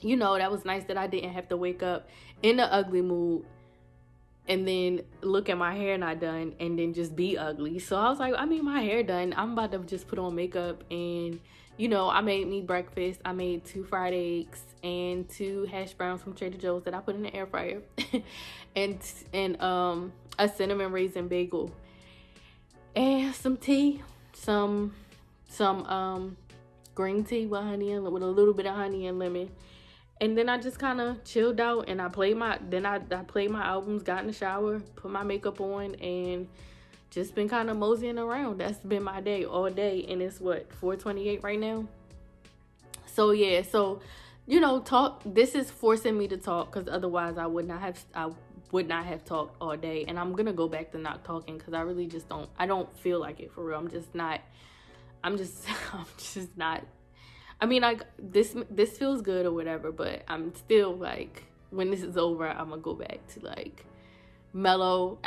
you 0.00 0.16
know 0.16 0.36
that 0.36 0.50
was 0.50 0.64
nice 0.64 0.84
that 0.84 0.96
I 0.96 1.06
didn't 1.06 1.32
have 1.32 1.48
to 1.48 1.56
wake 1.56 1.82
up 1.82 2.08
in 2.42 2.56
the 2.56 2.72
ugly 2.72 3.02
mood 3.02 3.44
and 4.48 4.66
then 4.66 5.02
look 5.20 5.48
at 5.48 5.58
my 5.58 5.74
hair 5.74 5.96
not 5.96 6.20
done 6.20 6.54
and 6.58 6.78
then 6.78 6.92
just 6.92 7.14
be 7.14 7.38
ugly. 7.38 7.78
So 7.78 7.96
I 7.96 8.08
was 8.08 8.18
like, 8.18 8.34
I 8.36 8.46
mean, 8.46 8.64
my 8.64 8.80
hair 8.80 9.02
done. 9.02 9.32
I'm 9.36 9.52
about 9.52 9.70
to 9.72 9.78
just 9.78 10.08
put 10.08 10.18
on 10.18 10.34
makeup 10.34 10.82
and 10.90 11.38
you 11.80 11.88
know, 11.88 12.10
I 12.10 12.20
made 12.20 12.46
me 12.46 12.60
breakfast. 12.60 13.20
I 13.24 13.32
made 13.32 13.64
two 13.64 13.84
fried 13.84 14.12
eggs 14.12 14.62
and 14.82 15.26
two 15.28 15.64
hash 15.64 15.94
browns 15.94 16.20
from 16.20 16.34
Trader 16.34 16.58
Joe's 16.58 16.82
that 16.84 16.92
I 16.92 17.00
put 17.00 17.14
in 17.14 17.22
the 17.22 17.34
air 17.34 17.46
fryer, 17.46 17.80
and 18.76 18.98
and 19.32 19.58
um 19.62 20.12
a 20.38 20.46
cinnamon 20.46 20.92
raisin 20.92 21.26
bagel, 21.26 21.70
and 22.94 23.34
some 23.34 23.56
tea, 23.56 24.02
some 24.34 24.94
some 25.48 25.86
um 25.86 26.36
green 26.94 27.24
tea 27.24 27.46
with 27.46 27.62
honey 27.62 27.92
and 27.92 28.04
with 28.04 28.22
a 28.22 28.26
little 28.26 28.52
bit 28.52 28.66
of 28.66 28.74
honey 28.74 29.06
and 29.06 29.18
lemon. 29.18 29.48
And 30.20 30.36
then 30.36 30.50
I 30.50 30.58
just 30.58 30.78
kind 30.78 31.00
of 31.00 31.24
chilled 31.24 31.60
out 31.60 31.88
and 31.88 32.00
I 32.00 32.08
played 32.08 32.36
my 32.36 32.58
then 32.68 32.84
I, 32.84 32.96
I 33.10 33.22
played 33.22 33.50
my 33.50 33.64
albums, 33.64 34.02
got 34.02 34.20
in 34.20 34.26
the 34.26 34.32
shower, 34.32 34.80
put 34.96 35.10
my 35.10 35.22
makeup 35.22 35.60
on 35.60 35.94
and 35.94 36.46
just 37.10 37.34
been 37.34 37.48
kind 37.48 37.68
of 37.70 37.76
moseying 37.76 38.18
around. 38.18 38.58
That's 38.58 38.78
been 38.78 39.02
my 39.02 39.20
day 39.20 39.44
all 39.44 39.68
day, 39.68 40.06
and 40.08 40.22
it's 40.22 40.40
what 40.40 40.68
4:28 40.80 41.42
right 41.42 41.58
now. 41.58 41.86
So 43.06 43.32
yeah, 43.32 43.62
so 43.62 44.00
you 44.46 44.60
know, 44.60 44.80
talk. 44.80 45.22
This 45.24 45.54
is 45.54 45.70
forcing 45.70 46.16
me 46.16 46.28
to 46.28 46.36
talk 46.36 46.72
because 46.72 46.88
otherwise 46.88 47.36
I 47.36 47.46
would 47.46 47.66
not 47.66 47.80
have. 47.80 48.04
I 48.14 48.30
would 48.72 48.88
not 48.88 49.04
have 49.06 49.24
talked 49.24 49.56
all 49.60 49.76
day, 49.76 50.04
and 50.06 50.18
I'm 50.18 50.32
gonna 50.32 50.52
go 50.52 50.68
back 50.68 50.92
to 50.92 50.98
not 50.98 51.24
talking 51.24 51.58
because 51.58 51.74
I 51.74 51.80
really 51.80 52.06
just 52.06 52.28
don't. 52.28 52.48
I 52.58 52.66
don't 52.66 52.88
feel 52.98 53.18
like 53.18 53.40
it 53.40 53.52
for 53.52 53.64
real. 53.64 53.78
I'm 53.78 53.90
just 53.90 54.14
not. 54.14 54.40
I'm 55.24 55.36
just. 55.36 55.66
I'm 55.92 56.06
just 56.16 56.56
not. 56.56 56.84
I 57.60 57.66
mean, 57.66 57.82
like 57.82 58.04
this. 58.18 58.56
This 58.70 58.96
feels 58.96 59.22
good 59.22 59.46
or 59.46 59.52
whatever, 59.52 59.92
but 59.92 60.22
I'm 60.28 60.54
still 60.54 60.96
like, 60.96 61.44
when 61.70 61.90
this 61.90 62.02
is 62.02 62.16
over, 62.16 62.48
I'm 62.48 62.70
gonna 62.70 62.80
go 62.80 62.94
back 62.94 63.26
to 63.34 63.40
like 63.40 63.84
mellow. 64.52 65.18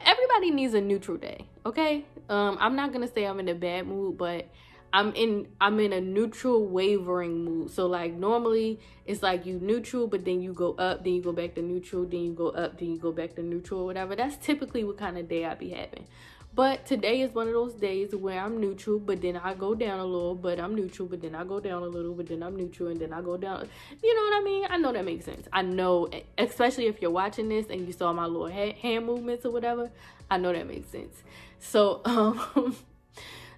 everybody 0.00 0.50
needs 0.50 0.74
a 0.74 0.80
neutral 0.80 1.16
day, 1.16 1.46
okay? 1.66 2.04
Um, 2.28 2.56
I'm 2.60 2.76
not 2.76 2.92
gonna 2.92 3.08
say 3.08 3.26
I'm 3.26 3.40
in 3.40 3.48
a 3.48 3.54
bad 3.54 3.86
mood, 3.86 4.16
but 4.16 4.48
I'm 4.92 5.12
in 5.14 5.48
I'm 5.60 5.78
in 5.78 5.92
a 5.92 6.00
neutral 6.00 6.66
wavering 6.66 7.44
mood. 7.44 7.70
So 7.70 7.86
like 7.86 8.14
normally 8.14 8.80
it's 9.06 9.22
like 9.22 9.46
you 9.46 9.58
neutral, 9.60 10.06
but 10.06 10.24
then 10.24 10.40
you 10.40 10.52
go 10.52 10.72
up, 10.72 11.04
then 11.04 11.14
you 11.14 11.22
go 11.22 11.32
back 11.32 11.54
to 11.54 11.62
neutral, 11.62 12.04
then 12.04 12.20
you 12.20 12.32
go 12.32 12.48
up, 12.48 12.78
then 12.78 12.90
you 12.90 12.98
go 12.98 13.12
back 13.12 13.34
to 13.36 13.42
neutral 13.42 13.80
or 13.80 13.86
whatever. 13.86 14.16
That's 14.16 14.36
typically 14.36 14.84
what 14.84 14.98
kind 14.98 15.16
of 15.18 15.28
day 15.28 15.44
I 15.44 15.54
be 15.54 15.70
having. 15.70 16.06
But 16.52 16.84
today 16.84 17.20
is 17.20 17.32
one 17.32 17.46
of 17.46 17.52
those 17.52 17.74
days 17.74 18.14
where 18.14 18.40
I'm 18.40 18.60
neutral, 18.60 18.98
but 18.98 19.22
then 19.22 19.36
I 19.36 19.54
go 19.54 19.74
down 19.74 20.00
a 20.00 20.04
little, 20.04 20.34
but 20.34 20.58
I'm 20.58 20.74
neutral, 20.74 21.06
but 21.06 21.22
then 21.22 21.34
I 21.34 21.44
go 21.44 21.60
down 21.60 21.82
a 21.82 21.86
little, 21.86 22.12
but 22.12 22.26
then 22.26 22.42
I'm 22.42 22.56
neutral, 22.56 22.88
and 22.88 23.00
then 23.00 23.12
I 23.12 23.20
go 23.22 23.36
down. 23.36 23.68
You 24.02 24.14
know 24.14 24.22
what 24.22 24.40
I 24.40 24.44
mean? 24.44 24.66
I 24.68 24.76
know 24.76 24.92
that 24.92 25.04
makes 25.04 25.24
sense. 25.24 25.46
I 25.52 25.62
know, 25.62 26.10
especially 26.38 26.88
if 26.88 27.00
you're 27.00 27.12
watching 27.12 27.48
this 27.48 27.66
and 27.70 27.86
you 27.86 27.92
saw 27.92 28.12
my 28.12 28.26
little 28.26 28.48
hand 28.48 29.06
movements 29.06 29.46
or 29.46 29.52
whatever. 29.52 29.90
I 30.28 30.38
know 30.38 30.52
that 30.52 30.66
makes 30.66 30.88
sense. 30.90 31.22
So, 31.60 32.00
um, 32.04 32.76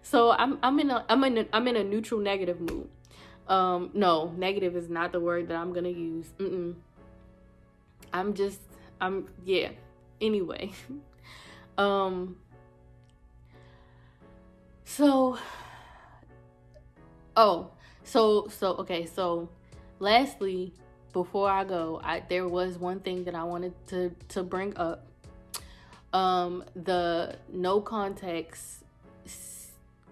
so 0.02 0.30
I'm 0.30 0.58
I'm 0.62 0.78
in 0.78 0.90
a 0.90 1.04
I'm 1.08 1.24
in 1.24 1.38
a, 1.38 1.46
I'm 1.52 1.66
in 1.68 1.76
a 1.76 1.84
neutral 1.84 2.20
negative 2.20 2.60
mood. 2.60 2.88
Um, 3.48 3.90
no, 3.94 4.32
negative 4.36 4.76
is 4.76 4.90
not 4.90 5.12
the 5.12 5.20
word 5.20 5.48
that 5.48 5.56
I'm 5.56 5.72
gonna 5.72 5.88
use. 5.88 6.26
Mm-mm. 6.38 6.74
I'm 8.12 8.34
just 8.34 8.60
I'm 9.00 9.28
yeah. 9.44 9.70
Anyway, 10.20 10.72
um 11.78 12.36
so, 14.96 15.38
oh, 17.34 17.70
so 18.04 18.48
so 18.48 18.72
okay. 18.74 19.06
So, 19.06 19.48
lastly, 19.98 20.74
before 21.14 21.48
I 21.48 21.64
go, 21.64 22.00
I 22.04 22.22
there 22.28 22.46
was 22.46 22.78
one 22.78 23.00
thing 23.00 23.24
that 23.24 23.34
I 23.34 23.44
wanted 23.44 23.72
to 23.88 24.14
to 24.28 24.42
bring 24.42 24.76
up. 24.76 25.06
Um, 26.12 26.62
the 26.76 27.36
no 27.50 27.80
context 27.80 28.84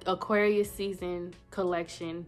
Aquarius 0.07 0.73
season 0.73 1.35
collection 1.51 2.25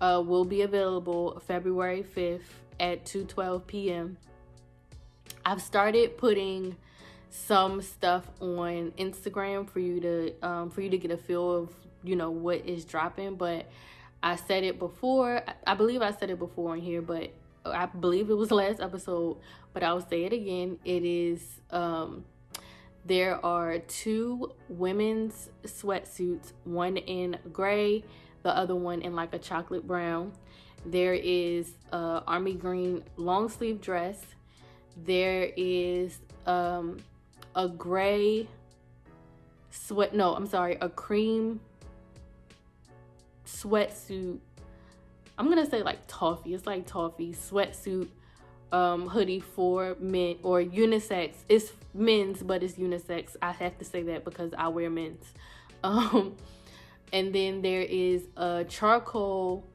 uh, 0.00 0.22
will 0.24 0.46
be 0.46 0.62
available 0.62 1.42
February 1.46 2.02
5th 2.02 2.40
at 2.80 3.04
2:12 3.04 3.66
p.m. 3.66 4.16
I've 5.44 5.60
started 5.60 6.16
putting 6.16 6.76
some 7.34 7.82
stuff 7.82 8.30
on 8.40 8.92
Instagram 8.92 9.68
for 9.68 9.80
you 9.80 10.00
to 10.00 10.46
um, 10.46 10.70
for 10.70 10.80
you 10.80 10.90
to 10.90 10.98
get 10.98 11.10
a 11.10 11.16
feel 11.16 11.50
of 11.50 11.70
you 12.04 12.14
know 12.14 12.30
what 12.30 12.64
is 12.64 12.84
dropping. 12.84 13.34
But 13.34 13.66
I 14.22 14.36
said 14.36 14.62
it 14.62 14.78
before. 14.78 15.42
I 15.66 15.74
believe 15.74 16.00
I 16.00 16.12
said 16.12 16.30
it 16.30 16.38
before 16.38 16.72
on 16.72 16.80
here, 16.80 17.02
but 17.02 17.32
I 17.66 17.86
believe 17.86 18.30
it 18.30 18.34
was 18.34 18.50
last 18.62 18.80
episode. 18.80 19.38
But 19.72 19.82
I'll 19.82 20.06
say 20.08 20.24
it 20.24 20.32
again. 20.32 20.78
It 20.84 21.04
is 21.04 21.42
um, 21.70 22.24
there 23.04 23.44
are 23.44 23.78
two 23.80 24.52
women's 24.68 25.50
sweatsuits, 25.64 26.52
one 26.62 26.96
in 26.96 27.36
gray, 27.52 28.04
the 28.44 28.56
other 28.56 28.76
one 28.76 29.02
in 29.02 29.16
like 29.16 29.34
a 29.34 29.38
chocolate 29.38 29.86
brown. 29.86 30.32
There 30.86 31.14
is 31.14 31.72
a 31.92 32.22
army 32.26 32.54
green 32.54 33.02
long 33.16 33.48
sleeve 33.48 33.80
dress. 33.80 34.22
There 34.96 35.50
is 35.56 36.18
um, 36.46 36.98
a 37.54 37.68
gray 37.68 38.48
sweat 39.70 40.14
no 40.14 40.34
i'm 40.34 40.46
sorry 40.46 40.76
a 40.80 40.88
cream 40.88 41.60
sweatsuit. 43.46 44.38
I'm 45.36 45.48
gonna 45.48 45.68
say 45.68 45.82
like 45.82 46.00
toffee. 46.06 46.54
It's 46.54 46.66
like 46.66 46.86
toffee 46.86 47.32
sweatsuit 47.32 48.08
um 48.72 49.08
hoodie 49.08 49.40
for 49.40 49.96
men 50.00 50.36
or 50.42 50.60
unisex. 50.60 51.34
It's 51.48 51.72
men's 51.92 52.42
but 52.42 52.62
it's 52.62 52.74
unisex. 52.74 53.36
I 53.42 53.52
have 53.52 53.78
to 53.78 53.84
say 53.84 54.02
that 54.04 54.24
because 54.24 54.52
i 54.56 54.68
wear 54.68 54.90
men's. 54.90 55.24
Um 55.84 56.36
and 57.12 57.34
then 57.34 57.60
there 57.60 57.82
is 57.82 58.26
a 58.38 58.64
charcoal 58.66 59.68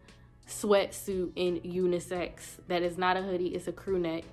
sweatsuit 0.48 1.32
in 1.36 1.60
unisex. 1.60 2.58
That 2.68 2.82
is 2.82 2.98
not 2.98 3.16
a 3.16 3.22
hoodie. 3.22 3.50
It's 3.50 3.68
a 3.68 3.72
crew 3.72 4.00
neck 4.00 4.24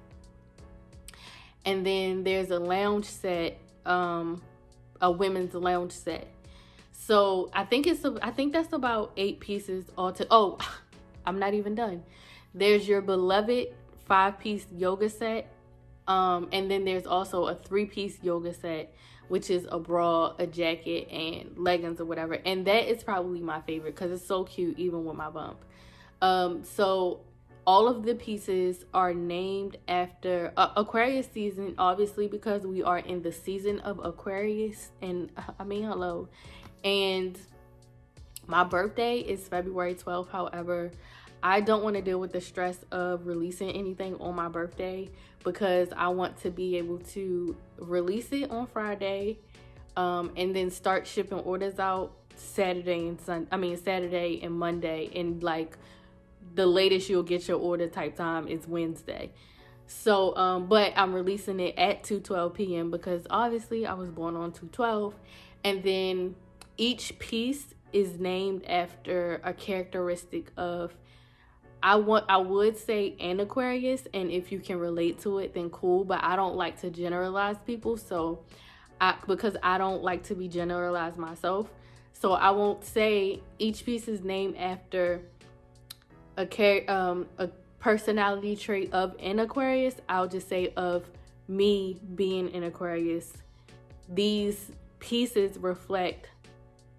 and 1.67 1.85
then 1.85 2.23
there's 2.23 2.51
a 2.51 2.59
lounge 2.61 3.07
set, 3.07 3.59
um, 3.85 4.41
a 5.01 5.11
women's 5.11 5.53
lounge 5.53 5.93
set. 5.93 6.29
So 6.93 7.51
I 7.53 7.65
think 7.65 7.87
it's 7.87 8.05
a, 8.05 8.17
I 8.23 8.31
think 8.31 8.53
that's 8.53 8.73
about 8.73 9.13
eight 9.17 9.41
pieces 9.41 9.85
all 9.99 10.13
to. 10.13 10.27
Oh, 10.31 10.59
I'm 11.27 11.39
not 11.39 11.55
even 11.55 11.75
done. 11.75 12.05
There's 12.55 12.89
your 12.89 13.03
beloved 13.03 13.69
five 14.07 14.39
piece 14.39 14.65
yoga 14.73 15.11
set, 15.11 15.53
um, 16.07 16.49
and 16.53 16.71
then 16.71 16.85
there's 16.85 17.07
also 17.07 17.47
a 17.47 17.57
three 17.57 17.85
piece 17.85 18.23
yoga 18.23 18.55
set, 18.55 18.95
which 19.29 19.51
is 19.51 19.67
a 19.71 19.79
bra, 19.79 20.35
a 20.39 20.47
jacket, 20.47 21.09
and 21.11 21.59
leggings 21.59 22.01
or 22.01 22.05
whatever. 22.05 22.35
And 22.35 22.65
that 22.67 22.89
is 22.89 23.03
probably 23.03 23.41
my 23.41 23.61
favorite 23.63 23.97
because 23.97 24.13
it's 24.13 24.27
so 24.27 24.45
cute 24.45 24.79
even 24.79 25.05
with 25.05 25.17
my 25.17 25.31
bump. 25.31 25.59
Um, 26.23 26.63
so 26.65 27.21
all 27.67 27.89
of 27.89 28.05
the 28.05 28.15
pieces 28.15 28.85
are 28.95 29.13
named 29.13 29.77
after 29.89 30.53
uh, 30.57 30.71
Aquarius 30.77 31.29
season, 31.33 31.75
obviously, 31.79 32.29
because 32.29 32.65
we 32.65 32.83
are 32.83 32.99
in 32.99 33.23
the 33.23 33.33
season 33.33 33.81
of 33.81 33.99
Aquarius. 34.05 34.91
And 35.03 35.31
I 35.59 35.65
mean, 35.65 35.83
hello. 35.83 36.29
And 36.85 37.39
my 38.47 38.63
birthday 38.63 39.19
is 39.19 39.49
February 39.49 39.97
12th. 39.97 40.31
However, 40.31 40.93
I 41.43 41.61
don't 41.61 41.83
want 41.83 41.97
to 41.97 42.03
deal 42.03 42.21
with 42.21 42.33
the 42.33 42.41
stress 42.41 42.79
of 42.93 43.27
releasing 43.27 43.71
anything 43.71 44.15
on 44.17 44.37
my 44.37 44.49
birthday 44.49 45.11
because 45.43 45.89
I 45.97 46.09
want 46.09 46.41
to 46.43 46.51
be 46.51 46.77
able 46.79 46.99
to 46.99 47.57
release 47.79 48.31
it 48.33 48.51
on 48.51 48.67
Friday 48.69 49.39
um, 49.97 50.33
and 50.37 50.55
then 50.55 50.71
start 50.71 51.07
shipping 51.07 51.39
orders 51.39 51.79
out 51.79 52.13
Saturday 52.37 53.09
and 53.09 53.21
Sun. 53.21 53.49
I 53.51 53.57
mean, 53.57 53.77
Saturday 53.77 54.41
and 54.43 54.55
Monday 54.55 55.11
and 55.15 55.43
like 55.43 55.77
the 56.57 56.67
latest 56.67 57.09
you'll 57.09 57.23
get 57.23 57.47
your 57.47 57.61
order 57.61 57.87
type 57.87 58.17
time 58.17 58.49
is 58.49 58.67
Wednesday. 58.67 59.31
So, 59.87 60.37
um, 60.37 60.67
but 60.67 60.93
I'm 60.97 61.15
releasing 61.15 61.61
it 61.61 61.79
at 61.79 62.03
2:12 62.03 62.55
p.m. 62.55 62.91
because 62.91 63.27
obviously 63.31 63.87
I 63.87 63.95
was 63.95 64.11
born 64.11 64.35
on 64.35 64.51
2:12, 64.51 65.15
and 65.63 65.83
then 65.85 66.35
each 66.77 67.19
piece 67.19 67.75
is 67.93 68.19
named 68.19 68.65
after 68.67 69.41
a 69.45 69.53
characteristic 69.53 70.51
of 70.57 70.93
I 71.83 71.97
want 71.97 72.25
I 72.29 72.39
would 72.39 72.77
say 72.77 73.15
an 73.21 73.39
Aquarius 73.39 74.09
and 74.13 74.31
if 74.31 74.51
you 74.51 74.59
can 74.59 74.79
relate 74.79 75.21
to 75.21 75.39
it 75.39 75.55
then 75.55 75.71
cool 75.71 76.05
but 76.05 76.23
I 76.23 76.35
don't 76.37 76.57
like 76.57 76.81
to 76.81 76.91
generalize 76.91 77.57
people 77.65 77.97
so 77.97 78.41
I 79.01 79.15
because 79.27 79.57
I 79.63 79.79
don't 79.79 80.03
like 80.03 80.25
to 80.25 80.35
be 80.35 80.49
generalized 80.49 81.17
myself 81.17 81.71
so 82.13 82.33
I 82.33 82.51
won't 82.51 82.85
say 82.85 83.41
each 83.59 83.85
piece 83.85 84.09
is 84.09 84.23
named 84.23 84.57
after 84.57 85.23
a 86.37 86.47
char- 86.47 86.89
um 86.89 87.27
a 87.39 87.49
personality 87.79 88.57
trait 88.57 88.93
of 88.93 89.15
an 89.21 89.39
Aquarius 89.39 89.95
I'll 90.09 90.29
just 90.29 90.49
say 90.49 90.73
of 90.77 91.05
me 91.49 92.01
being 92.15 92.55
an 92.55 92.65
Aquarius 92.65 93.33
these 94.09 94.71
pieces 94.99 95.59
reflect 95.59 96.31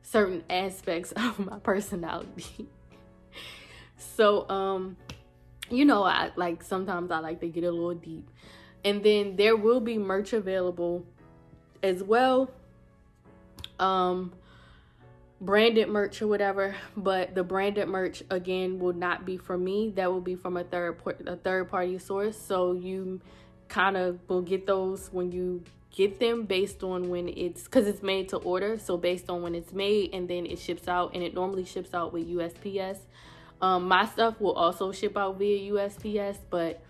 certain 0.02 0.44
aspects 0.50 1.12
of 1.16 1.40
my 1.40 1.60
personality 1.60 2.68
so 3.98 4.50
um 4.50 4.98
you 5.70 5.86
know 5.86 6.04
I 6.04 6.32
like 6.36 6.64
sometimes 6.64 7.12
I 7.12 7.20
like 7.20 7.40
to 7.42 7.48
get 7.48 7.64
a 7.64 7.72
little 7.72 7.94
deep. 7.94 8.30
And 8.86 9.04
then 9.04 9.36
there 9.36 9.56
will 9.56 9.80
be 9.80 9.98
merch 9.98 10.34
available 10.34 11.06
as 11.84 12.04
well. 12.04 12.50
Um 13.80 14.34
branded 15.40 15.90
merch 15.90 16.22
or 16.22 16.28
whatever, 16.28 16.76
but 16.96 17.36
the 17.36 17.44
branded 17.44 17.88
merch 17.88 18.24
again 18.30 18.80
will 18.80 18.94
not 18.94 19.26
be 19.26 19.38
from 19.38 19.64
me. 19.64 19.92
That 19.96 20.12
will 20.12 20.22
be 20.22 20.36
from 20.36 20.58
a 20.58 20.64
third 20.64 21.02
a 21.26 21.36
third 21.36 21.70
party 21.70 21.98
source. 22.00 22.38
So 22.38 22.74
you 22.74 23.22
kind 23.68 23.98
of 23.98 24.20
will 24.30 24.42
get 24.42 24.66
those 24.66 25.10
when 25.12 25.32
you 25.32 25.64
get 25.92 26.20
them 26.20 26.44
based 26.44 26.84
on 26.84 27.10
when 27.10 27.28
it's 27.30 27.64
because 27.64 27.88
it's 27.88 28.04
made 28.04 28.30
to 28.30 28.38
order 28.38 28.78
so 28.78 28.98
based 28.98 29.30
on 29.30 29.42
when 29.42 29.56
it's 29.56 29.74
made 29.74 30.14
and 30.14 30.30
then 30.30 30.46
it 30.46 30.60
ships 30.60 30.88
out 30.88 31.14
and 31.16 31.24
it 31.24 31.34
normally 31.34 31.66
ships 31.66 31.94
out 31.94 32.14
with 32.14 32.28
usps 32.30 33.00
um, 33.62 33.88
my 33.88 34.06
stuff 34.06 34.40
will 34.40 34.54
also 34.54 34.92
ship 34.92 35.18
out 35.18 35.38
via 35.38 35.72
USPS, 35.72 36.38
but 36.50 36.82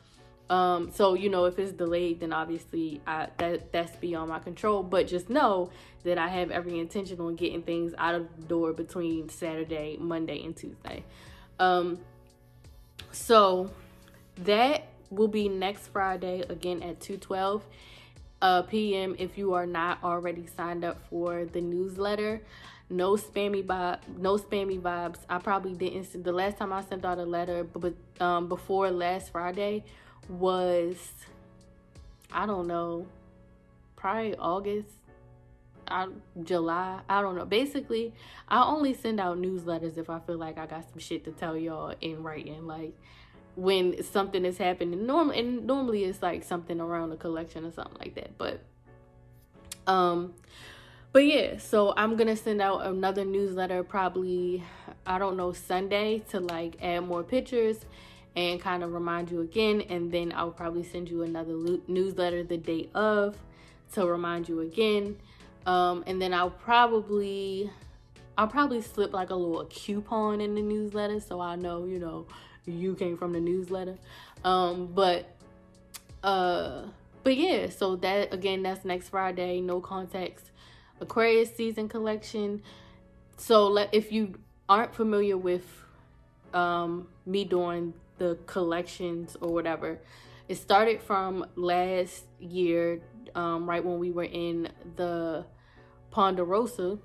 um, 0.49 0.91
so 0.91 1.13
you 1.13 1.29
know 1.29 1.45
if 1.45 1.59
it's 1.59 1.73
delayed, 1.73 2.21
then 2.21 2.31
obviously 2.31 3.01
I, 3.05 3.27
that 3.37 3.71
that's 3.71 3.95
beyond 3.97 4.29
my 4.29 4.39
control. 4.39 4.81
But 4.81 5.07
just 5.07 5.29
know 5.29 5.71
that 6.03 6.17
I 6.17 6.29
have 6.29 6.51
every 6.51 6.79
intention 6.79 7.19
on 7.19 7.35
getting 7.35 7.63
things 7.63 7.93
out 7.97 8.15
of 8.15 8.27
the 8.37 8.45
door 8.45 8.73
between 8.73 9.29
Saturday, 9.29 9.97
Monday, 9.99 10.43
and 10.43 10.55
Tuesday. 10.55 11.03
Um, 11.59 11.99
so 13.11 13.71
that 14.37 14.87
will 15.09 15.27
be 15.27 15.49
next 15.49 15.87
Friday 15.87 16.43
again 16.47 16.81
at 16.81 17.01
two 17.01 17.17
twelve 17.17 17.65
uh, 18.41 18.61
p.m. 18.61 19.15
If 19.19 19.37
you 19.37 19.53
are 19.53 19.65
not 19.65 20.01
already 20.03 20.47
signed 20.55 20.85
up 20.85 20.97
for 21.09 21.43
the 21.45 21.61
newsletter 21.61 22.41
no 22.89 23.17
spammy 23.17 23.61
vibe 23.61 23.99
no 24.17 24.37
spammy 24.37 24.79
vibes 24.79 25.17
i 25.27 25.37
probably 25.37 25.73
didn't 25.73 26.23
the 26.23 26.31
last 26.31 26.57
time 26.57 26.71
i 26.71 26.81
sent 26.81 27.03
out 27.03 27.17
a 27.17 27.25
letter 27.25 27.65
but 27.65 27.93
um 28.21 28.47
before 28.47 28.89
last 28.89 29.29
friday 29.29 29.83
was 30.29 31.11
i 32.31 32.45
don't 32.45 32.67
know 32.67 33.05
probably 33.95 34.35
august 34.35 34.89
I, 35.89 36.07
july 36.43 36.99
i 37.07 37.21
don't 37.21 37.35
know. 37.35 37.45
Basically 37.45 38.13
i 38.49 38.61
only 38.61 38.93
send 38.93 39.19
out 39.19 39.37
newsletters 39.37 39.97
if 39.97 40.09
i 40.09 40.19
feel 40.19 40.37
like 40.37 40.57
i 40.57 40.65
got 40.65 40.83
some 40.89 40.99
shit 40.99 41.23
to 41.25 41.31
tell 41.31 41.55
y'all 41.55 41.93
in 42.01 42.23
writing 42.23 42.67
like 42.67 42.93
when 43.55 44.03
something 44.03 44.45
is 44.45 44.59
happening. 44.59 45.07
Normally 45.07 45.39
and 45.39 45.65
normally 45.65 46.03
it's 46.03 46.21
like 46.21 46.43
something 46.43 46.79
around 46.79 47.11
a 47.11 47.15
collection 47.15 47.65
or 47.65 47.71
something 47.71 47.97
like 47.99 48.15
that 48.15 48.37
but 48.37 48.59
um 49.87 50.33
but 51.13 51.25
yeah, 51.25 51.57
so 51.57 51.95
I'm 51.97 52.15
gonna 52.15 52.35
send 52.35 52.61
out 52.61 52.85
another 52.85 53.25
newsletter 53.25 53.83
probably 53.83 54.63
I 55.05 55.17
don't 55.17 55.35
know 55.35 55.51
Sunday 55.51 56.19
to 56.29 56.39
like 56.39 56.75
add 56.79 57.07
more 57.07 57.23
pictures 57.23 57.85
and 58.37 58.61
kind 58.61 58.83
of 58.83 58.93
remind 58.93 59.31
you 59.31 59.41
again, 59.41 59.81
and 59.89 60.11
then 60.11 60.31
I'll 60.35 60.51
probably 60.51 60.83
send 60.83 61.09
you 61.09 61.23
another 61.23 61.53
lo- 61.53 61.81
newsletter 61.87 62.43
the 62.43 62.57
day 62.57 62.87
of 62.93 63.35
to 63.93 64.05
remind 64.05 64.47
you 64.47 64.61
again. 64.61 65.17
Um, 65.65 66.03
and 66.05 66.21
then 66.21 66.35
I'll 66.35 66.51
probably 66.51 67.71
I'll 68.37 68.47
probably 68.47 68.83
slip 68.83 69.11
like 69.11 69.31
a 69.31 69.35
little 69.35 69.65
coupon 69.65 70.39
in 70.39 70.53
the 70.53 70.61
newsletter 70.61 71.19
so 71.19 71.41
I 71.41 71.55
know 71.55 71.85
you 71.85 71.97
know 71.97 72.27
you 72.65 72.93
came 72.93 73.17
from 73.17 73.33
the 73.33 73.39
newsletter. 73.39 73.97
Um, 74.43 74.91
but 74.93 75.35
uh, 76.23 76.83
but 77.23 77.35
yeah, 77.35 77.69
so 77.69 77.95
that 77.97 78.31
again 78.31 78.61
that's 78.61 78.85
next 78.85 79.09
Friday. 79.09 79.61
No 79.61 79.81
context 79.81 80.51
Aquarius 81.01 81.55
season 81.55 81.89
collection. 81.89 82.61
So 83.37 83.67
let 83.67 83.89
if 83.95 84.11
you 84.11 84.35
aren't 84.69 84.93
familiar 84.93 85.37
with 85.37 85.65
um, 86.53 87.07
me 87.25 87.43
doing 87.43 87.93
the 88.17 88.37
collections 88.45 89.35
or 89.41 89.53
whatever, 89.53 89.99
it 90.47 90.55
started 90.55 91.01
from 91.01 91.45
last 91.55 92.25
year, 92.39 93.01
um, 93.35 93.69
right 93.69 93.83
when 93.83 93.99
we 93.99 94.11
were 94.11 94.23
in 94.23 94.69
the 94.95 95.45
Ponderosa. 96.11 96.99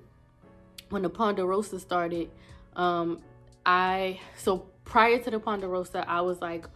When 0.90 1.02
the 1.02 1.10
Ponderosa 1.10 1.80
started, 1.80 2.30
um, 2.76 3.20
I 3.64 4.20
so 4.36 4.66
prior 4.84 5.18
to 5.18 5.30
the 5.30 5.40
Ponderosa, 5.40 6.04
I 6.08 6.20
was 6.20 6.40
like, 6.40 6.66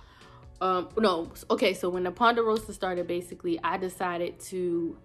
um, 0.60 0.88
no, 0.96 1.30
okay. 1.50 1.74
So 1.74 1.88
when 1.90 2.04
the 2.04 2.10
Ponderosa 2.10 2.72
started, 2.72 3.06
basically, 3.06 3.60
I 3.62 3.76
decided 3.76 4.40
to 4.40 4.96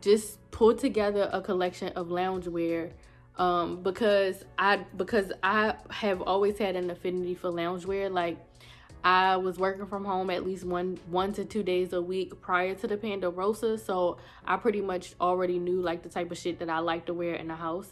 just 0.00 0.38
pull 0.50 0.74
together 0.74 1.30
a 1.32 1.40
collection 1.40 1.88
of 1.94 2.08
loungewear 2.08 2.92
um, 3.38 3.82
because 3.82 4.44
I 4.58 4.78
because 4.96 5.32
I 5.42 5.74
have 5.90 6.22
always 6.22 6.58
had 6.58 6.76
an 6.76 6.90
affinity 6.90 7.34
for 7.34 7.50
loungewear. 7.50 8.10
Like 8.10 8.38
I 9.06 9.36
was 9.36 9.56
working 9.56 9.86
from 9.86 10.04
home 10.04 10.30
at 10.30 10.44
least 10.44 10.64
one 10.64 10.98
one 11.08 11.32
to 11.34 11.44
two 11.44 11.62
days 11.62 11.92
a 11.92 12.02
week 12.02 12.40
prior 12.40 12.74
to 12.74 12.88
the 12.88 12.96
Ponderosa, 12.96 13.78
so 13.78 14.16
I 14.44 14.56
pretty 14.56 14.80
much 14.80 15.14
already 15.20 15.60
knew 15.60 15.80
like 15.80 16.02
the 16.02 16.08
type 16.08 16.32
of 16.32 16.38
shit 16.38 16.58
that 16.58 16.68
I 16.68 16.80
like 16.80 17.06
to 17.06 17.14
wear 17.14 17.34
in 17.34 17.46
the 17.46 17.54
house. 17.54 17.88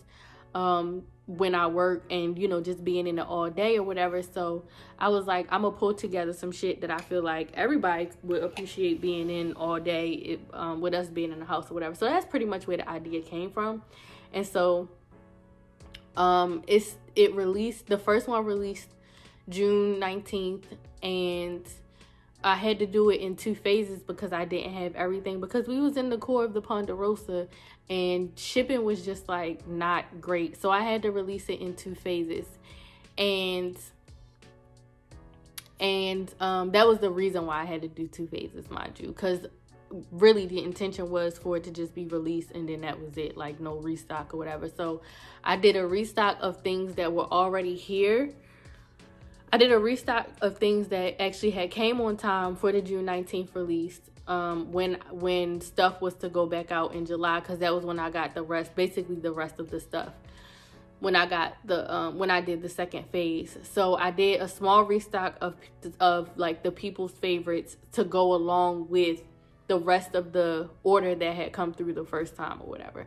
Um, 0.56 1.04
when 1.26 1.54
I 1.54 1.68
work 1.68 2.02
and 2.10 2.36
you 2.36 2.48
know 2.48 2.60
just 2.60 2.84
being 2.84 3.06
in 3.06 3.20
it 3.20 3.26
all 3.28 3.48
day 3.48 3.78
or 3.78 3.84
whatever. 3.84 4.22
So 4.22 4.64
I 4.98 5.06
was 5.06 5.24
like, 5.24 5.46
I'm 5.52 5.62
gonna 5.62 5.76
pull 5.76 5.94
together 5.94 6.32
some 6.32 6.50
shit 6.50 6.80
that 6.80 6.90
I 6.90 6.98
feel 6.98 7.22
like 7.22 7.50
everybody 7.54 8.08
would 8.24 8.42
appreciate 8.42 9.00
being 9.00 9.30
in 9.30 9.52
all 9.52 9.78
day 9.78 10.40
um, 10.52 10.80
with 10.80 10.94
us 10.94 11.06
being 11.06 11.30
in 11.30 11.38
the 11.38 11.44
house 11.44 11.70
or 11.70 11.74
whatever. 11.74 11.94
So 11.94 12.06
that's 12.06 12.26
pretty 12.26 12.46
much 12.46 12.66
where 12.66 12.78
the 12.78 12.88
idea 12.88 13.20
came 13.22 13.52
from, 13.52 13.82
and 14.32 14.44
so 14.44 14.88
um, 16.16 16.64
it's 16.66 16.96
it 17.14 17.36
released 17.36 17.86
the 17.86 17.98
first 17.98 18.26
one 18.26 18.44
released 18.44 18.88
June 19.48 20.00
19th 20.00 20.64
and 21.04 21.62
I 22.42 22.56
had 22.56 22.78
to 22.80 22.86
do 22.86 23.10
it 23.10 23.20
in 23.20 23.36
two 23.36 23.54
phases 23.54 24.00
because 24.00 24.32
I 24.32 24.44
didn't 24.44 24.72
have 24.72 24.96
everything 24.96 25.40
because 25.40 25.68
we 25.68 25.80
was 25.80 25.96
in 25.96 26.10
the 26.10 26.18
core 26.18 26.44
of 26.44 26.54
the 26.54 26.60
Ponderosa 26.60 27.46
and 27.88 28.32
shipping 28.36 28.84
was 28.84 29.04
just 29.04 29.28
like 29.28 29.66
not 29.68 30.20
great. 30.20 30.60
So 30.60 30.70
I 30.70 30.80
had 30.80 31.02
to 31.02 31.12
release 31.12 31.48
it 31.48 31.60
in 31.60 31.76
two 31.76 31.94
phases. 31.94 32.46
And 33.16 33.78
and 35.80 36.32
um 36.40 36.70
that 36.72 36.86
was 36.86 36.98
the 36.98 37.10
reason 37.10 37.46
why 37.46 37.62
I 37.62 37.64
had 37.64 37.82
to 37.82 37.88
do 37.88 38.06
two 38.08 38.26
phases, 38.26 38.70
mind 38.70 38.98
you, 38.98 39.12
cuz 39.12 39.46
really 40.10 40.46
the 40.46 40.62
intention 40.62 41.10
was 41.10 41.38
for 41.38 41.56
it 41.56 41.64
to 41.64 41.70
just 41.70 41.94
be 41.94 42.06
released 42.06 42.50
and 42.50 42.68
then 42.68 42.80
that 42.80 43.00
was 43.00 43.16
it, 43.16 43.36
like 43.36 43.60
no 43.60 43.76
restock 43.76 44.34
or 44.34 44.38
whatever. 44.38 44.68
So 44.68 45.02
I 45.42 45.56
did 45.56 45.76
a 45.76 45.86
restock 45.86 46.38
of 46.40 46.62
things 46.62 46.94
that 46.96 47.12
were 47.12 47.26
already 47.30 47.74
here 47.74 48.34
I 49.54 49.56
did 49.56 49.70
a 49.70 49.78
restock 49.78 50.26
of 50.40 50.58
things 50.58 50.88
that 50.88 51.22
actually 51.22 51.52
had 51.52 51.70
came 51.70 52.00
on 52.00 52.16
time 52.16 52.56
for 52.56 52.72
the 52.72 52.82
June 52.82 53.06
19th 53.06 53.54
release. 53.54 54.00
Um, 54.26 54.72
when 54.72 54.98
when 55.12 55.60
stuff 55.60 56.00
was 56.00 56.14
to 56.14 56.28
go 56.28 56.44
back 56.44 56.72
out 56.72 56.92
in 56.92 57.06
July, 57.06 57.38
because 57.38 57.60
that 57.60 57.72
was 57.72 57.84
when 57.84 58.00
I 58.00 58.10
got 58.10 58.34
the 58.34 58.42
rest, 58.42 58.74
basically 58.74 59.14
the 59.14 59.30
rest 59.30 59.60
of 59.60 59.70
the 59.70 59.78
stuff. 59.78 60.12
When 60.98 61.14
I 61.14 61.26
got 61.26 61.54
the 61.64 61.88
um, 61.94 62.18
when 62.18 62.32
I 62.32 62.40
did 62.40 62.62
the 62.62 62.68
second 62.68 63.04
phase, 63.12 63.56
so 63.62 63.94
I 63.94 64.10
did 64.10 64.40
a 64.40 64.48
small 64.48 64.82
restock 64.82 65.36
of 65.40 65.54
of 66.00 66.36
like 66.36 66.64
the 66.64 66.72
people's 66.72 67.12
favorites 67.12 67.76
to 67.92 68.02
go 68.02 68.34
along 68.34 68.88
with 68.88 69.20
the 69.68 69.78
rest 69.78 70.16
of 70.16 70.32
the 70.32 70.68
order 70.82 71.14
that 71.14 71.32
had 71.32 71.52
come 71.52 71.72
through 71.72 71.92
the 71.92 72.04
first 72.04 72.34
time 72.34 72.60
or 72.60 72.66
whatever. 72.66 73.06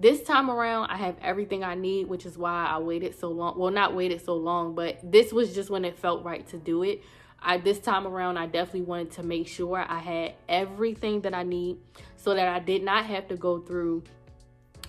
This 0.00 0.22
time 0.22 0.48
around, 0.48 0.90
I 0.90 0.96
have 0.96 1.16
everything 1.20 1.64
I 1.64 1.74
need, 1.74 2.06
which 2.06 2.24
is 2.24 2.38
why 2.38 2.66
I 2.66 2.78
waited 2.78 3.18
so 3.18 3.30
long. 3.30 3.58
Well, 3.58 3.72
not 3.72 3.96
waited 3.96 4.24
so 4.24 4.36
long, 4.36 4.76
but 4.76 5.00
this 5.02 5.32
was 5.32 5.52
just 5.52 5.70
when 5.70 5.84
it 5.84 5.98
felt 5.98 6.24
right 6.24 6.46
to 6.50 6.56
do 6.56 6.84
it. 6.84 7.02
I 7.42 7.58
this 7.58 7.80
time 7.80 8.06
around, 8.06 8.36
I 8.36 8.46
definitely 8.46 8.82
wanted 8.82 9.10
to 9.12 9.24
make 9.24 9.48
sure 9.48 9.84
I 9.86 9.98
had 9.98 10.34
everything 10.48 11.22
that 11.22 11.34
I 11.34 11.42
need 11.42 11.78
so 12.16 12.34
that 12.34 12.46
I 12.46 12.60
did 12.60 12.84
not 12.84 13.06
have 13.06 13.26
to 13.28 13.36
go 13.36 13.58
through 13.58 14.04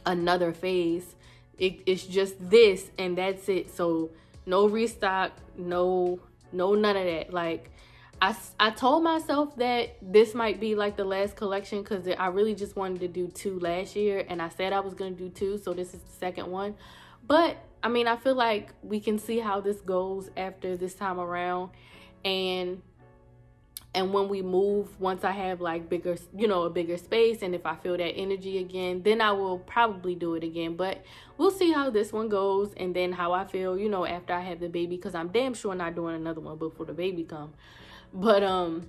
another 0.06 0.54
phase. 0.54 1.16
It, 1.58 1.82
it's 1.88 2.06
just 2.06 2.36
this 2.50 2.92
and 3.00 3.18
that's 3.18 3.50
it. 3.50 3.76
So 3.76 4.12
no 4.46 4.68
restock, 4.70 5.32
no 5.58 6.20
no 6.52 6.76
none 6.76 6.96
of 6.96 7.06
that. 7.06 7.34
Like 7.34 7.72
I, 8.22 8.36
I 8.60 8.72
told 8.72 9.04
myself 9.04 9.56
that 9.58 9.96
this 10.02 10.34
might 10.34 10.60
be 10.60 10.76
like 10.76 10.98
the 10.98 11.06
last 11.06 11.36
collection 11.36 11.82
because 11.82 12.08
I 12.08 12.28
really 12.28 12.54
just 12.54 12.76
wanted 12.76 13.00
to 13.02 13.08
do 13.08 13.28
two 13.28 13.60
last 13.60 13.96
year 13.96 14.26
and 14.28 14.42
I 14.42 14.50
said 14.50 14.74
I 14.74 14.82
was 14.82 14.94
going 14.94 15.16
to 15.16 15.24
do 15.24 15.30
two 15.30 15.58
so 15.58 15.74
this 15.74 15.94
is 15.94 16.02
the 16.02 16.12
second 16.20 16.48
one. 16.48 16.76
But 17.26 17.58
I 17.82 17.88
mean 17.88 18.08
I 18.08 18.18
feel 18.18 18.36
like 18.36 18.74
we 18.84 19.00
can 19.00 19.20
see 19.20 19.40
how 19.40 19.62
this 19.62 19.80
goes 19.82 20.30
after 20.36 20.76
this 20.76 20.96
time 20.96 21.20
around 21.20 21.72
and 22.26 22.82
and 23.96 24.14
when 24.14 24.28
we 24.28 24.42
move 24.42 25.00
once 25.00 25.24
I 25.24 25.32
have 25.32 25.62
like 25.62 25.90
bigger 25.90 26.18
you 26.36 26.48
know 26.50 26.64
a 26.64 26.70
bigger 26.70 26.98
space 26.98 27.42
and 27.42 27.56
if 27.56 27.66
I 27.66 27.76
feel 27.76 27.96
that 27.96 28.04
energy 28.04 28.58
again 28.58 29.02
then 29.02 29.22
I 29.22 29.32
will 29.32 29.60
probably 29.60 30.16
do 30.16 30.36
it 30.36 30.44
again. 30.44 30.76
But 30.76 31.06
we'll 31.38 31.52
see 31.52 31.72
how 31.72 31.90
this 31.90 32.12
one 32.12 32.28
goes 32.28 32.74
and 32.76 32.94
then 32.94 33.14
how 33.14 33.32
I 33.32 33.46
feel 33.46 33.78
you 33.78 33.88
know 33.88 34.06
after 34.06 34.34
I 34.34 34.42
have 34.42 34.60
the 34.60 34.68
baby 34.68 34.98
because 34.98 35.16
I'm 35.16 35.30
damn 35.30 35.54
sure 35.54 35.74
not 35.74 35.96
doing 35.96 36.16
another 36.16 36.42
one 36.42 36.58
before 36.58 36.86
the 36.86 36.94
baby 36.94 37.24
come 37.24 37.54
but 38.14 38.44
um 38.44 38.88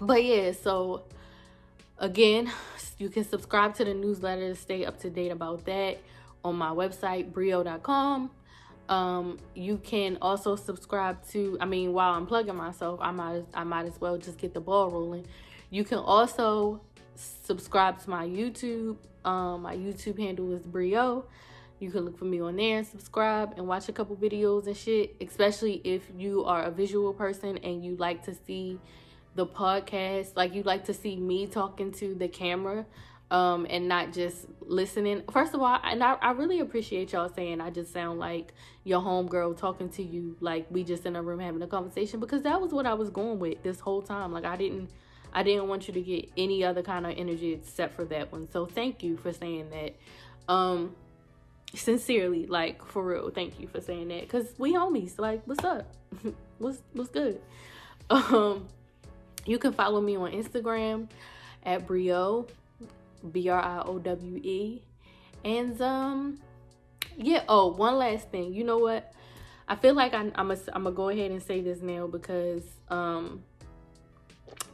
but 0.00 0.22
yeah, 0.22 0.52
so 0.52 1.04
again, 1.98 2.50
you 2.98 3.08
can 3.08 3.24
subscribe 3.24 3.74
to 3.76 3.84
the 3.84 3.94
newsletter 3.94 4.48
to 4.48 4.54
stay 4.54 4.84
up 4.84 4.98
to 5.00 5.10
date 5.10 5.32
about 5.32 5.64
that 5.66 5.98
on 6.44 6.56
my 6.56 6.70
website 6.70 7.32
brio.com. 7.32 8.30
Um, 8.88 9.38
you 9.54 9.78
can 9.78 10.16
also 10.22 10.54
subscribe 10.54 11.26
to 11.30 11.58
I 11.60 11.64
mean 11.64 11.92
while 11.92 12.14
I'm 12.14 12.26
plugging 12.26 12.54
myself, 12.54 13.00
I 13.02 13.10
might 13.10 13.44
I 13.52 13.64
might 13.64 13.86
as 13.86 14.00
well 14.00 14.16
just 14.16 14.38
get 14.38 14.54
the 14.54 14.60
ball 14.60 14.90
rolling. 14.90 15.26
You 15.70 15.82
can 15.82 15.98
also 15.98 16.80
subscribe 17.16 18.00
to 18.02 18.10
my 18.10 18.26
YouTube. 18.26 18.96
Um, 19.24 19.62
my 19.62 19.76
YouTube 19.76 20.18
handle 20.18 20.52
is 20.52 20.62
Brio. 20.62 21.24
You 21.78 21.90
can 21.90 22.04
look 22.04 22.18
for 22.18 22.24
me 22.24 22.40
on 22.40 22.56
there 22.56 22.78
and 22.78 22.86
subscribe 22.86 23.54
and 23.56 23.66
watch 23.66 23.88
a 23.88 23.92
couple 23.92 24.16
videos 24.16 24.66
and 24.66 24.76
shit, 24.76 25.16
especially 25.20 25.80
if 25.84 26.02
you 26.16 26.44
are 26.44 26.62
a 26.62 26.70
visual 26.70 27.12
person 27.12 27.58
and 27.58 27.84
you 27.84 27.96
like 27.96 28.24
to 28.24 28.34
see 28.46 28.78
the 29.34 29.46
podcast, 29.46 30.36
like 30.36 30.54
you 30.54 30.62
like 30.62 30.84
to 30.86 30.94
see 30.94 31.16
me 31.16 31.46
talking 31.46 31.92
to 31.92 32.14
the 32.14 32.28
camera 32.28 32.86
um 33.30 33.66
and 33.68 33.88
not 33.88 34.12
just 34.12 34.46
listening. 34.60 35.22
First 35.32 35.54
of 35.54 35.60
all 35.60 35.78
and 35.82 36.02
I, 36.02 36.14
I 36.14 36.30
really 36.30 36.60
appreciate 36.60 37.12
y'all 37.12 37.28
saying 37.28 37.60
i 37.60 37.70
just 37.70 37.92
sound 37.92 38.18
like 38.18 38.52
your 38.84 39.00
homegirl 39.00 39.56
talking 39.56 39.88
to 39.90 40.02
you 40.02 40.36
like 40.40 40.66
we 40.70 40.84
just 40.84 41.04
in 41.06 41.16
a 41.16 41.22
room 41.22 41.40
having 41.40 41.60
a 41.60 41.66
conversation 41.66 42.20
because 42.20 42.42
that 42.42 42.60
was 42.60 42.72
what 42.72 42.86
i 42.86 42.94
was 42.94 43.10
going 43.10 43.38
with 43.38 43.62
this 43.62 43.80
whole 43.80 44.00
time. 44.00 44.32
Like 44.32 44.44
i 44.44 44.56
didn't 44.56 44.90
i 45.32 45.42
didn't 45.42 45.66
want 45.66 45.88
you 45.88 45.94
to 45.94 46.00
get 46.00 46.30
any 46.36 46.62
other 46.64 46.82
kind 46.82 47.04
of 47.04 47.14
energy 47.16 47.52
except 47.52 47.94
for 47.94 48.04
that 48.06 48.30
one. 48.30 48.48
So 48.50 48.64
thank 48.64 49.02
you 49.02 49.16
for 49.16 49.32
saying 49.32 49.70
that. 49.70 49.96
Um 50.52 50.94
sincerely 51.74 52.46
like 52.46 52.84
for 52.84 53.04
real 53.04 53.30
thank 53.30 53.60
you 53.60 53.66
for 53.66 53.80
saying 53.80 54.08
that. 54.08 54.22
Because 54.22 54.46
we 54.58 54.74
homies 54.74 55.18
like 55.18 55.42
what's 55.46 55.64
up? 55.64 55.94
What's 56.58 56.82
what's 56.92 57.10
good? 57.10 57.40
Um 58.08 58.68
you 59.46 59.58
can 59.58 59.72
follow 59.72 60.00
me 60.00 60.16
on 60.16 60.30
instagram 60.30 61.08
at 61.64 61.86
brio 61.86 62.46
b-r-i-o-w-e 63.32 64.82
and 65.44 65.82
um 65.82 66.38
yeah 67.16 67.42
oh 67.48 67.68
one 67.68 67.96
last 67.96 68.30
thing. 68.30 68.54
You 68.54 68.64
know 68.64 68.78
what? 68.78 69.12
I 69.68 69.74
feel 69.74 69.94
like 69.94 70.14
I, 70.14 70.20
i'm 70.36 70.48
gonna 70.48 70.58
I'm 70.72 70.94
go 70.94 71.08
ahead 71.08 71.30
and 71.30 71.42
say 71.42 71.60
this 71.60 71.80
now 71.82 72.06
because 72.06 72.62
um 72.88 73.42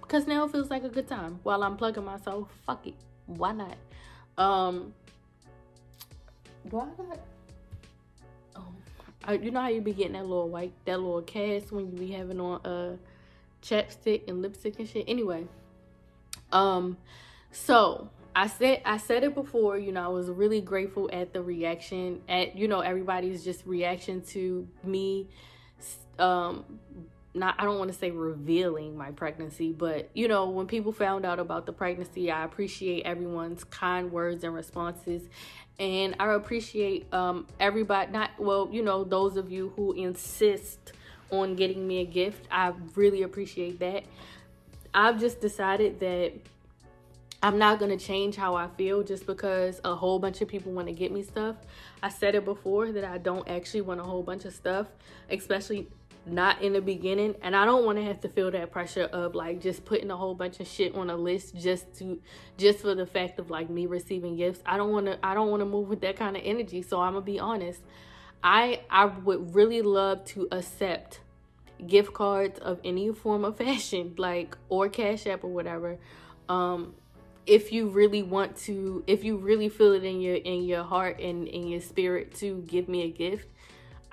because 0.02 0.26
now 0.26 0.46
feels 0.46 0.70
like 0.70 0.84
a 0.84 0.90
good 0.90 1.08
time. 1.08 1.40
While 1.42 1.62
i'm 1.62 1.76
plugging 1.76 2.04
myself 2.04 2.48
fuck 2.66 2.86
it. 2.86 2.94
Why 3.26 3.52
not? 3.52 3.76
Um 4.36 4.92
do 6.70 6.80
I 6.80 6.86
got? 6.96 7.20
Oh, 8.56 8.64
I, 9.24 9.34
you 9.34 9.50
know 9.50 9.60
how 9.60 9.68
you 9.68 9.80
be 9.80 9.92
getting 9.92 10.12
that 10.12 10.26
little 10.26 10.48
white, 10.48 10.72
that 10.84 11.00
little 11.00 11.22
cast 11.22 11.72
when 11.72 11.86
you 11.86 11.98
be 11.98 12.12
having 12.12 12.40
on 12.40 12.64
uh 12.64 12.96
chapstick 13.62 14.28
and 14.28 14.42
lipstick 14.42 14.78
and 14.78 14.88
shit. 14.88 15.04
Anyway, 15.08 15.46
um, 16.52 16.96
so 17.50 18.08
I 18.34 18.46
said 18.46 18.82
I 18.84 18.96
said 18.96 19.24
it 19.24 19.34
before. 19.34 19.78
You 19.78 19.92
know, 19.92 20.04
I 20.04 20.08
was 20.08 20.28
really 20.28 20.60
grateful 20.60 21.10
at 21.12 21.32
the 21.32 21.42
reaction 21.42 22.22
at 22.28 22.56
you 22.56 22.68
know 22.68 22.80
everybody's 22.80 23.44
just 23.44 23.66
reaction 23.66 24.22
to 24.28 24.66
me 24.84 25.28
um 26.18 26.64
not 27.34 27.54
I 27.58 27.64
don't 27.64 27.78
want 27.78 27.90
to 27.90 27.98
say 27.98 28.10
revealing 28.10 28.96
my 28.96 29.10
pregnancy, 29.10 29.72
but 29.72 30.10
you 30.14 30.28
know, 30.28 30.50
when 30.50 30.66
people 30.66 30.92
found 30.92 31.24
out 31.24 31.38
about 31.38 31.66
the 31.66 31.72
pregnancy, 31.72 32.30
I 32.30 32.44
appreciate 32.44 33.04
everyone's 33.04 33.64
kind 33.64 34.12
words 34.12 34.44
and 34.44 34.54
responses. 34.54 35.22
And 35.82 36.14
I 36.20 36.32
appreciate 36.32 37.12
um 37.12 37.48
everybody 37.58 38.12
not 38.12 38.30
well, 38.38 38.68
you 38.70 38.82
know, 38.82 39.02
those 39.02 39.36
of 39.36 39.50
you 39.50 39.72
who 39.74 39.92
insist 39.94 40.92
on 41.32 41.56
getting 41.56 41.86
me 41.88 41.98
a 41.98 42.04
gift. 42.04 42.46
I 42.50 42.72
really 42.94 43.22
appreciate 43.22 43.80
that. 43.80 44.04
I've 44.94 45.18
just 45.18 45.40
decided 45.40 45.98
that 46.00 46.34
I'm 47.42 47.58
not 47.58 47.80
to 47.90 47.96
change 47.96 48.36
how 48.36 48.54
I 48.54 48.68
feel 48.68 49.02
just 49.02 49.26
because 49.26 49.80
a 49.84 49.96
whole 49.96 50.20
bunch 50.20 50.40
of 50.40 50.46
people 50.46 50.70
want 50.70 50.86
to 50.86 50.94
get 50.94 51.10
me 51.10 51.24
stuff. 51.24 51.56
I 52.00 52.08
said 52.10 52.36
it 52.36 52.44
before 52.44 52.92
that 52.92 53.04
I 53.04 53.18
don't 53.18 53.48
actually 53.48 53.80
want 53.80 53.98
a 53.98 54.04
whole 54.04 54.22
bunch 54.22 54.44
of 54.44 54.54
stuff, 54.54 54.86
especially 55.28 55.88
not 56.24 56.62
in 56.62 56.72
the 56.72 56.80
beginning 56.80 57.34
and 57.42 57.56
i 57.56 57.64
don't 57.64 57.84
want 57.84 57.98
to 57.98 58.04
have 58.04 58.20
to 58.20 58.28
feel 58.28 58.50
that 58.50 58.70
pressure 58.70 59.04
of 59.12 59.34
like 59.34 59.60
just 59.60 59.84
putting 59.84 60.10
a 60.10 60.16
whole 60.16 60.34
bunch 60.34 60.60
of 60.60 60.66
shit 60.66 60.94
on 60.94 61.10
a 61.10 61.16
list 61.16 61.56
just 61.56 61.92
to 61.94 62.20
just 62.56 62.80
for 62.80 62.94
the 62.94 63.06
fact 63.06 63.38
of 63.40 63.50
like 63.50 63.68
me 63.68 63.86
receiving 63.86 64.36
gifts. 64.36 64.60
I 64.64 64.76
don't 64.76 64.92
want 64.92 65.06
to 65.06 65.18
i 65.24 65.34
don't 65.34 65.50
want 65.50 65.62
to 65.62 65.66
move 65.66 65.88
with 65.88 66.00
that 66.02 66.16
kind 66.16 66.36
of 66.36 66.42
energy 66.44 66.82
so 66.82 67.00
i'm 67.00 67.14
gonna 67.14 67.24
be 67.24 67.40
honest. 67.40 67.80
I 68.42 68.82
i 68.90 69.06
would 69.06 69.54
really 69.54 69.82
love 69.82 70.24
to 70.26 70.48
accept 70.52 71.20
gift 71.84 72.12
cards 72.12 72.60
of 72.60 72.78
any 72.84 73.12
form 73.12 73.44
of 73.44 73.56
fashion 73.64 74.14
like 74.16 74.56
or 74.68 74.88
cash 74.88 75.26
app 75.26 75.42
or 75.42 75.50
whatever. 75.50 75.98
Um 76.48 76.94
if 77.44 77.72
you 77.72 77.88
really 77.88 78.22
want 78.22 78.56
to 78.56 79.02
if 79.08 79.24
you 79.24 79.36
really 79.36 79.68
feel 79.68 79.92
it 79.92 80.04
in 80.04 80.20
your 80.20 80.36
in 80.36 80.62
your 80.62 80.84
heart 80.84 81.18
and 81.18 81.48
in 81.48 81.66
your 81.66 81.80
spirit 81.80 82.32
to 82.36 82.62
give 82.68 82.88
me 82.88 83.02
a 83.02 83.10
gift 83.10 83.48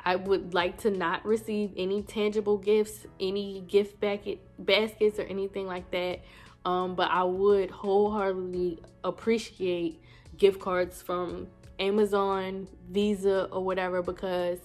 I 0.04 0.16
would 0.16 0.54
like 0.54 0.78
to 0.80 0.92
not 0.92 1.26
receive 1.26 1.74
any 1.76 2.02
tangible 2.02 2.58
gifts, 2.58 3.06
any 3.20 3.62
gift 3.68 4.00
bucket, 4.00 4.40
baskets, 4.58 5.20
or 5.20 5.24
anything 5.24 5.68
like 5.68 5.90
that. 5.92 6.22
Um, 6.66 6.96
but 6.96 7.10
I 7.10 7.24
would 7.24 7.70
wholeheartedly 7.72 8.80
appreciate 9.04 10.02
gift 10.38 10.60
cards 10.60 11.02
from 11.02 11.48
Amazon, 11.80 12.68
Visa, 12.90 13.46
or 13.46 13.64
whatever 13.64 14.02
because 14.02 14.60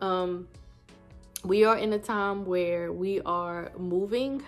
um, 0.00 0.48
we 1.44 1.64
are 1.64 1.76
in 1.76 1.92
a 1.92 1.98
time 1.98 2.44
where 2.44 2.92
we 2.92 3.20
are 3.22 3.72
moving 3.78 4.42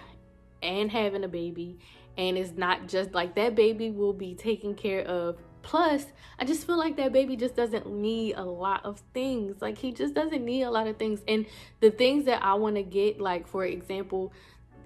and 0.63 0.91
having 0.91 1.25
a 1.25 1.29
baby. 1.29 1.79
And 2.17 2.37
it's 2.37 2.57
not 2.57 2.89
just 2.89 3.13
like 3.13 3.35
that 3.37 3.55
baby 3.55 3.91
will 3.91 4.13
be 4.13 4.35
taken 4.35 4.75
care 4.75 5.03
of 5.03 5.39
Plus, 5.63 6.07
I 6.39 6.45
just 6.45 6.67
feel 6.67 6.79
like 6.79 6.97
that 6.97 7.13
baby 7.13 7.37
just 7.37 7.57
doesn't 7.57 7.87
need 7.87 8.35
a 8.35 8.45
lot 8.45 8.85
of 8.85 9.03
things. 9.13 9.61
Like 9.61 9.79
he 9.79 9.93
just 9.93 10.15
doesn't 10.15 10.45
need 10.45 10.63
a 10.63 10.71
lot 10.71 10.87
of 10.87 10.97
things. 10.97 11.21
And 11.27 11.47
the 11.81 11.91
things 11.91 12.25
that 12.27 12.43
I 12.43 12.55
want 12.55 12.77
to 12.77 12.83
get, 12.83 13.21
like 13.21 13.47
for 13.47 13.65
example, 13.65 14.33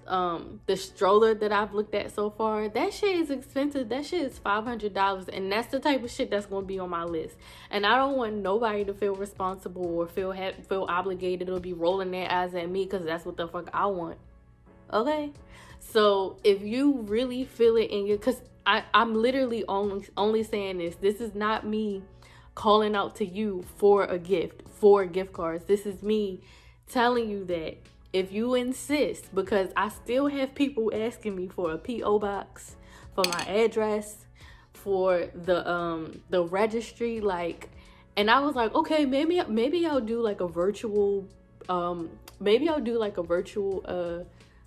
um 0.05 0.59
the 0.65 0.75
stroller 0.75 1.33
that 1.33 1.53
I've 1.53 1.73
looked 1.73 1.95
at 1.95 2.11
so 2.11 2.29
far, 2.29 2.67
that 2.67 2.93
shit 2.93 3.15
is 3.15 3.29
expensive. 3.29 3.87
That 3.89 4.05
shit 4.05 4.23
is 4.23 4.37
five 4.37 4.65
hundred 4.65 4.93
dollars, 4.93 5.29
and 5.29 5.49
that's 5.51 5.67
the 5.67 5.79
type 5.79 6.03
of 6.03 6.11
shit 6.11 6.29
that's 6.29 6.45
gonna 6.45 6.65
be 6.65 6.79
on 6.79 6.89
my 6.89 7.05
list. 7.05 7.37
And 7.69 7.85
I 7.85 7.95
don't 7.95 8.17
want 8.17 8.35
nobody 8.35 8.83
to 8.85 8.93
feel 8.93 9.15
responsible 9.15 9.85
or 9.85 10.07
feel 10.07 10.33
ha- 10.33 10.59
feel 10.67 10.85
obligated 10.89 11.49
or 11.49 11.59
be 11.59 11.71
rolling 11.71 12.11
their 12.11 12.29
eyes 12.29 12.53
at 12.53 12.69
me 12.69 12.83
because 12.83 13.05
that's 13.05 13.25
what 13.25 13.37
the 13.37 13.47
fuck 13.47 13.69
I 13.73 13.85
want. 13.85 14.17
Okay, 14.91 15.31
so 15.79 16.37
if 16.43 16.61
you 16.61 17.01
really 17.03 17.45
feel 17.45 17.77
it 17.77 17.89
in 17.89 18.05
your, 18.05 18.17
because 18.17 18.41
I, 18.65 18.83
I'm 18.93 19.13
literally 19.15 19.63
only 19.67 20.07
only 20.15 20.43
saying 20.43 20.77
this. 20.77 20.95
This 20.95 21.19
is 21.19 21.35
not 21.35 21.65
me 21.65 22.03
calling 22.55 22.95
out 22.95 23.15
to 23.17 23.25
you 23.25 23.65
for 23.77 24.05
a 24.05 24.19
gift, 24.19 24.61
for 24.69 25.05
gift 25.05 25.33
cards. 25.33 25.65
This 25.65 25.85
is 25.85 26.01
me 26.01 26.41
telling 26.87 27.29
you 27.29 27.43
that 27.45 27.77
if 28.11 28.31
you 28.31 28.53
insist, 28.53 29.33
because 29.33 29.69
I 29.75 29.89
still 29.89 30.27
have 30.27 30.53
people 30.53 30.91
asking 30.93 31.35
me 31.35 31.47
for 31.47 31.71
a 31.71 31.77
PO 31.77 32.19
box, 32.19 32.75
for 33.15 33.23
my 33.25 33.45
address, 33.45 34.25
for 34.73 35.27
the 35.33 35.69
um 35.69 36.21
the 36.29 36.43
registry, 36.43 37.19
like, 37.19 37.69
and 38.15 38.29
I 38.29 38.39
was 38.39 38.55
like, 38.55 38.73
okay, 38.75 39.05
maybe 39.05 39.41
maybe 39.47 39.85
I'll 39.85 39.99
do 39.99 40.21
like 40.21 40.41
a 40.41 40.47
virtual, 40.47 41.27
um, 41.67 42.09
maybe 42.39 42.69
I'll 42.69 42.79
do 42.79 42.97
like 42.97 43.17
a 43.17 43.23
virtual, 43.23 43.83
uh, 43.85 44.23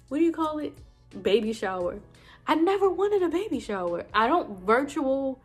what 0.09 0.19
do 0.19 0.25
you 0.25 0.33
call 0.33 0.59
it, 0.59 0.75
baby 1.23 1.53
shower 1.53 2.01
I 2.47 2.55
never 2.55 2.89
wanted 2.89 3.23
a 3.23 3.29
baby 3.29 3.61
shower. 3.61 4.07
I 4.15 4.29
don't 4.29 4.61
virtual, 4.61 5.41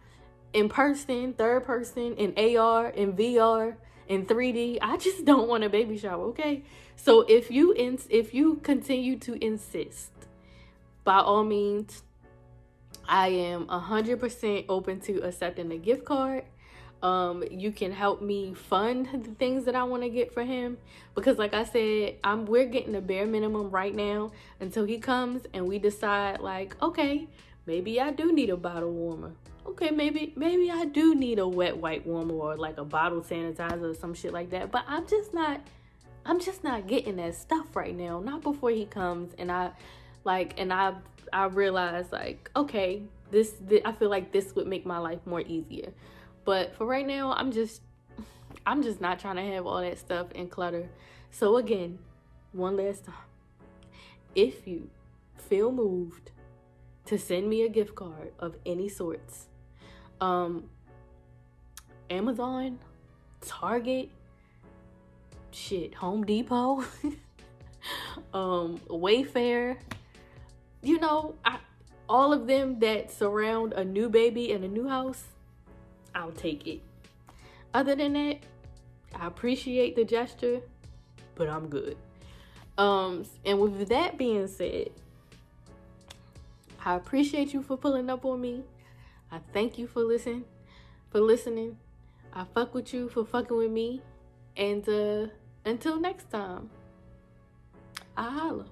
in 0.54 0.70
person, 0.70 1.34
third 1.34 1.64
person, 1.64 2.16
in 2.16 2.58
AR, 2.58 2.90
in 2.90 3.14
VR, 3.14 3.76
in 4.08 4.26
3D. 4.26 4.78
I 4.82 4.98
just 4.98 5.26
don't 5.26 5.48
want 5.48 5.64
a 5.64 5.70
baby 5.70 5.98
shower, 5.98 6.26
okay? 6.28 6.64
So 6.96 7.22
if 7.22 7.50
you 7.50 7.74
ins- 7.74 8.08
if 8.10 8.34
you 8.34 8.58
continue 8.58 9.18
to 9.20 9.44
insist, 9.44 10.12
by 11.04 11.20
all 11.20 11.44
means, 11.44 12.04
I 13.08 13.30
am 13.30 13.66
100% 13.68 14.66
open 14.70 15.00
to 15.02 15.22
accepting 15.22 15.72
a 15.72 15.78
gift 15.78 16.06
card. 16.06 16.44
Um 17.04 17.44
you 17.50 17.72
can 17.72 17.92
help 17.92 18.22
me 18.22 18.54
fund 18.54 19.08
the 19.12 19.32
things 19.32 19.66
that 19.66 19.76
I 19.76 19.84
want 19.84 20.04
to 20.04 20.10
get 20.10 20.34
for 20.34 20.44
him. 20.44 20.78
Because 21.16 21.38
like 21.38 21.54
I 21.54 21.64
said 21.64 22.16
I'm 22.24 22.46
we're 22.46 22.66
getting 22.66 22.94
the 22.94 23.02
bare 23.02 23.26
minimum 23.26 23.70
right 23.70 23.94
now 23.94 24.32
until 24.60 24.86
he 24.86 25.00
comes 25.00 25.44
and 25.54 25.68
we 25.68 25.80
decide 25.80 26.40
like 26.40 26.82
okay 26.82 27.28
maybe 27.66 28.00
I 28.00 28.12
do 28.12 28.32
need 28.32 28.50
a 28.50 28.58
bottle 28.58 28.92
warmer. 28.92 29.32
Okay 29.66 29.92
maybe 29.92 30.34
maybe 30.36 30.70
I 30.72 30.86
do 30.86 31.16
need 31.16 31.40
a 31.40 31.48
wet 31.48 31.78
wipe 31.78 32.06
warmer 32.06 32.34
or 32.34 32.58
like 32.58 32.78
a 32.78 32.86
bottle 32.86 33.22
sanitizer 33.22 33.92
or 33.92 33.94
some 33.94 34.14
shit 34.14 34.34
like 34.34 34.50
that. 34.52 34.72
But 34.72 34.86
I'm 34.88 35.08
just 35.08 35.34
not 35.34 35.62
I'm 36.24 36.40
just 36.40 36.64
not 36.64 36.86
getting 36.86 37.16
that 37.16 37.34
stuff 37.34 37.66
right 37.76 37.96
now. 37.96 38.20
Not 38.20 38.42
before 38.44 38.70
he 38.70 38.86
comes 38.86 39.34
and 39.40 39.52
I 39.52 39.72
like 40.24 40.60
and 40.60 40.72
I 40.72 40.94
I 41.34 41.46
realize 41.46 42.12
like 42.12 42.52
okay 42.56 43.02
this, 43.32 43.56
this 43.62 43.82
I 43.86 43.94
feel 43.94 44.10
like 44.10 44.32
this 44.32 44.54
would 44.56 44.68
make 44.68 44.86
my 44.86 44.98
life 44.98 45.20
more 45.26 45.42
easier 45.42 45.94
but 46.46 46.76
for 46.76 46.86
right 46.86 47.06
now, 47.06 47.34
I'm 47.34 47.52
just 47.52 47.82
I'm 48.66 48.84
just 48.84 49.02
not 49.02 49.20
trying 49.20 49.38
to 49.38 49.54
have 49.54 49.66
all 49.66 49.82
that 49.82 49.98
stuff 49.98 50.28
and 50.36 50.50
clutter. 50.50 50.90
So 51.32 51.58
again, 51.58 52.00
one 52.52 52.78
last 52.78 53.06
time. 53.06 53.16
If 54.36 54.68
you 54.68 54.90
feel 55.36 55.72
moved 55.72 56.32
to 57.06 57.18
send 57.18 57.50
me 57.50 57.64
a 57.64 57.70
gift 57.70 57.96
card 57.96 58.32
of 58.40 58.56
any 58.66 58.90
sorts, 58.90 59.48
um 60.20 60.70
Amazon, 62.10 62.80
Target, 63.42 64.10
shit, 65.52 65.96
Home 65.96 66.26
Depot, 66.26 66.84
um 68.34 68.80
Wayfair, 68.90 69.78
you 70.82 71.00
know, 71.00 71.36
I, 71.46 71.58
all 72.10 72.34
of 72.34 72.48
them 72.48 72.80
that 72.80 73.12
surround 73.12 73.74
a 73.74 73.86
new 73.86 74.10
baby 74.10 74.52
in 74.52 74.64
a 74.64 74.68
new 74.68 74.88
house, 74.88 75.24
I'll 76.16 76.32
take 76.32 76.68
it. 76.68 76.82
Other 77.74 77.96
than 77.96 78.14
that, 78.14 78.40
I 79.16 79.28
appreciate 79.28 79.96
the 79.96 80.04
gesture, 80.04 80.62
but 81.36 81.50
I'm 81.50 81.68
good. 81.68 81.98
Um, 82.78 83.26
and 83.46 83.60
with 83.60 83.88
that 83.90 84.18
being 84.18 84.48
said, 84.48 84.90
I 86.84 86.96
appreciate 86.96 87.54
you 87.54 87.62
for 87.62 87.78
pulling 87.78 88.10
up 88.10 88.26
on 88.26 88.42
me. 88.42 88.64
I 89.32 89.40
thank 89.54 89.78
you 89.78 89.88
for 89.88 90.02
listening, 90.02 90.46
for 91.10 91.20
listening. 91.20 91.78
I 92.34 92.46
fuck 92.54 92.74
with 92.74 92.94
you 92.94 93.10
for 93.10 93.26
fucking 93.26 93.56
with 93.56 93.72
me. 93.72 94.02
And 94.58 94.88
uh 94.90 95.28
until 95.64 96.00
next 96.00 96.30
time, 96.32 96.70
I 98.18 98.30
holla. 98.30 98.66